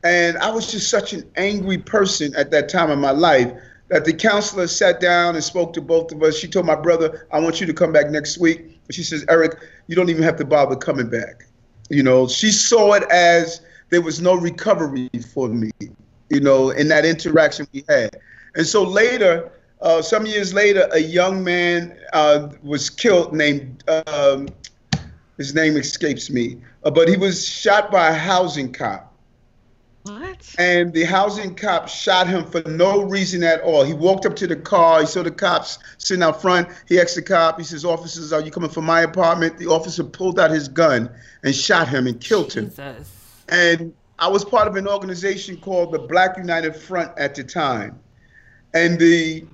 and 0.04 0.38
I 0.38 0.50
was 0.50 0.70
just 0.70 0.90
such 0.90 1.12
an 1.12 1.28
angry 1.36 1.78
person 1.78 2.34
at 2.36 2.50
that 2.50 2.68
time 2.68 2.90
in 2.90 3.00
my 3.00 3.10
life 3.10 3.52
that 3.88 4.04
the 4.04 4.12
counselor 4.12 4.66
sat 4.66 5.00
down 5.00 5.34
and 5.34 5.42
spoke 5.42 5.72
to 5.72 5.80
both 5.80 6.12
of 6.12 6.22
us. 6.22 6.36
She 6.36 6.46
told 6.46 6.66
my 6.66 6.74
brother, 6.74 7.26
"I 7.32 7.40
want 7.40 7.60
you 7.60 7.66
to 7.66 7.72
come 7.72 7.92
back 7.92 8.10
next 8.10 8.38
week." 8.38 8.78
She 8.90 9.02
says, 9.02 9.24
Eric, 9.28 9.58
you 9.86 9.94
don't 9.94 10.08
even 10.08 10.22
have 10.22 10.36
to 10.36 10.44
bother 10.44 10.76
coming 10.76 11.08
back. 11.08 11.44
You 11.90 12.02
know, 12.02 12.26
she 12.28 12.50
saw 12.50 12.94
it 12.94 13.04
as 13.10 13.60
there 13.90 14.02
was 14.02 14.20
no 14.20 14.34
recovery 14.34 15.10
for 15.32 15.48
me, 15.48 15.70
you 16.30 16.40
know, 16.40 16.70
in 16.70 16.88
that 16.88 17.04
interaction 17.04 17.66
we 17.72 17.84
had. 17.88 18.16
And 18.54 18.66
so 18.66 18.82
later, 18.82 19.50
uh, 19.80 20.02
some 20.02 20.26
years 20.26 20.52
later, 20.52 20.88
a 20.92 20.98
young 20.98 21.44
man 21.44 21.98
uh, 22.12 22.48
was 22.62 22.90
killed 22.90 23.34
named, 23.34 23.84
um, 24.06 24.48
his 25.36 25.54
name 25.54 25.76
escapes 25.76 26.30
me, 26.30 26.58
uh, 26.84 26.90
but 26.90 27.08
he 27.08 27.16
was 27.16 27.46
shot 27.46 27.90
by 27.90 28.08
a 28.08 28.14
housing 28.14 28.72
cop. 28.72 29.07
What? 30.08 30.54
And 30.58 30.92
the 30.92 31.04
housing 31.04 31.54
cop 31.54 31.88
shot 31.88 32.26
him 32.26 32.44
for 32.46 32.62
no 32.62 33.02
reason 33.02 33.42
at 33.42 33.60
all. 33.60 33.84
He 33.84 33.92
walked 33.92 34.26
up 34.26 34.34
to 34.36 34.46
the 34.46 34.56
car. 34.56 35.00
He 35.00 35.06
saw 35.06 35.22
the 35.22 35.30
cops 35.30 35.78
sitting 35.98 36.22
out 36.22 36.40
front. 36.40 36.68
He 36.88 36.98
asked 36.98 37.14
the 37.14 37.22
cop, 37.22 37.58
he 37.58 37.64
says, 37.64 37.84
Officers, 37.84 38.32
are 38.32 38.40
you 38.40 38.50
coming 38.50 38.70
from 38.70 38.86
my 38.86 39.02
apartment? 39.02 39.58
The 39.58 39.66
officer 39.66 40.02
pulled 40.02 40.40
out 40.40 40.50
his 40.50 40.68
gun 40.68 41.10
and 41.42 41.54
shot 41.54 41.88
him 41.88 42.06
and 42.06 42.20
killed 42.20 42.52
him. 42.52 42.70
Jesus. 42.70 43.44
And 43.48 43.94
I 44.18 44.28
was 44.28 44.44
part 44.44 44.66
of 44.66 44.76
an 44.76 44.88
organization 44.88 45.58
called 45.58 45.92
the 45.92 45.98
Black 45.98 46.36
United 46.36 46.74
Front 46.74 47.16
at 47.18 47.34
the 47.34 47.44
time. 47.44 47.98
And 48.74 48.98
the 48.98 49.44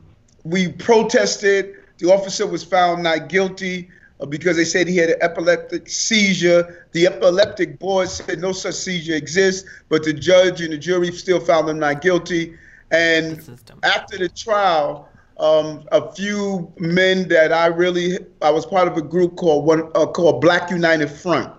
we 0.44 0.72
protested. 0.72 1.76
The 1.98 2.12
officer 2.12 2.46
was 2.46 2.64
found 2.64 3.02
not 3.02 3.28
guilty 3.28 3.88
because 4.29 4.57
they 4.57 4.64
said 4.64 4.87
he 4.87 4.96
had 4.96 5.11
an 5.11 5.16
epileptic 5.20 5.88
seizure. 5.88 6.87
The 6.92 7.07
epileptic 7.07 7.79
board 7.79 8.09
said 8.09 8.40
no 8.40 8.53
such 8.53 8.74
seizure 8.74 9.14
exists, 9.14 9.68
but 9.88 10.05
the 10.05 10.12
judge 10.12 10.61
and 10.61 10.72
the 10.72 10.79
jury 10.79 11.11
still 11.12 11.40
found 11.40 11.68
him 11.68 11.79
not 11.79 12.00
guilty. 12.00 12.57
And 12.90 13.38
The 13.38 13.74
after 13.83 14.18
the 14.18 14.29
trial, 14.29 15.09
um, 15.38 15.85
a 15.90 16.12
few 16.12 16.72
men 16.79 17.29
that 17.29 17.53
I 17.53 17.66
really 17.66 18.18
I 18.40 18.50
was 18.50 18.64
part 18.66 18.87
of 18.87 18.96
a 18.96 19.03
group 19.03 19.37
called 19.37 19.66
one 19.66 19.90
uh, 19.94 20.07
called 20.07 20.40
Black 20.40 20.70
United 20.70 21.09
Front. 21.09 21.53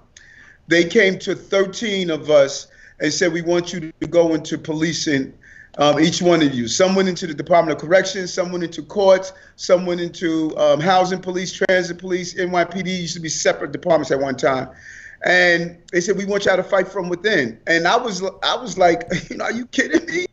They 0.67 0.85
came 0.85 1.19
to 1.19 1.35
13 1.35 2.09
of 2.09 2.29
us 2.29 2.67
and 2.99 3.13
said 3.13 3.33
we 3.33 3.41
want 3.41 3.73
you 3.73 3.91
to 3.99 4.07
go 4.07 4.33
into 4.33 4.57
policing. 4.57 5.33
Um, 5.77 5.99
each 5.99 6.21
one 6.21 6.41
of 6.41 6.53
you. 6.53 6.67
Some 6.69 6.95
went 6.95 7.09
into 7.09 7.27
the 7.27 7.33
Department 7.33 7.75
of 7.75 7.81
Corrections, 7.85 8.33
some 8.33 8.51
went 8.51 8.63
into 8.63 8.81
courts, 8.81 9.33
some 9.57 9.85
went 9.85 9.99
into 9.99 10.55
um, 10.57 10.79
housing 10.79 11.19
police, 11.19 11.51
transit 11.51 11.97
police, 11.97 12.33
NYPD 12.33 12.87
used 13.01 13.13
to 13.15 13.19
be 13.19 13.27
separate 13.27 13.73
departments 13.73 14.09
at 14.11 14.19
one 14.19 14.37
time. 14.37 14.69
And 15.25 15.77
they 15.91 16.01
said 16.01 16.17
we 16.17 16.25
want 16.25 16.45
y'all 16.45 16.55
to 16.55 16.63
fight 16.63 16.87
from 16.87 17.09
within. 17.09 17.59
And 17.67 17.87
I 17.87 17.97
was 17.97 18.23
I 18.43 18.55
was 18.55 18.77
like, 18.77 19.03
you 19.29 19.37
know, 19.37 19.45
are 19.45 19.51
you 19.51 19.65
kidding 19.67 20.05
me? 20.05 20.25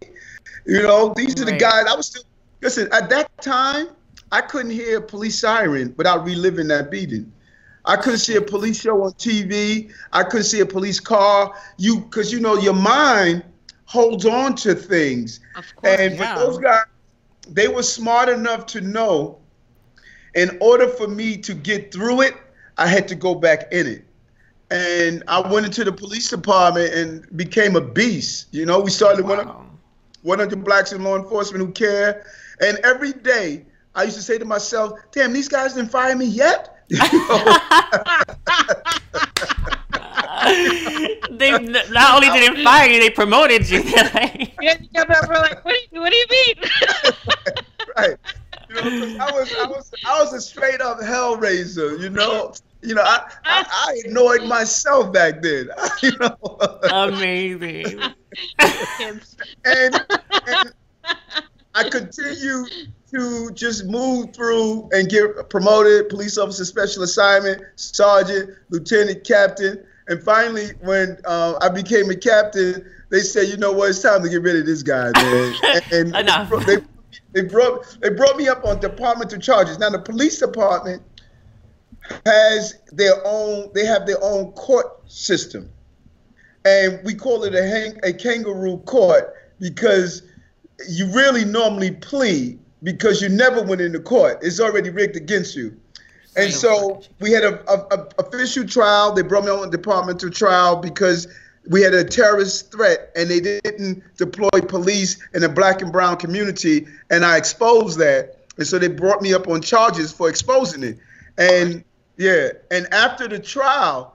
You 0.64 0.82
know, 0.82 1.12
these 1.16 1.40
are 1.40 1.44
the 1.44 1.52
Right. 1.52 1.60
guys. 1.60 1.86
I 1.88 1.96
was 1.96 2.06
still 2.06 2.22
listen. 2.60 2.88
At 2.92 3.10
that 3.10 3.28
time, 3.40 3.88
I 4.30 4.42
couldn't 4.42 4.70
hear 4.70 4.98
a 4.98 5.02
police 5.02 5.38
siren 5.38 5.94
without 5.96 6.24
reliving 6.24 6.68
that 6.68 6.90
beating. 6.90 7.32
I 7.84 7.96
couldn't 7.96 8.20
see 8.20 8.36
a 8.36 8.42
police 8.42 8.80
show 8.80 9.02
on 9.02 9.12
TV. 9.12 9.92
I 10.12 10.22
couldn't 10.22 10.44
see 10.44 10.60
a 10.60 10.66
police 10.66 11.00
car. 11.00 11.54
You, 11.78 12.00
because 12.00 12.32
you 12.32 12.38
know, 12.38 12.56
your 12.56 12.74
mind 12.74 13.42
holds 13.92 14.24
on 14.24 14.54
to 14.54 14.74
things. 14.74 15.40
Of 15.54 15.76
course. 15.76 16.00
And 16.00 16.16
yeah. 16.16 16.34
those 16.36 16.56
guys, 16.56 16.86
they 17.46 17.68
were 17.68 17.82
smart 17.82 18.30
enough 18.30 18.64
to 18.66 18.80
know 18.80 19.38
in 20.34 20.56
order 20.62 20.88
for 20.88 21.06
me 21.06 21.36
to 21.36 21.52
get 21.52 21.92
through 21.92 22.22
it, 22.22 22.34
I 22.78 22.86
had 22.86 23.06
to 23.08 23.14
go 23.14 23.34
back 23.34 23.70
in 23.70 23.86
it. 23.86 24.04
And 24.70 25.22
I 25.28 25.40
went 25.46 25.66
into 25.66 25.84
the 25.84 25.92
police 25.92 26.30
department 26.30 26.94
and 26.94 27.36
became 27.36 27.76
a 27.76 27.82
beast. 27.82 28.46
You 28.50 28.64
know, 28.64 28.80
we 28.80 28.90
started 28.90 29.26
one, 29.26 29.46
Wow. 29.46 29.66
100 30.22 30.64
blacks 30.64 30.92
in 30.92 31.04
law 31.04 31.18
enforcement 31.18 31.62
who 31.62 31.70
care. 31.72 32.24
And 32.62 32.78
every 32.84 33.12
day 33.12 33.66
I 33.94 34.04
used 34.04 34.16
to 34.16 34.22
say 34.22 34.38
to 34.38 34.46
myself, 34.46 34.98
damn, 35.10 35.34
these 35.34 35.48
guys 35.48 35.74
didn't 35.74 35.90
fire 35.90 36.16
me 36.16 36.26
yet. 36.26 36.78
You 36.88 36.98
know? 36.98 37.58
they 40.42 41.50
not 41.90 42.14
only 42.14 42.28
didn't 42.30 42.62
fire 42.64 42.88
you, 42.88 43.00
they 43.00 43.10
promoted 43.10 43.68
you. 43.68 43.82
They're 43.94 44.10
like, 44.14 44.52
Yeah, 44.60 44.76
yeah, 44.92 45.04
but 45.06 45.28
we're 45.28 45.34
like, 45.36 45.64
what 45.64 45.74
do 45.74 45.80
you, 45.96 46.00
what 46.00 46.10
do 46.12 46.16
you 46.16 46.26
mean? 46.30 46.56
right. 47.96 48.16
You 48.68 48.74
know, 48.74 48.82
'cause 48.82 49.16
I 49.18 49.32
was 49.32 49.54
I 49.54 49.66
was 49.66 49.90
I 50.06 50.20
was 50.22 50.32
a 50.32 50.40
straight 50.40 50.80
up 50.80 50.98
hellraiser, 51.00 52.00
you 52.00 52.10
know. 52.10 52.52
You 52.84 52.96
know, 52.96 53.02
I, 53.02 53.30
I, 53.44 53.64
I 53.70 54.02
annoyed 54.08 54.42
myself 54.42 55.12
back 55.12 55.40
then. 55.40 55.68
You 56.02 56.12
know. 56.18 56.58
Amazing. 56.90 58.00
And, 58.58 59.20
and 59.64 60.04
I 61.74 61.88
continue 61.88 62.66
to 63.12 63.50
just 63.52 63.84
move 63.86 64.34
through 64.34 64.88
and 64.92 65.08
get 65.08 65.48
promoted, 65.48 66.08
police 66.08 66.38
officer, 66.38 66.64
special 66.64 67.02
assignment, 67.02 67.62
sergeant, 67.76 68.50
lieutenant, 68.70 69.24
captain, 69.24 69.84
and 70.12 70.22
finally, 70.22 70.68
when 70.80 71.18
uh, 71.24 71.58
I 71.60 71.68
became 71.68 72.10
a 72.10 72.16
captain, 72.16 72.84
they 73.10 73.20
said, 73.20 73.48
"You 73.48 73.56
know 73.56 73.72
what? 73.72 73.90
It's 73.90 74.02
time 74.02 74.22
to 74.22 74.28
get 74.28 74.42
rid 74.42 74.56
of 74.56 74.66
this 74.66 74.82
guy, 74.82 75.10
man." 75.14 75.54
And 75.92 76.16
Enough. 76.16 76.66
They, 76.66 76.76
they 77.32 77.42
brought 77.42 77.96
they 78.00 78.10
brought 78.10 78.36
me 78.36 78.48
up 78.48 78.64
on 78.64 78.80
departmental 78.80 79.38
charges. 79.38 79.78
Now 79.78 79.90
the 79.90 79.98
police 79.98 80.38
department 80.38 81.02
has 82.26 82.78
their 82.92 83.14
own. 83.24 83.70
They 83.74 83.84
have 83.86 84.06
their 84.06 84.22
own 84.22 84.52
court 84.52 85.10
system 85.10 85.70
and 86.64 87.00
we 87.04 87.14
call 87.14 87.44
it 87.44 87.54
a, 87.54 87.62
hang, 87.62 87.98
a 88.04 88.12
kangaroo 88.12 88.78
court 88.78 89.34
because 89.58 90.22
you 90.88 91.06
really 91.12 91.44
normally 91.44 91.90
plead 91.90 92.58
because 92.82 93.22
you 93.22 93.28
never 93.28 93.62
went 93.62 93.80
into 93.80 94.00
court. 94.00 94.38
It's 94.42 94.60
already 94.60 94.90
rigged 94.90 95.16
against 95.16 95.56
you. 95.56 95.76
And 96.36 96.52
so 96.52 97.02
we 97.20 97.30
had 97.32 97.44
a, 97.44 97.60
a, 97.70 97.98
a 97.98 98.08
official 98.18 98.66
trial. 98.66 99.12
They 99.12 99.22
brought 99.22 99.44
me 99.44 99.50
on 99.50 99.68
a 99.68 99.70
departmental 99.70 100.30
trial 100.30 100.76
because 100.76 101.28
we 101.68 101.82
had 101.82 101.94
a 101.94 102.04
terrorist 102.04 102.72
threat 102.72 103.10
and 103.14 103.30
they 103.30 103.40
didn't 103.40 104.02
deploy 104.16 104.48
police 104.66 105.18
in 105.34 105.42
the 105.42 105.48
black 105.48 105.82
and 105.82 105.92
brown 105.92 106.16
community. 106.16 106.86
And 107.10 107.24
I 107.24 107.36
exposed 107.36 107.98
that. 107.98 108.38
And 108.56 108.66
so 108.66 108.78
they 108.78 108.88
brought 108.88 109.22
me 109.22 109.34
up 109.34 109.48
on 109.48 109.60
charges 109.62 110.12
for 110.12 110.28
exposing 110.28 110.82
it. 110.82 110.98
And 111.38 111.84
yeah, 112.16 112.48
and 112.70 112.92
after 112.92 113.26
the 113.26 113.38
trial, 113.38 114.14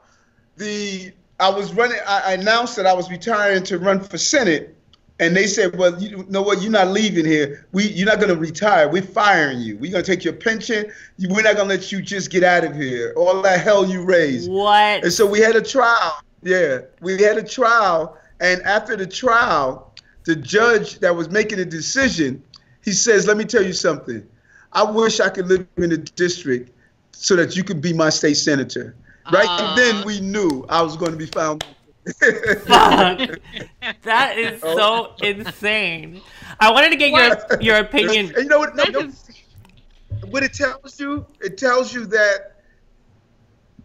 the 0.58 1.12
I 1.40 1.50
was 1.50 1.74
running. 1.74 1.98
I 2.08 2.22
I 2.26 2.34
announced 2.34 2.76
that 2.76 2.86
I 2.86 2.94
was 2.94 3.10
retiring 3.10 3.64
to 3.64 3.80
run 3.80 4.00
for 4.00 4.18
senate, 4.18 4.77
and 5.20 5.36
they 5.36 5.48
said, 5.48 5.76
"Well, 5.78 6.02
you 6.02 6.26
know 6.30 6.42
what? 6.42 6.62
You're 6.62 6.72
not 6.72 6.90
leaving 6.90 7.26
here. 7.26 7.66
We, 7.72 7.86
you're 7.90 8.06
not 8.08 8.18
going 8.18 8.30
to 8.30 8.36
retire. 8.40 8.88
We're 8.88 9.02
firing 9.02 9.60
you. 9.60 9.78
We're 9.78 9.92
going 9.92 10.04
to 10.04 10.12
take 10.16 10.24
your 10.24 10.34
pension. 10.34 10.92
We're 11.20 11.42
not 11.42 11.56
going 11.56 11.70
to 11.70 11.76
let 11.76 11.92
you 11.92 12.02
just 12.02 12.30
get 12.30 12.44
out 12.44 12.64
of 12.64 12.76
here. 12.76 13.14
All 13.18 13.42
that 13.42 13.62
hell 13.62 13.86
you 13.86 14.04
raised." 14.04 14.50
What? 14.50 15.04
And 15.04 15.12
so 15.12 15.26
we 15.26 15.40
had 15.40 15.56
a 15.56 15.62
trial. 15.62 16.20
Yeah, 16.44 16.82
we 17.02 17.20
had 17.22 17.38
a 17.38 17.44
trial, 17.44 18.18
and 18.40 18.62
after 18.62 18.96
the 18.96 19.08
trial, 19.08 19.94
the 20.26 20.36
judge 20.36 21.00
that 21.00 21.16
was 21.16 21.30
making 21.30 21.58
the 21.58 21.66
decision, 21.66 22.44
he 22.84 22.92
says, 22.92 23.26
"Let 23.28 23.38
me 23.38 23.44
tell 23.46 23.64
you 23.64 23.74
something. 23.74 24.26
I 24.74 24.84
wish 24.84 25.20
I 25.20 25.30
could 25.30 25.48
live 25.48 25.66
in 25.78 25.90
the 25.90 25.98
district 25.98 26.72
so 27.12 27.36
that 27.36 27.56
you 27.56 27.64
could 27.64 27.82
be 27.82 27.92
my 27.92 28.10
state 28.10 28.36
senator." 28.38 28.96
Right 29.34 29.46
Ah. 29.50 29.74
then, 29.76 30.06
we 30.06 30.22
knew 30.22 30.66
I 30.70 30.82
was 30.84 30.96
going 30.96 31.12
to 31.12 31.18
be 31.18 31.26
found. 31.26 31.66
Fuck. 32.66 33.40
That 34.04 34.38
is 34.38 34.62
oh. 34.64 34.78
so 35.20 35.26
insane. 35.26 36.22
I 36.60 36.72
wanted 36.72 36.90
to 36.90 36.96
get 36.96 37.12
your 37.12 37.62
your 37.62 37.78
opinion. 37.78 38.28
And 38.28 38.44
you 38.44 38.46
know 38.46 38.60
what? 38.60 38.76
No, 38.76 38.84
no, 38.84 39.12
what 40.30 40.44
it 40.44 40.54
tells 40.54 41.00
you, 41.00 41.26
it 41.42 41.58
tells 41.58 41.94
you 41.94 42.06
that 42.08 42.62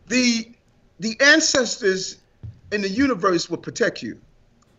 the 0.06 0.52
the 1.00 1.20
ancestors 1.20 2.18
in 2.70 2.82
the 2.82 2.88
universe 2.88 3.50
will 3.50 3.58
protect 3.58 4.02
you. 4.02 4.20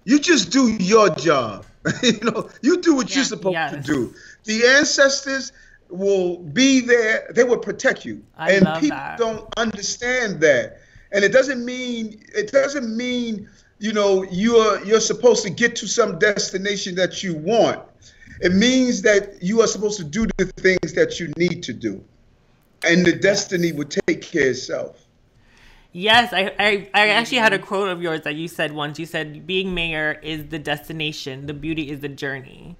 You 0.05 0.19
just 0.19 0.51
do 0.51 0.71
your 0.73 1.09
job. 1.09 1.65
you 2.03 2.19
know, 2.21 2.49
you 2.61 2.81
do 2.81 2.95
what 2.95 3.09
Yeah. 3.09 3.17
you're 3.17 3.25
supposed 3.25 3.73
to 3.73 3.81
do. 3.81 4.13
The 4.45 4.65
ancestors 4.65 5.51
will 5.89 6.37
be 6.37 6.81
there. 6.81 7.31
They 7.33 7.43
will 7.43 7.57
protect 7.57 8.05
you. 8.05 8.23
I 8.37 8.53
and 8.53 8.65
people 8.79 8.97
that. 8.97 9.17
don't 9.17 9.47
understand 9.57 10.41
that. 10.41 10.79
And 11.13 11.23
it 11.23 11.31
doesn't 11.31 11.63
mean 11.63 12.23
it 12.35 12.51
doesn't 12.51 12.95
mean 12.95 13.49
you 13.79 13.93
know 13.93 14.23
you're 14.31 14.83
you're 14.83 14.99
supposed 14.99 15.43
to 15.43 15.49
get 15.49 15.75
to 15.77 15.87
some 15.87 16.19
destination 16.19 16.95
that 16.95 17.23
you 17.23 17.35
want. 17.35 17.81
It 18.41 18.53
means 18.53 19.01
that 19.03 19.41
you 19.41 19.61
are 19.61 19.67
supposed 19.67 19.97
to 19.99 20.03
do 20.03 20.25
the 20.37 20.45
things 20.45 20.93
that 20.93 21.19
you 21.19 21.31
need 21.37 21.63
to 21.63 21.73
do, 21.73 22.03
and 22.83 23.05
the 23.05 23.13
destiny 23.13 23.71
will 23.71 23.85
take 23.85 24.21
care 24.21 24.43
of 24.43 24.49
itself. 24.49 25.05
Yes, 25.91 26.33
I, 26.33 26.53
I 26.59 26.89
I 26.93 27.07
actually 27.09 27.37
had 27.37 27.53
a 27.53 27.59
quote 27.59 27.89
of 27.89 28.01
yours 28.01 28.21
that 28.21 28.35
you 28.35 28.47
said 28.47 28.71
once. 28.73 28.97
You 28.97 29.05
said 29.05 29.45
being 29.45 29.75
mayor 29.75 30.19
is 30.23 30.47
the 30.49 30.57
destination, 30.59 31.45
the 31.45 31.53
beauty 31.53 31.91
is 31.91 31.99
the 31.99 32.09
journey. 32.09 32.75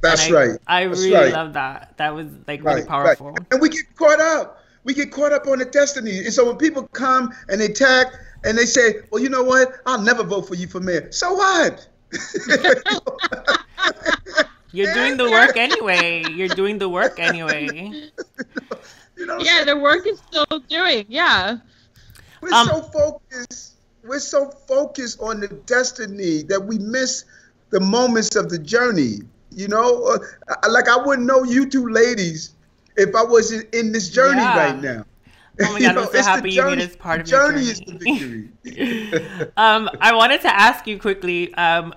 That's 0.00 0.30
I, 0.30 0.32
right. 0.32 0.58
I 0.66 0.86
That's 0.86 1.00
really 1.02 1.14
right. 1.14 1.32
love 1.32 1.52
that. 1.54 1.94
That 1.98 2.14
was 2.14 2.28
like 2.46 2.64
really 2.64 2.80
Right, 2.80 2.88
powerful. 2.88 3.32
Right. 3.32 3.38
And 3.50 3.60
we 3.60 3.68
get 3.68 3.94
caught 3.96 4.20
up. 4.20 4.63
We 4.84 4.94
get 4.94 5.10
caught 5.10 5.32
up 5.32 5.46
on 5.46 5.58
the 5.58 5.64
destiny. 5.64 6.18
And 6.18 6.32
so 6.32 6.46
when 6.46 6.56
people 6.56 6.86
come 6.92 7.34
and 7.48 7.60
they 7.60 7.68
tag 7.68 8.08
and 8.44 8.56
they 8.56 8.66
say, 8.66 9.00
well, 9.10 9.22
you 9.22 9.28
know 9.30 9.42
what? 9.42 9.72
I'll 9.86 10.00
never 10.02 10.22
vote 10.22 10.46
for 10.46 10.54
you 10.54 10.66
for 10.66 10.80
mayor. 10.80 11.10
So 11.10 11.32
what? 11.34 11.88
You're 14.72 14.92
doing 14.92 15.16
the 15.16 15.30
work 15.30 15.56
anyway. 15.56 16.24
You're 16.30 16.48
doing 16.48 16.78
the 16.78 16.88
work 16.88 17.18
anyway. 17.18 17.68
you 17.72 18.10
You 19.16 19.26
know, 19.26 19.38
Yeah, 19.38 19.64
the 19.64 19.76
work 19.78 20.06
is 20.06 20.18
still 20.18 20.58
doing. 20.68 21.06
Yeah. 21.08 21.58
we're 22.40 22.52
Um, 22.52 22.66
so 22.66 22.82
focused. 22.82 23.74
We're 24.02 24.18
so 24.18 24.50
focused 24.50 25.20
on 25.20 25.40
the 25.40 25.48
destiny 25.48 26.42
that 26.44 26.60
we 26.60 26.78
miss 26.78 27.24
the 27.70 27.80
moments 27.80 28.34
of 28.36 28.50
the 28.50 28.58
journey. 28.58 29.20
You 29.50 29.68
know, 29.68 30.04
uh, 30.04 30.18
like 30.68 30.88
I 30.88 30.96
wouldn't 30.96 31.26
know 31.28 31.44
you 31.44 31.70
two 31.70 31.88
ladies 31.88 32.53
if 32.96 33.14
I 33.14 33.24
wasn't 33.24 33.72
in 33.74 33.92
this 33.92 34.10
journey 34.10 34.42
Yeah. 34.42 34.56
right 34.56 34.80
now. 34.80 35.04
Oh 35.60 35.72
my 35.72 35.80
God, 35.82 35.96
I'm 35.98 36.08
so 36.08 36.10
it's 36.12 36.12
the 36.12 36.22
happy 36.22 36.50
you 36.52 36.62
made 36.62 36.80
us 36.80 36.96
part 36.96 37.20
the 37.20 37.22
of 37.22 37.28
your 37.28 37.52
journey. 37.52 37.62
is 37.70 37.80
the 37.80 37.92
journey. 37.92 38.48
victory. 38.64 39.50
um, 39.56 39.90
I 40.00 40.14
wanted 40.14 40.40
to 40.42 40.54
ask 40.54 40.86
you 40.86 40.98
quickly, 40.98 41.54
um, 41.54 41.94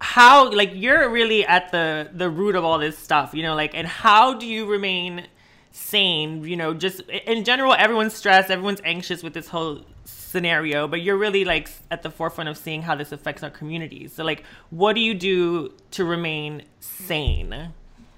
how 0.00 0.50
like 0.52 0.70
you're 0.74 1.08
really 1.10 1.46
at 1.46 1.70
the 1.72 2.10
the 2.12 2.28
root 2.28 2.56
of 2.56 2.64
all 2.64 2.78
this 2.78 2.98
stuff, 2.98 3.34
you 3.34 3.42
know, 3.42 3.54
like, 3.54 3.74
and 3.74 3.86
how 3.86 4.34
do 4.34 4.46
you 4.46 4.66
remain 4.66 5.26
sane? 5.70 6.44
You 6.44 6.56
know, 6.56 6.74
just 6.74 7.00
in 7.08 7.44
general, 7.44 7.72
everyone's 7.74 8.14
stressed, 8.14 8.50
everyone's 8.50 8.80
anxious 8.84 9.22
with 9.22 9.34
this 9.34 9.48
whole 9.48 9.84
scenario, 10.04 10.88
but 10.88 11.02
you're 11.02 11.16
really 11.16 11.44
like 11.44 11.70
at 11.90 12.02
the 12.02 12.10
forefront 12.10 12.48
of 12.48 12.56
seeing 12.58 12.82
how 12.82 12.94
this 12.96 13.12
affects 13.12 13.42
our 13.44 13.50
communities. 13.50 14.12
So, 14.12 14.24
like, 14.24 14.44
what 14.70 14.94
do 14.94 15.00
you 15.00 15.14
do 15.14 15.72
to 15.92 16.04
remain 16.04 16.64
sane? 16.80 17.72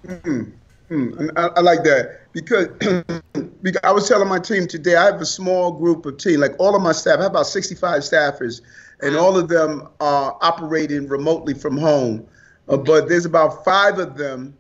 Hmm, 0.07 0.43
and 0.91 1.31
I, 1.37 1.47
I 1.57 1.61
like 1.61 1.83
that 1.85 2.21
because, 2.33 2.69
because 3.63 3.81
I 3.85 3.93
was 3.93 4.09
telling 4.09 4.29
my 4.29 4.39
team 4.39 4.67
today. 4.67 4.97
I 4.97 5.07
have 5.07 5.21
a 5.21 5.27
small 5.27 5.73
group 5.73 6.07
of 6.07 6.19
team, 6.19 6.41
like 6.41 6.53
all 6.59 6.77
of 6.77 6.83
my 6.83 6.93
staff. 6.93 7.19
I 7.19 7.23
have 7.23 7.33
about 7.33 7.47
65 7.47 8.03
staffers, 8.03 8.61
and 9.01 9.17
all 9.17 9.39
of 9.39 9.49
them 9.49 9.89
are 10.01 10.37
operating 10.43 11.09
remotely 11.09 11.55
from 11.55 11.77
home. 11.77 12.27
Uh, 12.69 12.77
but 12.77 13.09
there's 13.09 13.25
about 13.27 13.65
five 13.65 13.99
of 13.99 14.17
them 14.17 14.57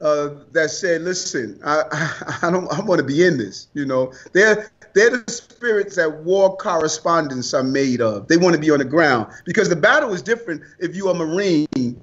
uh, 0.00 0.30
that 0.52 0.70
said, 0.70 1.02
"Listen, 1.02 1.60
I, 1.64 1.82
I, 1.90 2.38
I 2.48 2.50
don't, 2.50 2.72
I 2.72 2.80
want 2.80 2.98
to 3.00 3.06
be 3.06 3.24
in 3.24 3.38
this." 3.38 3.68
You 3.74 3.86
know, 3.86 4.12
they're 4.32 4.70
they're 4.94 5.10
the 5.10 5.30
spirits 5.30 5.96
that 5.96 6.24
war 6.24 6.56
correspondents 6.56 7.54
are 7.54 7.62
made 7.62 8.00
of. 8.00 8.28
They 8.28 8.36
want 8.36 8.54
to 8.54 8.60
be 8.60 8.70
on 8.70 8.78
the 8.78 8.84
ground 8.84 9.32
because 9.44 9.68
the 9.68 9.76
battle 9.76 10.12
is 10.12 10.22
different 10.22 10.62
if 10.78 10.96
you're 10.96 11.10
a 11.10 11.14
Marine 11.14 12.00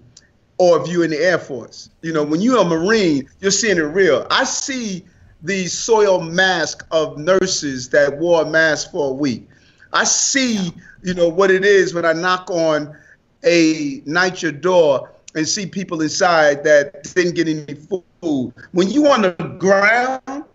or 0.58 0.82
if 0.82 0.88
you're 0.88 1.03
in 1.03 1.12
the 1.12 1.18
Air 1.18 1.38
Force. 1.38 1.89
You 2.01 2.14
know, 2.14 2.24
when 2.24 2.41
you're 2.41 2.62
a 2.62 2.66
Marine, 2.66 3.28
you're 3.39 3.51
seeing 3.51 3.78
it 3.78 3.82
real. 3.82 4.26
I 4.32 4.43
see 4.43 5.06
the 5.43 5.68
soil 5.68 6.22
mask 6.22 6.86
of 6.91 7.18
nurses 7.18 7.89
that 7.89 8.18
wore 8.18 8.43
a 8.43 8.45
mask 8.45 8.91
for 8.91 9.12
a 9.12 9.14
week. 9.14 9.47
I 9.93 10.03
see, 10.03 10.72
you 11.03 11.14
know, 11.14 11.30
what 11.30 11.51
it 11.51 11.64
is 11.64 11.93
when 11.93 12.06
I 12.06 12.14
knock 12.14 12.49
on 12.49 12.95
a 13.43 14.01
NYCHA 14.01 14.62
door 14.62 15.12
and 15.36 15.47
see 15.47 15.66
people 15.66 16.01
inside 16.01 16.64
that 16.64 17.03
didn't 17.16 17.36
get 17.36 17.47
any 17.47 17.76
food. 17.76 18.53
When 18.72 18.89
you 18.89 19.08
on 19.08 19.22
the 19.22 19.32
ground, 19.60 20.45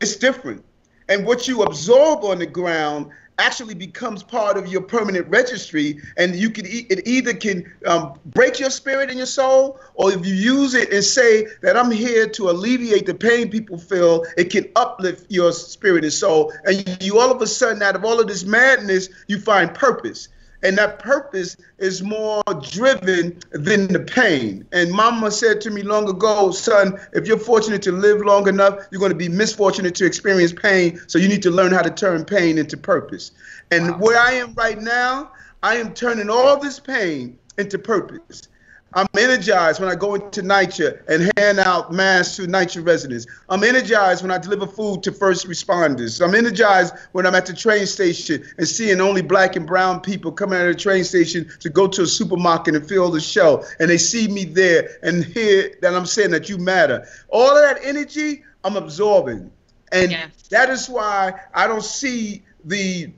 it's 0.00 0.16
different. 0.16 0.64
And 1.08 1.26
what 1.26 1.46
you 1.46 1.62
absorb 1.62 2.24
on 2.24 2.38
the 2.38 2.46
ground 2.46 3.10
actually 3.40 3.74
becomes 3.74 4.22
part 4.22 4.56
of 4.56 4.68
your 4.68 4.82
permanent 4.82 5.26
registry 5.28 5.98
and 6.16 6.36
you 6.36 6.50
can 6.50 6.66
e- 6.66 6.86
it 6.90 7.06
either 7.06 7.32
can 7.32 7.70
um, 7.86 8.18
break 8.26 8.60
your 8.60 8.70
spirit 8.70 9.08
and 9.08 9.18
your 9.18 9.26
soul 9.26 9.80
or 9.94 10.12
if 10.12 10.24
you 10.26 10.34
use 10.34 10.74
it 10.74 10.92
and 10.92 11.02
say 11.02 11.46
that 11.62 11.76
i'm 11.76 11.90
here 11.90 12.28
to 12.28 12.50
alleviate 12.50 13.06
the 13.06 13.14
pain 13.14 13.50
people 13.50 13.78
feel 13.78 14.24
it 14.36 14.50
can 14.50 14.70
uplift 14.76 15.26
your 15.30 15.52
spirit 15.52 16.04
and 16.04 16.12
soul. 16.12 16.52
And 16.64 17.02
you 17.02 17.18
all 17.18 17.30
of 17.30 17.40
a 17.42 17.46
sudden 17.46 17.82
out 17.82 17.96
of 17.96 18.04
all 18.04 18.20
of 18.20 18.26
this 18.26 18.44
madness 18.44 19.08
you 19.28 19.40
find 19.40 19.74
purpose 19.74 20.28
and 20.62 20.76
that 20.78 20.98
purpose 20.98 21.56
is 21.78 22.02
more 22.02 22.42
driven 22.70 23.38
than 23.50 23.88
the 23.88 24.00
pain. 24.00 24.66
And 24.72 24.92
mama 24.92 25.30
said 25.30 25.60
to 25.62 25.70
me 25.70 25.82
long 25.82 26.08
ago, 26.08 26.50
son, 26.50 26.98
if 27.12 27.26
you're 27.26 27.38
fortunate 27.38 27.82
to 27.82 27.92
live 27.92 28.20
long 28.20 28.48
enough, 28.48 28.86
you're 28.90 28.98
going 28.98 29.12
to 29.12 29.16
be 29.16 29.28
misfortunate 29.28 29.94
to 29.96 30.06
experience 30.06 30.52
pain. 30.52 31.00
So 31.06 31.18
you 31.18 31.28
need 31.28 31.42
to 31.42 31.50
learn 31.50 31.72
how 31.72 31.82
to 31.82 31.90
turn 31.90 32.24
pain 32.24 32.58
into 32.58 32.76
purpose. 32.76 33.32
And 33.70 33.98
where 34.00 34.18
I 34.18 34.32
am 34.32 34.54
right 34.54 34.80
now, 34.80 35.32
I 35.62 35.76
am 35.76 35.94
turning 35.94 36.30
all 36.30 36.58
this 36.58 36.78
pain 36.78 37.38
into 37.58 37.78
purpose. 37.78 38.48
I'm 38.92 39.06
energized 39.16 39.78
when 39.80 39.88
I 39.88 39.94
go 39.94 40.16
into 40.16 40.42
NYCHA 40.42 41.08
and 41.08 41.32
hand 41.36 41.60
out 41.60 41.92
masks 41.92 42.36
to 42.36 42.42
NYCHA 42.42 42.84
residents. 42.84 43.26
I'm 43.48 43.62
energized 43.62 44.22
when 44.22 44.32
I 44.32 44.38
deliver 44.38 44.66
food 44.66 45.04
to 45.04 45.12
first 45.12 45.46
responders. 45.46 46.20
I'm 46.20 46.34
energized 46.34 46.94
when 47.12 47.24
I'm 47.24 47.36
at 47.36 47.46
the 47.46 47.52
train 47.52 47.86
station 47.86 48.44
and 48.58 48.66
seeing 48.66 49.00
only 49.00 49.22
black 49.22 49.54
and 49.54 49.64
brown 49.64 50.00
people 50.00 50.32
coming 50.32 50.58
out 50.58 50.66
of 50.66 50.74
the 50.76 50.80
train 50.82 51.04
station 51.04 51.48
to 51.60 51.70
go 51.70 51.86
to 51.86 52.02
a 52.02 52.06
supermarket 52.06 52.74
and 52.74 52.88
fill 52.88 53.10
the 53.10 53.20
shelf. 53.20 53.68
And 53.78 53.88
they 53.88 53.98
see 53.98 54.26
me 54.26 54.44
there 54.44 54.90
and 55.04 55.24
hear 55.24 55.70
that 55.82 55.94
I'm 55.94 56.06
saying 56.06 56.32
that 56.32 56.48
you 56.48 56.58
matter. 56.58 57.06
All 57.28 57.48
of 57.48 57.62
that 57.62 57.78
energy, 57.84 58.42
I'm 58.64 58.76
absorbing. 58.76 59.52
And 59.92 60.10
Yes. 60.10 60.30
that 60.50 60.68
is 60.68 60.88
why 60.88 61.34
I 61.54 61.68
don't 61.68 61.84
see 61.84 62.42
the 62.64 63.12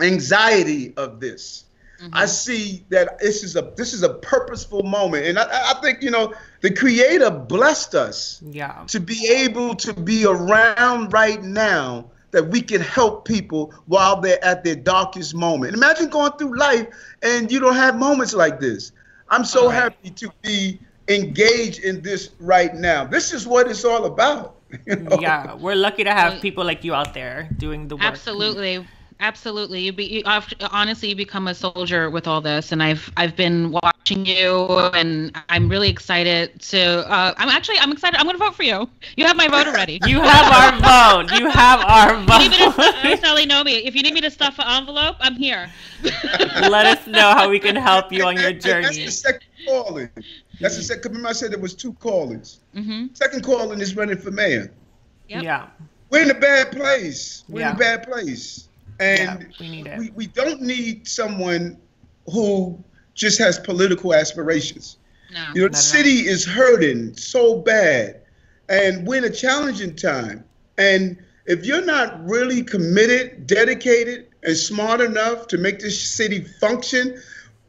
anxiety 0.00 0.94
of 0.96 1.20
this. 1.20 1.64
I 2.00 2.04
mm-hmm. 2.04 2.26
see 2.26 2.84
that 2.90 3.18
this 3.18 3.42
is 3.42 3.56
a 3.56 3.72
this 3.76 3.92
is 3.92 4.02
a 4.04 4.14
purposeful 4.14 4.84
moment, 4.84 5.26
and 5.26 5.38
I, 5.38 5.46
I 5.50 5.80
think 5.82 6.00
you 6.00 6.10
know 6.10 6.32
the 6.60 6.70
Creator 6.72 7.30
blessed 7.30 7.94
us 7.94 8.40
Yeah. 8.46 8.84
to 8.86 9.00
be 9.00 9.26
able 9.28 9.74
to 9.76 9.92
be 9.92 10.24
around 10.24 11.12
right 11.12 11.42
now 11.42 12.06
that 12.30 12.48
we 12.48 12.60
can 12.60 12.80
help 12.80 13.24
people 13.24 13.72
while 13.86 14.20
they're 14.20 14.42
at 14.44 14.62
their 14.62 14.76
darkest 14.76 15.34
moment. 15.34 15.74
Imagine 15.74 16.08
going 16.08 16.32
through 16.32 16.56
life 16.58 16.86
and 17.22 17.50
you 17.50 17.58
don't 17.58 17.74
have 17.74 17.98
moments 17.98 18.34
like 18.34 18.60
this. 18.60 18.92
I'm 19.30 19.44
so 19.44 19.66
Right. 19.66 19.74
happy 19.74 20.10
to 20.10 20.30
be 20.42 20.78
engaged 21.08 21.80
in 21.80 22.02
this 22.02 22.30
right 22.38 22.74
now. 22.74 23.04
This 23.04 23.32
is 23.32 23.46
what 23.46 23.66
it's 23.68 23.84
all 23.84 24.04
about. 24.04 24.56
you 24.86 24.96
know? 24.96 25.18
Yeah, 25.20 25.54
we're 25.54 25.74
lucky 25.74 26.04
to 26.04 26.12
have 26.12 26.42
people 26.42 26.64
like 26.64 26.84
you 26.84 26.94
out 26.94 27.14
there 27.14 27.48
doing 27.56 27.88
the 27.88 27.96
work. 27.96 28.04
Absolutely. 28.04 28.86
Absolutely. 29.20 29.80
You 29.80 29.92
be 29.92 30.04
you, 30.04 30.22
I've- 30.26 30.54
honestly 30.70 31.08
you 31.08 31.16
become 31.16 31.48
a 31.48 31.54
soldier 31.54 32.08
with 32.08 32.28
all 32.28 32.40
this 32.40 32.70
and 32.70 32.80
I've 32.82 33.10
I've 33.16 33.34
been 33.34 33.72
watching 33.72 34.24
you 34.24 34.66
and 34.94 35.36
I'm 35.48 35.68
really 35.68 35.88
excited 35.90 36.60
to 36.70 36.80
uh, 37.10 37.34
I'm 37.36 37.48
actually 37.48 37.78
I'm 37.80 37.90
excited. 37.90 38.16
I'm 38.18 38.26
going 38.26 38.38
to 38.38 38.44
vote 38.44 38.54
for 38.54 38.62
you. 38.62 38.88
You 39.16 39.26
have 39.26 39.36
my 39.36 39.48
vote 39.48 39.66
already. 39.66 39.98
You 40.06 40.20
have 40.20 40.52
our 40.52 41.24
vote. 41.24 41.32
You 41.38 41.48
have 41.50 41.80
our 41.84 42.16
vote 42.22 42.42
You 42.42 42.48
need 42.48 42.58
me 42.60 42.64
to, 42.66 42.70
vote. 42.70 43.20
Sally 43.20 43.44
know 43.46 43.64
me. 43.64 43.72
If 43.78 43.96
you 43.96 44.02
need 44.02 44.14
me 44.14 44.20
to 44.20 44.30
stuff 44.30 44.58
an 44.60 44.66
envelope, 44.68 45.16
I'm 45.20 45.34
here. 45.34 45.68
Let 46.04 46.86
us 46.86 47.06
know 47.08 47.32
how 47.34 47.50
we 47.50 47.58
can 47.58 47.74
help 47.74 48.12
you 48.12 48.24
on 48.24 48.36
your 48.36 48.50
And 48.50 48.62
That's 48.62 48.88
journey. 48.88 49.04
the 49.04 49.10
second 49.10 49.42
calling. 49.66 50.08
That's 50.60 50.76
the 50.76 50.82
second. 50.82 51.10
Remember, 51.10 51.28
I 51.28 51.32
said 51.32 51.50
there 51.52 51.58
was 51.58 51.74
two 51.74 51.92
callings. 51.94 52.60
hmm 52.72 53.06
Second 53.14 53.42
calling 53.42 53.80
is 53.80 53.96
running 53.96 54.16
for 54.18 54.30
mayor. 54.30 54.70
Yep. 55.28 55.42
Yeah. 55.42 55.66
We're 56.10 56.22
in 56.22 56.30
a 56.30 56.34
bad 56.38 56.70
place. 56.72 57.42
We're 57.48 57.68
in 57.68 57.74
a 57.74 57.78
bad 57.78 58.04
place. 58.04 58.67
Yeah, 59.00 59.32
And 59.32 59.54
we 59.60 59.68
need 59.68 59.86
it. 59.86 59.98
we, 59.98 60.10
we 60.10 60.26
don't 60.26 60.60
need 60.60 61.06
someone 61.06 61.78
who 62.26 62.82
just 63.14 63.38
has 63.38 63.58
political 63.58 64.14
aspirations. 64.14 64.98
No. 65.32 65.44
You 65.54 65.62
know, 65.62 65.68
the 65.68 65.76
city 65.76 66.26
is 66.26 66.44
hurting 66.44 67.14
so 67.16 67.58
bad, 67.58 68.22
and 68.68 69.06
we're 69.06 69.18
in 69.18 69.24
a 69.24 69.34
challenging 69.34 69.94
time. 69.94 70.44
And 70.78 71.18
if 71.46 71.64
you're 71.66 71.84
not 71.84 72.24
really 72.26 72.62
committed, 72.62 73.46
dedicated, 73.46 74.28
and 74.42 74.56
smart 74.56 75.00
enough 75.00 75.48
to 75.48 75.58
make 75.58 75.80
this 75.80 76.00
city 76.00 76.44
function, 76.60 77.20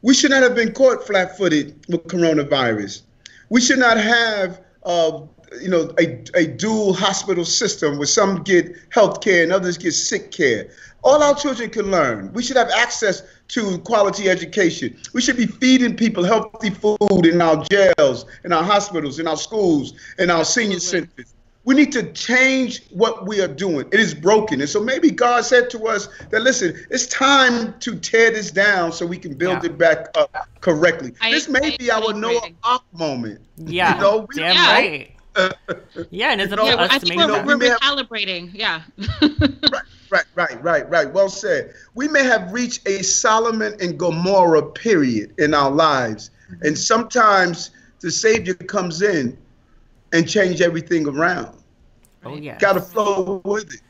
we 0.02 0.14
should 0.14 0.30
not 0.30 0.42
have 0.42 0.54
been 0.54 0.72
caught 0.72 1.06
flat-footed 1.06 1.84
with 1.88 2.04
coronavirus. 2.04 3.02
We 3.50 3.60
should 3.60 3.80
not 3.80 3.98
have, 3.98 4.62
uh, 4.84 5.22
you 5.60 5.68
know, 5.68 5.92
a, 5.98 6.22
a 6.34 6.46
dual 6.46 6.94
hospital 6.94 7.44
system 7.44 7.98
where 7.98 8.06
some 8.06 8.42
get 8.44 8.74
health 8.90 9.20
care 9.20 9.42
and 9.42 9.52
others 9.52 9.76
get 9.76 9.92
sick 9.92 10.30
care. 10.30 10.70
All 11.02 11.22
our 11.22 11.34
children 11.34 11.70
can 11.70 11.90
learn. 11.90 12.32
We 12.32 12.42
should 12.42 12.56
have 12.56 12.70
access 12.70 13.22
to 13.48 13.78
quality 13.78 14.28
education. 14.28 14.96
We 15.14 15.20
should 15.22 15.36
be 15.36 15.46
feeding 15.46 15.96
people 15.96 16.22
healthy 16.24 16.70
food 16.70 17.26
in 17.26 17.40
our 17.40 17.64
jails, 17.64 18.26
in 18.44 18.52
our 18.52 18.62
hospitals, 18.62 19.18
in 19.18 19.26
our 19.26 19.36
schools, 19.36 19.94
in 20.18 20.30
our 20.30 20.44
senior 20.44 20.78
centers. 20.80 21.34
We 21.64 21.74
need 21.74 21.92
to 21.92 22.10
change 22.12 22.84
what 22.90 23.26
we 23.26 23.40
are 23.42 23.48
doing. 23.48 23.86
It 23.92 24.00
is 24.00 24.14
broken. 24.14 24.60
And 24.60 24.68
so 24.68 24.82
maybe 24.82 25.10
God 25.10 25.44
said 25.44 25.68
to 25.70 25.86
us 25.88 26.08
that, 26.30 26.40
listen, 26.42 26.74
it's 26.90 27.06
time 27.06 27.78
to 27.80 27.96
tear 27.96 28.30
this 28.30 28.50
down 28.50 28.92
so 28.92 29.04
we 29.06 29.18
can 29.18 29.34
build 29.34 29.62
Yeah. 29.62 29.70
it 29.70 29.78
back 29.78 30.06
up 30.16 30.48
correctly. 30.62 31.12
I- 31.20 31.30
this 31.32 31.48
may 31.48 31.74
I 31.74 31.76
be 31.76 31.90
our 31.90 32.10
agree. 32.10 32.20
Noah 32.20 32.48
Ark 32.64 32.82
moment. 32.92 33.40
Yeah. 33.58 33.94
You 33.94 34.00
know, 34.00 34.26
we- 34.28 34.36
Damn 34.36 34.54
Yeah. 34.54 34.72
right. 34.72 35.16
Yeah, 36.10 36.32
and 36.32 36.40
it's 36.40 36.52
up 36.52 36.58
You 36.60 36.64
know, 36.76 36.76
us 36.82 36.90
I 36.90 36.98
to 36.98 37.06
think 37.06 37.18
make 37.18 37.28
we're, 37.28 37.32
that. 37.34 37.46
we 37.46 37.54
we're 37.54 37.76
recalibrating. 37.76 38.50
Yeah. 38.54 38.82
Right, 39.70 39.82
right, 40.10 40.24
right, 40.34 40.62
right, 40.62 40.88
right. 40.88 41.12
Well 41.12 41.28
said. 41.28 41.74
We 41.94 42.08
may 42.08 42.24
have 42.24 42.52
reached 42.52 42.86
a 42.86 43.02
Solomon 43.02 43.74
and 43.80 43.98
Gomorrah 43.98 44.70
period 44.72 45.34
in 45.38 45.54
our 45.54 45.70
lives. 45.70 46.30
Mm-hmm. 46.50 46.66
And 46.66 46.78
sometimes 46.78 47.70
the 48.00 48.10
Savior 48.10 48.54
comes 48.54 49.02
in 49.02 49.36
and 50.12 50.28
change 50.28 50.60
everything 50.60 51.06
around. 51.06 51.56
Oh 52.24 52.36
yeah. 52.36 52.58
Got 52.58 52.74
to 52.74 52.80
flow 52.80 53.40
with 53.44 53.72
it. 53.72 53.80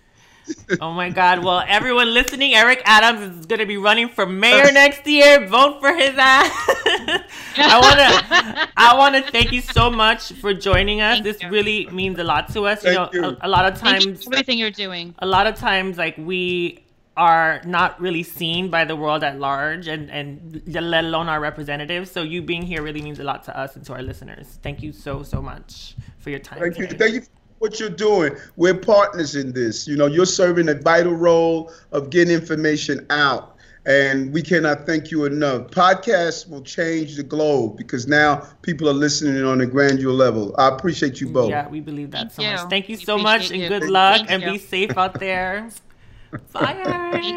Oh 0.80 0.92
my 0.92 1.10
God. 1.10 1.44
Well, 1.44 1.64
everyone 1.66 2.14
listening, 2.14 2.54
Eric 2.54 2.82
Adams 2.84 3.38
is 3.38 3.46
going 3.46 3.58
to 3.58 3.66
be 3.66 3.76
running 3.76 4.08
for 4.08 4.24
mayor 4.24 4.70
next 4.72 5.06
year. 5.06 5.46
Vote 5.46 5.80
for 5.80 5.92
his 5.94 6.14
ass. 6.16 6.50
I 7.56 7.78
wanna 7.80 8.68
I 8.76 8.96
wanna 8.96 9.22
thank 9.22 9.52
you 9.52 9.60
so 9.60 9.90
much 9.90 10.32
for 10.34 10.54
joining 10.54 11.00
us. 11.00 11.16
Thank 11.16 11.24
this 11.24 11.42
you. 11.42 11.48
really 11.50 11.86
means 11.86 12.18
a 12.18 12.24
lot 12.24 12.52
to 12.52 12.66
us. 12.66 12.84
You 12.84 12.92
know, 12.92 13.10
you. 13.12 13.24
A, 13.24 13.36
a 13.42 13.48
lot 13.48 13.64
of 13.70 13.78
times 13.78 14.04
you 14.04 14.12
times 14.12 14.24
for 14.24 14.34
everything 14.34 14.58
you're 14.58 14.70
doing. 14.70 15.14
a 15.18 15.26
lot 15.26 15.46
of 15.46 15.56
times 15.56 15.98
like 15.98 16.16
we 16.18 16.84
are 17.16 17.60
not 17.64 18.00
really 18.00 18.22
seen 18.22 18.70
by 18.70 18.84
the 18.84 18.94
world 18.96 19.22
at 19.24 19.38
large 19.38 19.88
and 19.88 20.10
and 20.10 20.62
let 20.68 21.04
alone 21.04 21.28
our 21.28 21.40
representatives 21.40 22.10
so 22.10 22.22
you 22.22 22.40
being 22.40 22.62
here 22.62 22.82
really 22.82 23.02
means 23.02 23.18
a 23.18 23.24
lot 23.24 23.42
to 23.44 23.56
us 23.58 23.74
and 23.76 23.84
to 23.84 23.92
our 23.92 24.02
listeners 24.02 24.58
thank 24.62 24.80
you 24.82 24.92
so 24.92 25.22
so 25.22 25.42
much 25.42 25.96
for 26.18 26.30
your 26.30 26.38
time 26.38 26.60
Thank 26.60 26.78
you. 26.78 26.86
Thank 26.86 27.14
you 27.14 27.20
for 27.22 27.39
what 27.60 27.78
you're 27.78 27.88
doing. 27.90 28.34
We're 28.56 28.74
partners 28.74 29.36
in 29.36 29.52
this. 29.52 29.86
You 29.86 29.96
know, 29.96 30.06
you're 30.06 30.26
serving 30.26 30.68
a 30.68 30.74
vital 30.74 31.14
role 31.14 31.72
of 31.92 32.10
getting 32.10 32.34
information 32.34 33.06
out. 33.10 33.56
And 33.86 34.32
we 34.32 34.42
cannot 34.42 34.84
thank 34.86 35.10
you 35.10 35.24
enough. 35.24 35.68
Podcasts 35.70 36.48
will 36.48 36.60
change 36.62 37.16
the 37.16 37.22
globe 37.22 37.76
because 37.78 38.06
now 38.06 38.46
people 38.62 38.88
are 38.88 38.92
listening 38.94 39.42
on 39.42 39.60
a 39.62 39.66
granular 39.66 40.12
level. 40.12 40.54
I 40.58 40.68
appreciate 40.68 41.20
you 41.20 41.28
both. 41.28 41.48
yeah 41.50 41.66
we 41.68 41.80
believe 41.80 42.10
that 42.10 42.30
Thank 42.30 42.32
so 42.32 42.42
you. 42.42 42.50
much 42.50 42.70
thank 42.70 42.88
you 42.90 42.96
We 42.98 43.04
so 43.04 43.16
much 43.18 43.50
and 43.50 43.68
good 43.68 43.82
Thank 43.82 43.92
luck 43.92 44.16
Thank 44.18 44.30
and 44.30 44.42
you. 44.42 44.52
be 44.52 44.58
safe 44.58 44.96
out 44.98 45.18
there 45.18 45.68
bye 46.52 46.76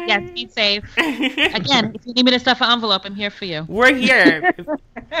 Yes, 0.06 0.30
be 0.32 0.46
safe. 0.48 0.84
Again, 0.98 1.92
if 1.94 2.06
you 2.06 2.12
need 2.14 2.24
me 2.26 2.30
to 2.32 2.38
stuff 2.38 2.60
an 2.60 2.70
envelope, 2.72 3.02
I'm 3.04 3.14
here 3.14 3.30
for 3.30 3.44
you. 3.46 3.64
we're 3.68 3.94
here 3.94 4.54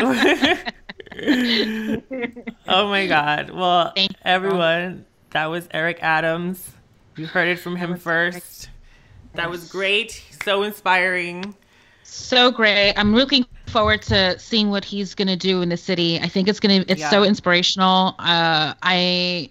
oh 2.68 2.88
my 2.88 3.06
god 3.06 3.50
well 3.50 3.92
everyone 4.24 5.04
that 5.30 5.46
was 5.46 5.68
eric 5.72 5.98
adams 6.02 6.72
you 7.16 7.26
heard 7.26 7.48
it 7.48 7.58
from 7.58 7.76
him 7.76 7.92
was 7.92 8.02
first 8.02 8.70
that 9.34 9.48
was 9.48 9.68
great 9.70 10.22
so 10.44 10.62
inspiring 10.62 11.54
So 12.02 12.50
great. 12.52 12.92
I'm 12.96 13.14
looking 13.14 13.44
forward 13.66 14.02
to 14.02 14.38
seeing 14.38 14.70
what 14.70 14.84
he's 14.84 15.14
going 15.14 15.26
to 15.28 15.36
do 15.36 15.62
in 15.62 15.68
the 15.68 15.76
city. 15.76 16.20
I 16.20 16.28
think 16.28 16.48
it's 16.48 16.60
going 16.60 16.84
to 16.84 16.92
it's 16.92 17.00
Yeah. 17.00 17.10
so 17.10 17.24
inspirational. 17.24 18.14
Uh 18.18 18.74
I 18.82 19.50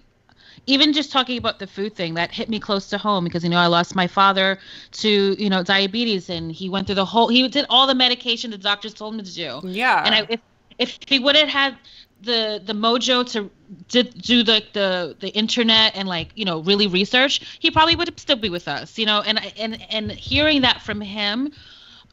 even 0.66 0.92
just 0.94 1.12
talking 1.12 1.36
about 1.36 1.58
the 1.58 1.66
food 1.66 1.94
thing 1.94 2.14
that 2.14 2.30
hit 2.32 2.48
me 2.48 2.58
close 2.58 2.88
to 2.90 2.96
home 2.96 3.24
because 3.24 3.42
you 3.44 3.50
know 3.50 3.58
I 3.58 3.66
lost 3.66 3.94
my 3.94 4.06
father 4.06 4.58
to, 5.02 5.36
you 5.42 5.50
know, 5.50 5.62
diabetes 5.62 6.30
and 6.30 6.50
he 6.52 6.68
went 6.70 6.86
through 6.86 6.94
the 6.94 7.04
whole 7.04 7.28
he 7.28 7.46
did 7.48 7.66
all 7.68 7.86
the 7.86 7.94
medication 7.94 8.50
the 8.50 8.56
doctors 8.58 8.94
told 8.94 9.14
him 9.14 9.22
to 9.24 9.34
do. 9.34 9.60
yeah 9.64 10.02
And 10.06 10.14
I 10.14 10.26
if 10.30 10.40
if 10.78 10.98
he 11.06 11.18
would 11.18 11.36
have 11.36 11.48
had 11.48 11.76
the 12.20 12.60
the 12.64 12.72
mojo 12.72 13.28
to 13.32 13.50
did 13.88 14.14
do 14.20 14.42
the 14.42 14.62
the 14.72 15.16
the 15.20 15.28
internet 15.30 15.92
and 15.96 16.08
like 16.08 16.30
you 16.34 16.44
know 16.44 16.60
really 16.60 16.86
research 16.86 17.58
he 17.60 17.70
probably 17.70 17.96
would 17.96 18.18
still 18.18 18.36
be 18.36 18.48
with 18.50 18.68
us 18.68 18.98
you 18.98 19.06
know 19.06 19.20
and 19.20 19.38
and 19.58 19.78
and 19.90 20.10
hearing 20.12 20.62
that 20.62 20.80
from 20.82 21.00
him 21.00 21.50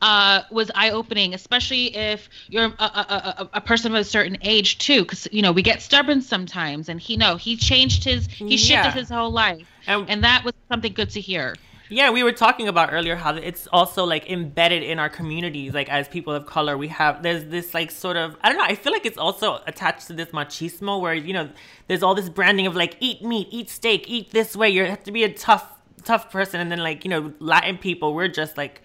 uh, 0.01 0.41
was 0.51 0.71
eye 0.75 0.91
opening, 0.91 1.33
especially 1.33 1.95
if 1.95 2.27
you're 2.49 2.65
a, 2.65 2.69
a, 2.79 3.35
a, 3.39 3.49
a 3.53 3.61
person 3.61 3.93
of 3.93 3.99
a 3.99 4.03
certain 4.03 4.37
age 4.41 4.77
too, 4.79 5.01
because 5.03 5.27
you 5.31 5.41
know 5.41 5.51
we 5.51 5.61
get 5.61 5.81
stubborn 5.81 6.21
sometimes. 6.21 6.89
And 6.89 6.99
he 6.99 7.17
no, 7.17 7.35
he 7.35 7.55
changed 7.57 8.03
his, 8.03 8.27
he 8.45 8.57
shifted 8.57 8.93
Yeah. 8.93 8.95
his 8.95 9.09
whole 9.09 9.31
life, 9.31 9.67
and, 9.87 10.09
and 10.09 10.23
that 10.23 10.43
was 10.43 10.53
something 10.71 10.93
good 10.93 11.11
to 11.11 11.21
hear. 11.21 11.59
Yeah 11.91 12.09
we 12.09 12.23
were 12.23 12.31
talking 12.31 12.67
about 12.67 12.91
earlier 12.93 13.15
how 13.15 13.35
it's 13.35 13.67
also 13.67 14.03
like 14.05 14.29
embedded 14.29 14.81
in 14.81 14.97
our 14.97 15.09
communities 15.09 15.73
like 15.73 15.89
as 15.89 16.07
people 16.07 16.33
of 16.33 16.45
color 16.45 16.77
we 16.77 16.87
have 16.87 17.21
there's 17.21 17.45
this 17.45 17.73
like 17.73 17.91
sort 17.91 18.15
of 18.17 18.35
i 18.41 18.49
don't 18.49 18.57
know 18.57 18.63
i 18.63 18.75
feel 18.75 18.93
like 18.93 19.05
it's 19.05 19.17
also 19.17 19.61
attached 19.67 20.07
to 20.07 20.13
this 20.13 20.29
machismo 20.29 20.99
where 21.01 21.13
you 21.13 21.33
know 21.33 21.49
there's 21.87 22.01
all 22.01 22.15
this 22.15 22.29
branding 22.29 22.65
of 22.65 22.75
like 22.75 22.95
eat 22.99 23.21
meat 23.21 23.47
eat 23.51 23.69
steak 23.69 24.05
eat 24.09 24.31
this 24.31 24.55
way 24.55 24.69
you 24.69 24.85
have 24.85 25.03
to 25.03 25.11
be 25.11 25.23
a 25.23 25.33
tough 25.33 25.65
tough 26.03 26.31
person 26.31 26.59
and 26.61 26.71
then 26.71 26.79
like 26.79 27.03
you 27.05 27.09
know 27.09 27.33
latin 27.39 27.77
people 27.77 28.13
we're 28.13 28.27
just 28.27 28.57
like 28.57 28.81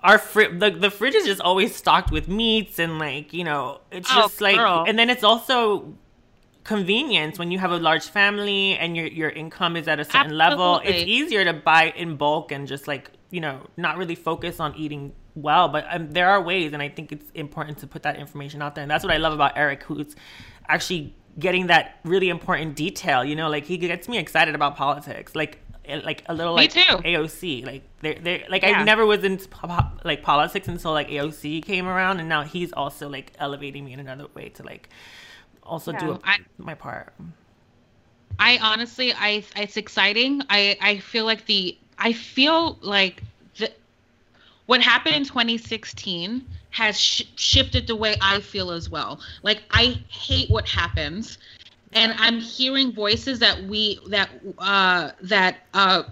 our 0.00 0.18
fri- 0.18 0.56
the, 0.58 0.70
the 0.70 0.90
fridge 0.90 1.14
is 1.14 1.24
just 1.24 1.40
always 1.40 1.74
stocked 1.74 2.10
with 2.10 2.28
meats 2.28 2.78
and 2.78 2.98
like 2.98 3.32
you 3.32 3.42
know 3.44 3.80
it's 3.90 4.08
Oh, 4.12 4.22
just 4.22 4.40
like 4.40 4.56
girl. 4.56 4.84
and 4.86 4.98
then 4.98 5.10
it's 5.10 5.24
also 5.24 5.94
convenience 6.64 7.38
when 7.38 7.50
you 7.50 7.58
have 7.58 7.70
a 7.70 7.76
large 7.76 8.06
family 8.06 8.76
and 8.78 8.96
your 8.96 9.06
your 9.06 9.28
income 9.28 9.76
is 9.76 9.86
at 9.86 10.00
a 10.00 10.04
certain 10.04 10.36
level 10.36 10.80
it's 10.82 11.04
easier 11.06 11.44
to 11.44 11.52
buy 11.52 11.92
in 11.94 12.16
bulk 12.16 12.50
and 12.50 12.66
just 12.66 12.88
like 12.88 13.10
you 13.30 13.40
know 13.40 13.60
not 13.76 13.98
really 13.98 14.14
focus 14.14 14.60
on 14.60 14.74
eating 14.74 15.12
well 15.34 15.68
but 15.68 15.84
um, 15.90 16.10
there 16.10 16.30
are 16.30 16.40
ways 16.40 16.72
and 16.72 16.82
i 16.82 16.88
think 16.88 17.12
it's 17.12 17.30
important 17.34 17.76
to 17.76 17.86
put 17.86 18.02
that 18.02 18.16
information 18.16 18.62
out 18.62 18.74
there 18.74 18.82
and 18.82 18.90
that's 18.90 19.04
what 19.04 19.12
i 19.12 19.18
love 19.18 19.34
about 19.34 19.52
eric 19.56 19.82
who's 19.82 20.16
actually 20.66 21.14
getting 21.38 21.66
that 21.66 22.00
really 22.02 22.30
important 22.30 22.74
detail 22.74 23.22
you 23.22 23.36
know 23.36 23.50
like 23.50 23.66
he 23.66 23.76
gets 23.76 24.08
me 24.08 24.16
excited 24.16 24.54
about 24.54 24.74
politics 24.74 25.36
like 25.36 25.58
eh, 25.84 26.00
like 26.02 26.24
a 26.26 26.34
little 26.34 26.54
like 26.54 26.70
too. 26.72 26.80
AOC. 26.80 27.66
Like 27.66 27.82
they're, 28.00 28.18
they're 28.22 28.44
like 28.48 28.64
I 28.64 28.84
never 28.84 29.04
was 29.04 29.46
po- 29.48 29.90
like 30.02 30.22
politics 30.22 30.66
until 30.66 30.92
like 30.92 31.08
AOC 31.10 31.62
came 31.62 31.86
around, 31.86 32.20
and 32.20 32.28
now 32.28 32.42
he's 32.42 32.72
also 32.72 33.10
like 33.10 33.32
elevating 33.38 33.84
me 33.84 33.92
in 33.92 34.00
another 34.00 34.28
way 34.34 34.48
to 34.50 34.62
like 34.62 34.88
also 35.64 35.92
do 35.92 36.12
a, 36.12 36.20
I- 36.24 36.38
my 36.58 36.74
part. 36.74 37.12
I 38.38 38.58
honestly, 38.58 39.12
I 39.12 39.44
it's 39.56 39.76
exciting. 39.76 40.42
I 40.50 40.76
I 40.80 40.98
feel 40.98 41.24
like 41.24 41.46
the 41.46 41.76
I 41.98 42.12
feel 42.12 42.78
like 42.82 43.22
the 43.58 43.70
what 44.66 44.80
happened 44.80 45.14
in 45.14 45.24
2016 45.24 46.44
has 46.70 46.98
sh- 46.98 47.22
shifted 47.36 47.86
the 47.86 47.94
way 47.94 48.16
I 48.20 48.40
feel 48.40 48.70
as 48.70 48.90
well. 48.90 49.20
Like 49.42 49.62
I 49.70 50.00
hate 50.08 50.50
what 50.50 50.66
happens, 50.68 51.38
and 51.92 52.12
I'm 52.18 52.40
hearing 52.40 52.92
voices 52.92 53.38
that 53.40 53.62
we 53.64 54.00
that 54.08 54.30
uh 54.58 55.10
that 55.22 55.58
uh 55.74 56.04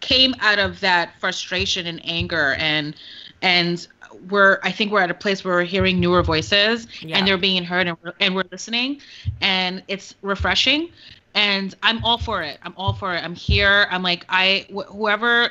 came 0.00 0.34
out 0.40 0.58
of 0.58 0.80
that 0.80 1.18
frustration 1.20 1.86
and 1.86 2.00
anger 2.04 2.54
and 2.58 2.94
and 3.42 3.86
we're 4.28 4.58
I 4.62 4.72
think 4.72 4.92
we're 4.92 5.00
at 5.00 5.10
a 5.10 5.14
place 5.14 5.44
where 5.44 5.54
we're 5.54 5.64
hearing 5.64 6.00
newer 6.00 6.22
voices 6.22 6.86
Yeah. 7.00 7.18
and 7.18 7.26
they're 7.26 7.38
being 7.38 7.64
heard 7.64 7.86
and 7.86 7.96
we're, 8.02 8.12
and 8.20 8.34
we're 8.34 8.44
listening 8.50 9.00
and 9.40 9.82
it's 9.88 10.14
refreshing 10.22 10.90
and 11.34 11.74
I'm 11.82 12.04
all 12.04 12.18
for 12.18 12.42
it. 12.42 12.58
I'm 12.62 12.74
all 12.76 12.92
for 12.92 13.14
it. 13.14 13.22
I'm 13.22 13.34
here. 13.34 13.86
I'm 13.90 14.02
like 14.02 14.24
I 14.28 14.66
wh- 14.74 14.90
whoever 14.90 15.50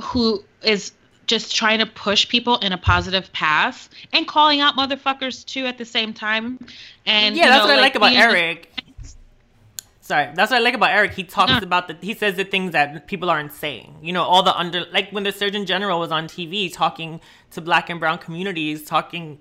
who 0.00 0.42
is 0.62 0.92
just 1.26 1.54
trying 1.54 1.78
to 1.78 1.86
push 1.86 2.28
people 2.28 2.58
in 2.58 2.72
a 2.72 2.78
positive 2.78 3.32
path 3.32 3.88
and 4.12 4.26
calling 4.26 4.60
out 4.60 4.74
motherfuckers 4.74 5.46
too 5.46 5.64
at 5.64 5.78
the 5.78 5.84
same 5.84 6.12
time. 6.12 6.58
And 7.06 7.36
yeah, 7.36 7.48
that's 7.48 7.62
know, 7.62 7.68
what 7.68 7.78
I 7.78 7.80
like 7.80 7.94
about 7.94 8.12
Eric. 8.12 8.69
Sorry, 10.10 10.28
that's 10.34 10.50
what 10.50 10.56
I 10.56 10.60
like 10.60 10.74
about 10.74 10.90
Eric. 10.90 11.12
He 11.14 11.22
talks 11.22 11.52
Yeah. 11.52 11.58
about 11.62 11.86
the 11.86 11.96
he 12.00 12.14
says 12.14 12.34
the 12.34 12.42
things 12.54 12.72
that 12.72 13.06
people 13.06 13.30
aren't 13.30 13.52
saying. 13.52 13.98
You 14.02 14.12
know, 14.12 14.24
all 14.24 14.42
the 14.42 14.54
under 14.62 14.84
like 14.92 15.10
when 15.10 15.22
the 15.22 15.30
Surgeon 15.30 15.66
General 15.66 16.00
was 16.00 16.10
on 16.10 16.26
TV 16.26 16.68
talking 16.72 17.20
to 17.52 17.60
black 17.60 17.88
and 17.90 18.00
brown 18.00 18.18
communities, 18.18 18.84
talking 18.84 19.38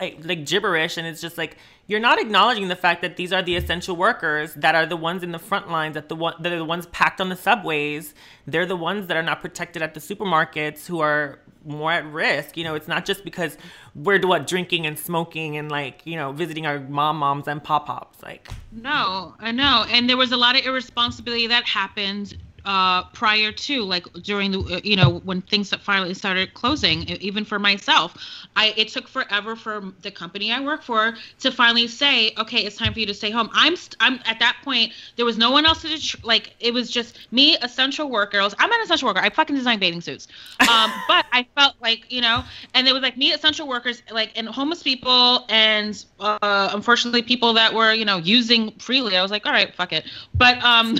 like, 0.00 0.18
like 0.24 0.46
gibberish 0.46 0.96
and 0.96 1.06
it's 1.08 1.20
just 1.20 1.36
like 1.36 1.56
you're 1.88 2.00
not 2.08 2.20
acknowledging 2.20 2.68
the 2.68 2.76
fact 2.76 3.02
that 3.02 3.16
these 3.16 3.32
are 3.32 3.42
the 3.42 3.56
essential 3.56 3.94
workers 3.96 4.54
that 4.54 4.74
are 4.74 4.86
the 4.86 4.96
ones 4.96 5.22
in 5.24 5.32
the 5.32 5.38
front 5.38 5.68
lines 5.70 5.94
that 5.94 6.08
the 6.08 6.14
one 6.16 6.34
that 6.40 6.50
are 6.52 6.56
the 6.56 6.64
ones 6.64 6.86
packed 6.86 7.20
on 7.20 7.28
the 7.28 7.36
subways 7.36 8.14
they're 8.46 8.64
the 8.64 8.76
ones 8.90 9.06
that 9.08 9.18
are 9.18 9.22
not 9.22 9.42
protected 9.42 9.82
at 9.82 9.92
the 9.92 10.00
supermarkets 10.00 10.86
who 10.86 11.00
are 11.00 11.40
more 11.64 11.92
at 11.92 12.04
risk. 12.10 12.56
You 12.56 12.64
know 12.64 12.74
it's 12.74 12.88
not 12.88 13.04
just 13.04 13.24
because 13.24 13.56
we're 13.94 14.20
what 14.20 14.46
drinking 14.46 14.86
and 14.86 14.98
smoking 14.98 15.56
and 15.56 15.70
like 15.70 16.02
you 16.04 16.16
know 16.16 16.32
visiting 16.32 16.66
our 16.66 16.78
mom 16.80 17.18
moms 17.18 17.48
and 17.48 17.62
pop 17.62 17.86
pops 17.86 18.22
like. 18.22 18.48
No, 18.72 19.34
I 19.38 19.50
know. 19.50 19.84
And 19.90 20.08
there 20.08 20.16
was 20.16 20.32
a 20.32 20.36
lot 20.36 20.58
of 20.58 20.64
irresponsibility 20.64 21.46
that 21.48 21.64
happened 21.64 22.36
uh, 22.64 23.04
prior 23.04 23.52
to, 23.52 23.82
like 23.84 24.10
during 24.22 24.52
the, 24.52 24.60
uh, 24.60 24.80
you 24.84 24.96
know, 24.96 25.20
when 25.20 25.40
things 25.42 25.70
that 25.70 25.80
finally 25.80 26.14
started 26.14 26.54
closing. 26.54 27.02
Even 27.20 27.44
for 27.44 27.58
myself, 27.58 28.16
I 28.56 28.74
it 28.76 28.88
took 28.88 29.08
forever 29.08 29.56
for 29.56 29.92
the 30.02 30.10
company 30.10 30.52
I 30.52 30.60
work 30.60 30.82
for 30.82 31.14
to 31.40 31.50
finally 31.50 31.88
say, 31.88 32.32
okay, 32.38 32.58
it's 32.64 32.76
time 32.76 32.92
for 32.92 33.00
you 33.00 33.06
to 33.06 33.14
stay 33.14 33.30
home. 33.30 33.50
I'm, 33.52 33.76
st- 33.76 33.96
I'm 34.00 34.20
at 34.24 34.38
that 34.40 34.56
point. 34.62 34.92
There 35.16 35.24
was 35.24 35.38
no 35.38 35.50
one 35.50 35.66
else 35.66 35.82
to 35.82 36.18
like. 36.22 36.54
It 36.60 36.72
was 36.72 36.90
just 36.90 37.18
me, 37.32 37.56
essential 37.62 38.10
workers. 38.10 38.54
I'm 38.58 38.70
an 38.72 38.80
essential 38.82 39.08
worker. 39.08 39.20
I 39.20 39.30
fucking 39.30 39.56
design 39.56 39.78
bathing 39.78 40.00
suits. 40.00 40.28
Um, 40.60 40.90
but 41.08 41.26
I 41.32 41.46
felt 41.56 41.74
like 41.80 42.10
you 42.10 42.20
know, 42.20 42.44
and 42.74 42.86
there 42.86 42.94
was 42.94 43.02
like 43.02 43.16
me, 43.16 43.32
essential 43.32 43.66
workers, 43.66 44.02
like 44.10 44.32
and 44.36 44.48
homeless 44.48 44.82
people, 44.82 45.44
and 45.48 46.04
uh, 46.20 46.70
unfortunately 46.72 47.22
people 47.22 47.54
that 47.54 47.72
were 47.74 47.92
you 47.92 48.04
know 48.04 48.18
using 48.18 48.72
freely. 48.78 49.16
I 49.16 49.22
was 49.22 49.30
like, 49.30 49.46
all 49.46 49.52
right, 49.52 49.74
fuck 49.74 49.92
it. 49.92 50.04
But 50.34 50.62
um, 50.62 50.94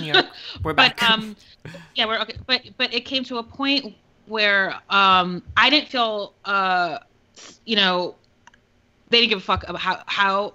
we're 0.63 0.73
but 0.73 0.75
back. 0.75 1.03
um, 1.09 1.35
yeah, 1.95 2.05
we're 2.05 2.19
okay. 2.19 2.35
But 2.45 2.61
but 2.77 2.93
it 2.93 3.05
came 3.05 3.23
to 3.25 3.37
a 3.37 3.43
point 3.43 3.95
where 4.25 4.75
um, 4.89 5.43
I 5.57 5.69
didn't 5.69 5.89
feel 5.89 6.33
uh, 6.45 6.99
you 7.65 7.75
know, 7.75 8.15
they 9.09 9.19
didn't 9.19 9.29
give 9.29 9.39
a 9.39 9.41
fuck 9.41 9.63
about 9.67 9.79
how 9.81 10.03
how 10.05 10.53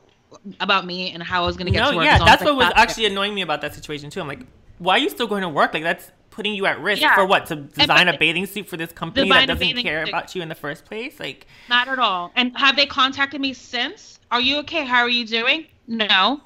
about 0.60 0.86
me 0.86 1.12
and 1.12 1.22
how 1.22 1.42
I 1.42 1.46
was 1.46 1.56
gonna 1.56 1.70
get 1.70 1.80
no 1.80 1.90
to 1.92 1.96
work. 1.96 2.04
yeah 2.04 2.14
as 2.14 2.20
long 2.20 2.28
as 2.28 2.32
that's 2.38 2.44
what 2.44 2.56
was 2.56 2.66
there. 2.66 2.78
actually 2.78 3.06
annoying 3.06 3.34
me 3.34 3.42
about 3.42 3.60
that 3.62 3.74
situation 3.74 4.10
too 4.10 4.20
i'm 4.20 4.26
like 4.28 4.40
why 4.78 4.96
are 4.96 4.98
you 4.98 5.08
still 5.08 5.26
going 5.26 5.40
to 5.42 5.48
work 5.48 5.72
like 5.72 5.82
that's 5.82 6.10
putting 6.30 6.54
you 6.54 6.66
at 6.66 6.78
risk 6.80 7.00
Yeah. 7.00 7.14
for 7.14 7.24
what 7.24 7.46
to 7.46 7.56
design 7.56 8.08
a 8.08 8.18
bathing 8.18 8.44
suit 8.44 8.68
for 8.68 8.76
this 8.76 8.92
company 8.92 9.30
that 9.30 9.46
doesn't 9.46 9.76
care 9.78 10.04
suit. 10.04 10.10
about 10.12 10.34
you 10.34 10.42
in 10.42 10.48
the 10.50 10.54
first 10.54 10.84
place 10.84 11.18
like 11.18 11.46
Not 11.70 11.88
at 11.88 11.98
all. 11.98 12.30
And 12.36 12.54
have 12.58 12.76
they 12.76 12.84
contacted 12.84 13.40
me 13.40 13.54
since? 13.54 14.18
Are 14.30 14.40
you 14.40 14.58
okay? 14.58 14.84
How 14.84 14.98
are 15.00 15.08
you 15.08 15.24
doing? 15.26 15.66
No. 15.86 16.42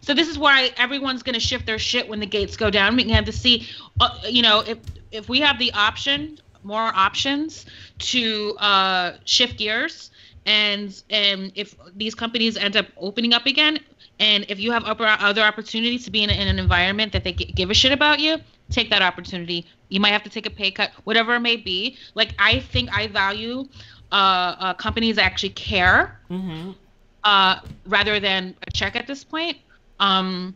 So 0.00 0.14
this 0.14 0.28
is 0.28 0.38
why 0.38 0.72
everyone's 0.76 1.22
going 1.22 1.34
to 1.34 1.40
shift 1.40 1.66
their 1.66 1.78
shit 1.78 2.08
when 2.08 2.20
the 2.20 2.26
gates 2.26 2.56
go 2.56 2.70
down. 2.70 2.96
We 2.96 3.04
can 3.04 3.12
have 3.12 3.24
to 3.26 3.32
see, 3.32 3.68
uh, 4.00 4.10
you 4.28 4.42
know, 4.42 4.60
if 4.66 4.78
if 5.10 5.28
we 5.28 5.40
have 5.40 5.58
the 5.58 5.72
option, 5.72 6.38
more 6.62 6.92
options 6.94 7.66
to 7.98 8.56
uh, 8.58 9.12
shift 9.24 9.58
gears 9.58 10.10
and 10.46 11.02
and 11.10 11.52
if 11.54 11.74
these 11.94 12.14
companies 12.14 12.56
end 12.56 12.76
up 12.76 12.86
opening 12.96 13.34
up 13.34 13.46
again, 13.46 13.78
and 14.18 14.46
if 14.48 14.58
you 14.58 14.72
have 14.72 14.84
upper, 14.84 15.04
other 15.06 15.42
opportunities 15.42 16.04
to 16.06 16.10
be 16.10 16.22
in, 16.22 16.30
in 16.30 16.48
an 16.48 16.58
environment 16.58 17.12
that 17.12 17.22
they 17.24 17.32
gi- 17.32 17.52
give 17.52 17.70
a 17.70 17.74
shit 17.74 17.92
about 17.92 18.18
you, 18.18 18.38
take 18.70 18.90
that 18.90 19.02
opportunity. 19.02 19.66
You 19.88 20.00
might 20.00 20.10
have 20.10 20.22
to 20.24 20.30
take 20.30 20.46
a 20.46 20.50
pay 20.50 20.70
cut, 20.70 20.90
whatever 21.04 21.34
it 21.34 21.40
may 21.40 21.56
be. 21.56 21.98
Like 22.14 22.34
I 22.38 22.60
think 22.60 22.90
I 22.96 23.06
value 23.08 23.68
uh, 24.10 24.14
uh, 24.14 24.74
companies 24.74 25.16
that 25.16 25.24
actually 25.24 25.50
care 25.50 26.18
hmm 26.28 26.72
uh, 27.24 27.60
rather 27.86 28.20
than 28.20 28.54
a 28.66 28.70
check 28.70 28.96
at 28.96 29.06
this 29.06 29.24
point. 29.24 29.58
Um, 30.00 30.54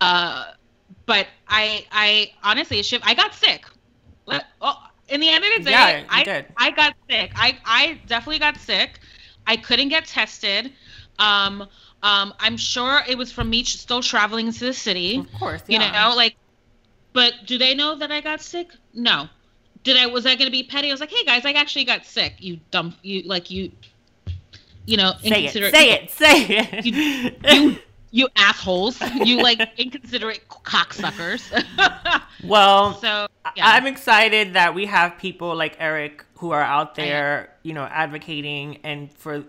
uh, 0.00 0.52
but 1.06 1.26
I, 1.48 1.86
I 1.90 2.32
honestly, 2.42 2.82
Shiv, 2.82 3.00
I 3.04 3.14
got 3.14 3.34
sick. 3.34 3.64
Let, 4.26 4.46
oh, 4.60 4.76
in 5.08 5.20
the 5.20 5.28
end 5.28 5.44
of 5.44 5.50
the 5.58 5.64
day, 5.64 5.70
Yeah, 5.70 6.04
I, 6.08 6.22
did. 6.22 6.46
I 6.56 6.70
got 6.70 6.94
sick. 7.08 7.32
I, 7.34 7.58
I 7.64 8.00
definitely 8.06 8.38
got 8.38 8.56
sick. 8.56 9.00
I 9.46 9.56
couldn't 9.56 9.88
get 9.88 10.06
tested. 10.06 10.72
Um, 11.18 11.66
um, 12.02 12.32
I'm 12.38 12.56
sure 12.56 13.00
it 13.08 13.18
was 13.18 13.32
from 13.32 13.50
me 13.50 13.64
still 13.64 14.02
traveling 14.02 14.46
into 14.46 14.64
the 14.64 14.72
city. 14.72 15.18
Of 15.18 15.32
course, 15.38 15.62
You 15.66 15.78
know, 15.78 16.14
like, 16.16 16.36
but 17.12 17.34
do 17.46 17.58
they 17.58 17.74
know 17.74 17.96
that 17.96 18.10
I 18.10 18.20
got 18.20 18.40
sick? 18.40 18.70
No. 18.94 19.28
Did 19.82 19.96
I 19.96 20.06
was 20.06 20.26
I 20.26 20.34
gonna 20.36 20.50
be 20.50 20.62
petty? 20.62 20.88
I 20.88 20.92
was 20.92 21.00
like, 21.00 21.10
hey 21.10 21.24
guys, 21.24 21.44
I 21.44 21.52
actually 21.52 21.84
got 21.84 22.04
sick. 22.04 22.34
You 22.38 22.60
dumb, 22.70 22.94
you 23.02 23.22
like 23.22 23.50
you, 23.50 23.72
you 24.86 24.96
know, 24.96 25.12
Say 25.22 25.28
it, 25.28 25.56
inconsiderate 25.56 25.74
say 25.74 25.90
it, 25.92 26.10
say 26.10 26.46
it. 26.48 26.86
you 26.86 27.32
you 27.70 27.78
assholes. 28.36 29.00
You 29.00 29.42
like 29.42 29.60
inconsiderate 29.78 30.48
cocksuckers. 30.48 31.42
Well, 32.42 32.94
so 32.94 33.26
yeah. 33.54 33.68
I'm 33.68 33.86
excited 33.86 34.54
that 34.54 34.74
we 34.74 34.86
have 34.86 35.18
people 35.18 35.54
like 35.54 35.76
Eric 35.78 36.24
who 36.36 36.52
are 36.52 36.62
out 36.62 36.94
there, 36.94 37.50
you 37.62 37.74
know, 37.74 37.84
advocating 37.84 38.78
and 38.82 39.12
for 39.12 39.44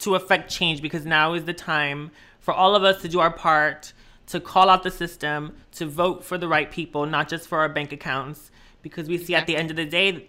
to 0.00 0.16
affect 0.16 0.50
change 0.50 0.82
because 0.82 1.06
now 1.06 1.34
is 1.34 1.44
the 1.44 1.52
time 1.54 2.10
for 2.40 2.52
all 2.52 2.74
of 2.74 2.82
us 2.82 3.00
to 3.02 3.08
do 3.08 3.20
our 3.20 3.30
part 3.30 3.92
to 4.26 4.40
call 4.40 4.68
out 4.68 4.82
the 4.82 4.90
system, 4.90 5.54
to 5.70 5.86
vote 5.86 6.24
for 6.24 6.36
the 6.38 6.48
right 6.48 6.72
people, 6.72 7.06
not 7.06 7.28
just 7.28 7.46
for 7.46 7.60
our 7.60 7.68
bank 7.68 7.92
accounts 7.92 8.50
because 8.82 9.08
we 9.08 9.16
see 9.16 9.34
at 9.34 9.46
the 9.46 9.56
end 9.56 9.70
of 9.70 9.76
the 9.76 9.86
day 9.86 10.28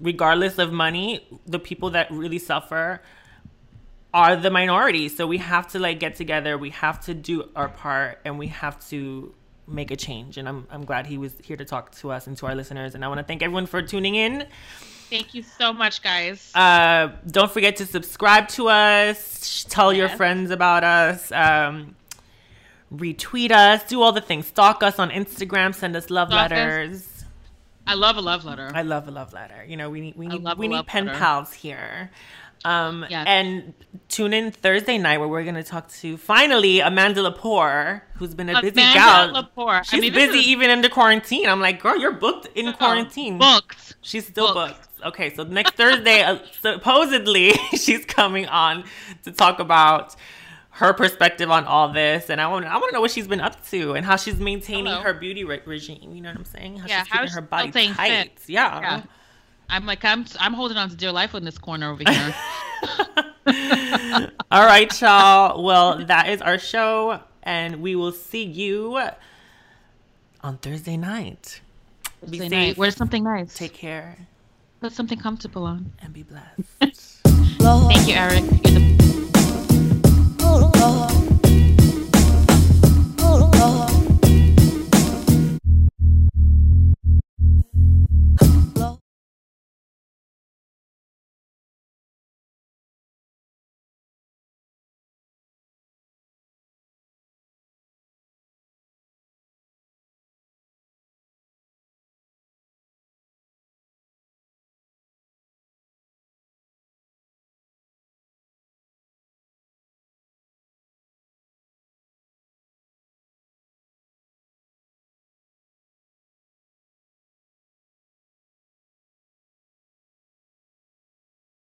regardless 0.00 0.58
of 0.58 0.72
money, 0.72 1.26
the 1.46 1.58
people 1.58 1.90
that 1.90 2.10
really 2.10 2.38
suffer 2.38 3.02
are 4.14 4.36
the 4.36 4.50
minority. 4.50 5.08
So 5.08 5.26
we 5.26 5.38
have 5.38 5.68
to 5.68 5.78
like 5.78 6.00
get 6.00 6.14
together, 6.16 6.56
we 6.58 6.70
have 6.70 7.00
to 7.06 7.14
do 7.14 7.48
our 7.54 7.68
part 7.68 8.20
and 8.24 8.38
we 8.38 8.46
have 8.48 8.78
to 8.88 9.34
make 9.66 9.90
a 9.90 9.96
change. 9.96 10.38
And 10.38 10.48
I'm 10.48 10.66
I'm 10.70 10.84
glad 10.84 11.06
he 11.06 11.18
was 11.18 11.34
here 11.42 11.56
to 11.56 11.64
talk 11.64 11.92
to 11.96 12.10
us 12.10 12.26
and 12.26 12.36
to 12.38 12.46
our 12.46 12.54
listeners. 12.54 12.94
And 12.94 13.04
I 13.04 13.08
want 13.08 13.18
to 13.18 13.24
thank 13.24 13.42
everyone 13.42 13.66
for 13.66 13.82
tuning 13.82 14.14
in. 14.14 14.46
thank 15.10 15.34
you 15.34 15.42
so 15.42 15.72
much 15.72 16.02
guys 16.02 16.50
Uh, 16.54 17.08
don't 17.30 17.50
forget 17.50 17.76
to 17.76 17.86
subscribe 17.86 18.48
to 18.48 18.68
us. 18.68 19.64
Tell 19.68 19.92
your 19.92 20.08
friends 20.08 20.50
about 20.50 20.84
us. 20.84 21.30
Um, 21.32 21.94
retweet 22.92 23.50
us. 23.50 23.84
Do 23.84 24.00
all 24.02 24.12
the 24.12 24.20
things. 24.20 24.46
Stalk 24.46 24.82
us 24.82 24.98
on 24.98 25.10
Instagram. 25.10 25.74
Send 25.74 25.96
us 25.96 26.10
love 26.10 26.28
Stalk 26.28 26.46
us. 26.46 26.50
letters. 26.50 27.24
i 27.86 27.94
love 27.94 28.16
a 28.16 28.20
love 28.20 28.44
letter 28.44 28.70
I 28.74 28.82
love 28.82 29.08
a 29.08 29.10
love 29.10 29.32
letter. 29.32 29.64
You 29.66 29.76
know, 29.76 29.90
we 29.90 30.00
need 30.00 30.16
we 30.16 30.26
need 30.28 30.46
we 30.56 30.68
need 30.68 30.86
pen 30.86 31.06
letter. 31.06 31.18
pals 31.18 31.52
here. 31.52 32.10
Um, 32.64 33.06
Yes. 33.08 33.24
and 33.28 33.72
tune 34.08 34.32
in 34.34 34.50
Thursday 34.50 34.98
night 34.98 35.18
where 35.18 35.28
we're 35.28 35.44
gonna 35.44 35.62
talk 35.62 35.90
to 35.92 36.16
finally 36.16 36.80
Amanda 36.80 37.20
Lepore, 37.22 38.02
who's 38.16 38.34
been 38.34 38.48
a 38.48 38.60
busy 38.60 38.80
Amanda 38.80 38.94
gal. 38.94 39.42
Lepore. 39.44 39.78
I 39.78 39.82
She's 39.82 40.00
mean, 40.00 40.12
busy 40.12 40.38
is- 40.40 40.46
even 40.46 40.70
in 40.70 40.80
the 40.80 40.88
quarantine. 40.88 41.48
I'm 41.48 41.60
like, 41.60 41.80
girl, 41.80 41.96
you're 41.98 42.12
booked 42.12 42.48
in 42.56 42.72
quarantine. 42.72 43.38
booked 43.38 43.94
She's 44.02 44.26
still 44.26 44.52
Booked. 44.54 44.74
booked. 44.76 45.06
Okay, 45.06 45.32
so 45.34 45.44
next 45.44 45.74
Thursday, 45.76 46.22
uh, 46.22 46.38
supposedly, 46.60 47.52
she's 47.76 48.04
coming 48.04 48.46
on 48.46 48.84
to 49.24 49.30
talk 49.32 49.60
about 49.60 50.16
her 50.70 50.92
perspective 50.92 51.50
on 51.50 51.64
all 51.64 51.88
this, 51.92 52.30
and 52.30 52.40
I 52.40 52.46
want 52.48 52.64
I 52.64 52.74
want 52.76 52.90
to 52.90 52.94
know 52.94 53.00
what 53.00 53.10
she's 53.10 53.26
been 53.28 53.40
up 53.40 53.64
to 53.70 53.94
and 53.94 54.04
how 54.06 54.16
she's 54.16 54.38
maintaining 54.40 54.86
Hello. 54.86 55.00
her 55.02 55.14
beauty 55.14 55.44
re- 55.44 55.60
regime. 55.64 56.12
You 56.14 56.20
know 56.22 56.30
what 56.30 56.38
I'm 56.38 56.44
saying? 56.44 56.78
How 56.78 56.86
Yeah, 56.88 57.02
she's 57.04 57.12
keeping 57.12 57.28
her 57.30 57.40
body 57.40 57.70
tight. 57.72 57.94
fit? 57.96 58.32
Yeah. 58.48 58.80
yeah 58.80 59.02
I'm 59.68 59.86
like, 59.86 60.04
I'm 60.04 60.24
I'm 60.40 60.54
holding 60.54 60.76
on 60.76 60.88
to 60.90 60.96
dear 60.96 61.12
life 61.12 61.34
in 61.34 61.44
this 61.44 61.58
corner 61.58 61.90
over 61.90 62.02
here. 62.06 62.34
All 64.50 64.64
right, 64.64 65.00
y'all. 65.00 65.62
Well, 65.62 66.04
that 66.06 66.28
is 66.28 66.40
our 66.42 66.58
show, 66.58 67.20
and 67.42 67.82
we 67.82 67.96
will 67.96 68.12
see 68.12 68.44
you 68.44 69.00
on 70.42 70.58
Thursday 70.58 70.96
night. 70.96 71.60
Thursday 72.20 72.30
be 72.30 72.38
safe. 72.38 72.50
Night. 72.50 72.76
Wear 72.76 72.90
something 72.90 73.24
nice. 73.24 73.54
Take 73.54 73.74
care. 73.74 74.16
Put 74.80 74.92
something 74.92 75.18
comfortable 75.18 75.64
on. 75.64 75.92
And 76.00 76.12
be 76.12 76.22
blessed. 76.22 77.20
Thank 77.58 78.08
you, 78.08 78.14
Eric. 78.14 78.44
You're 78.64 78.80
the 78.80 78.88
Oh, 88.40 88.47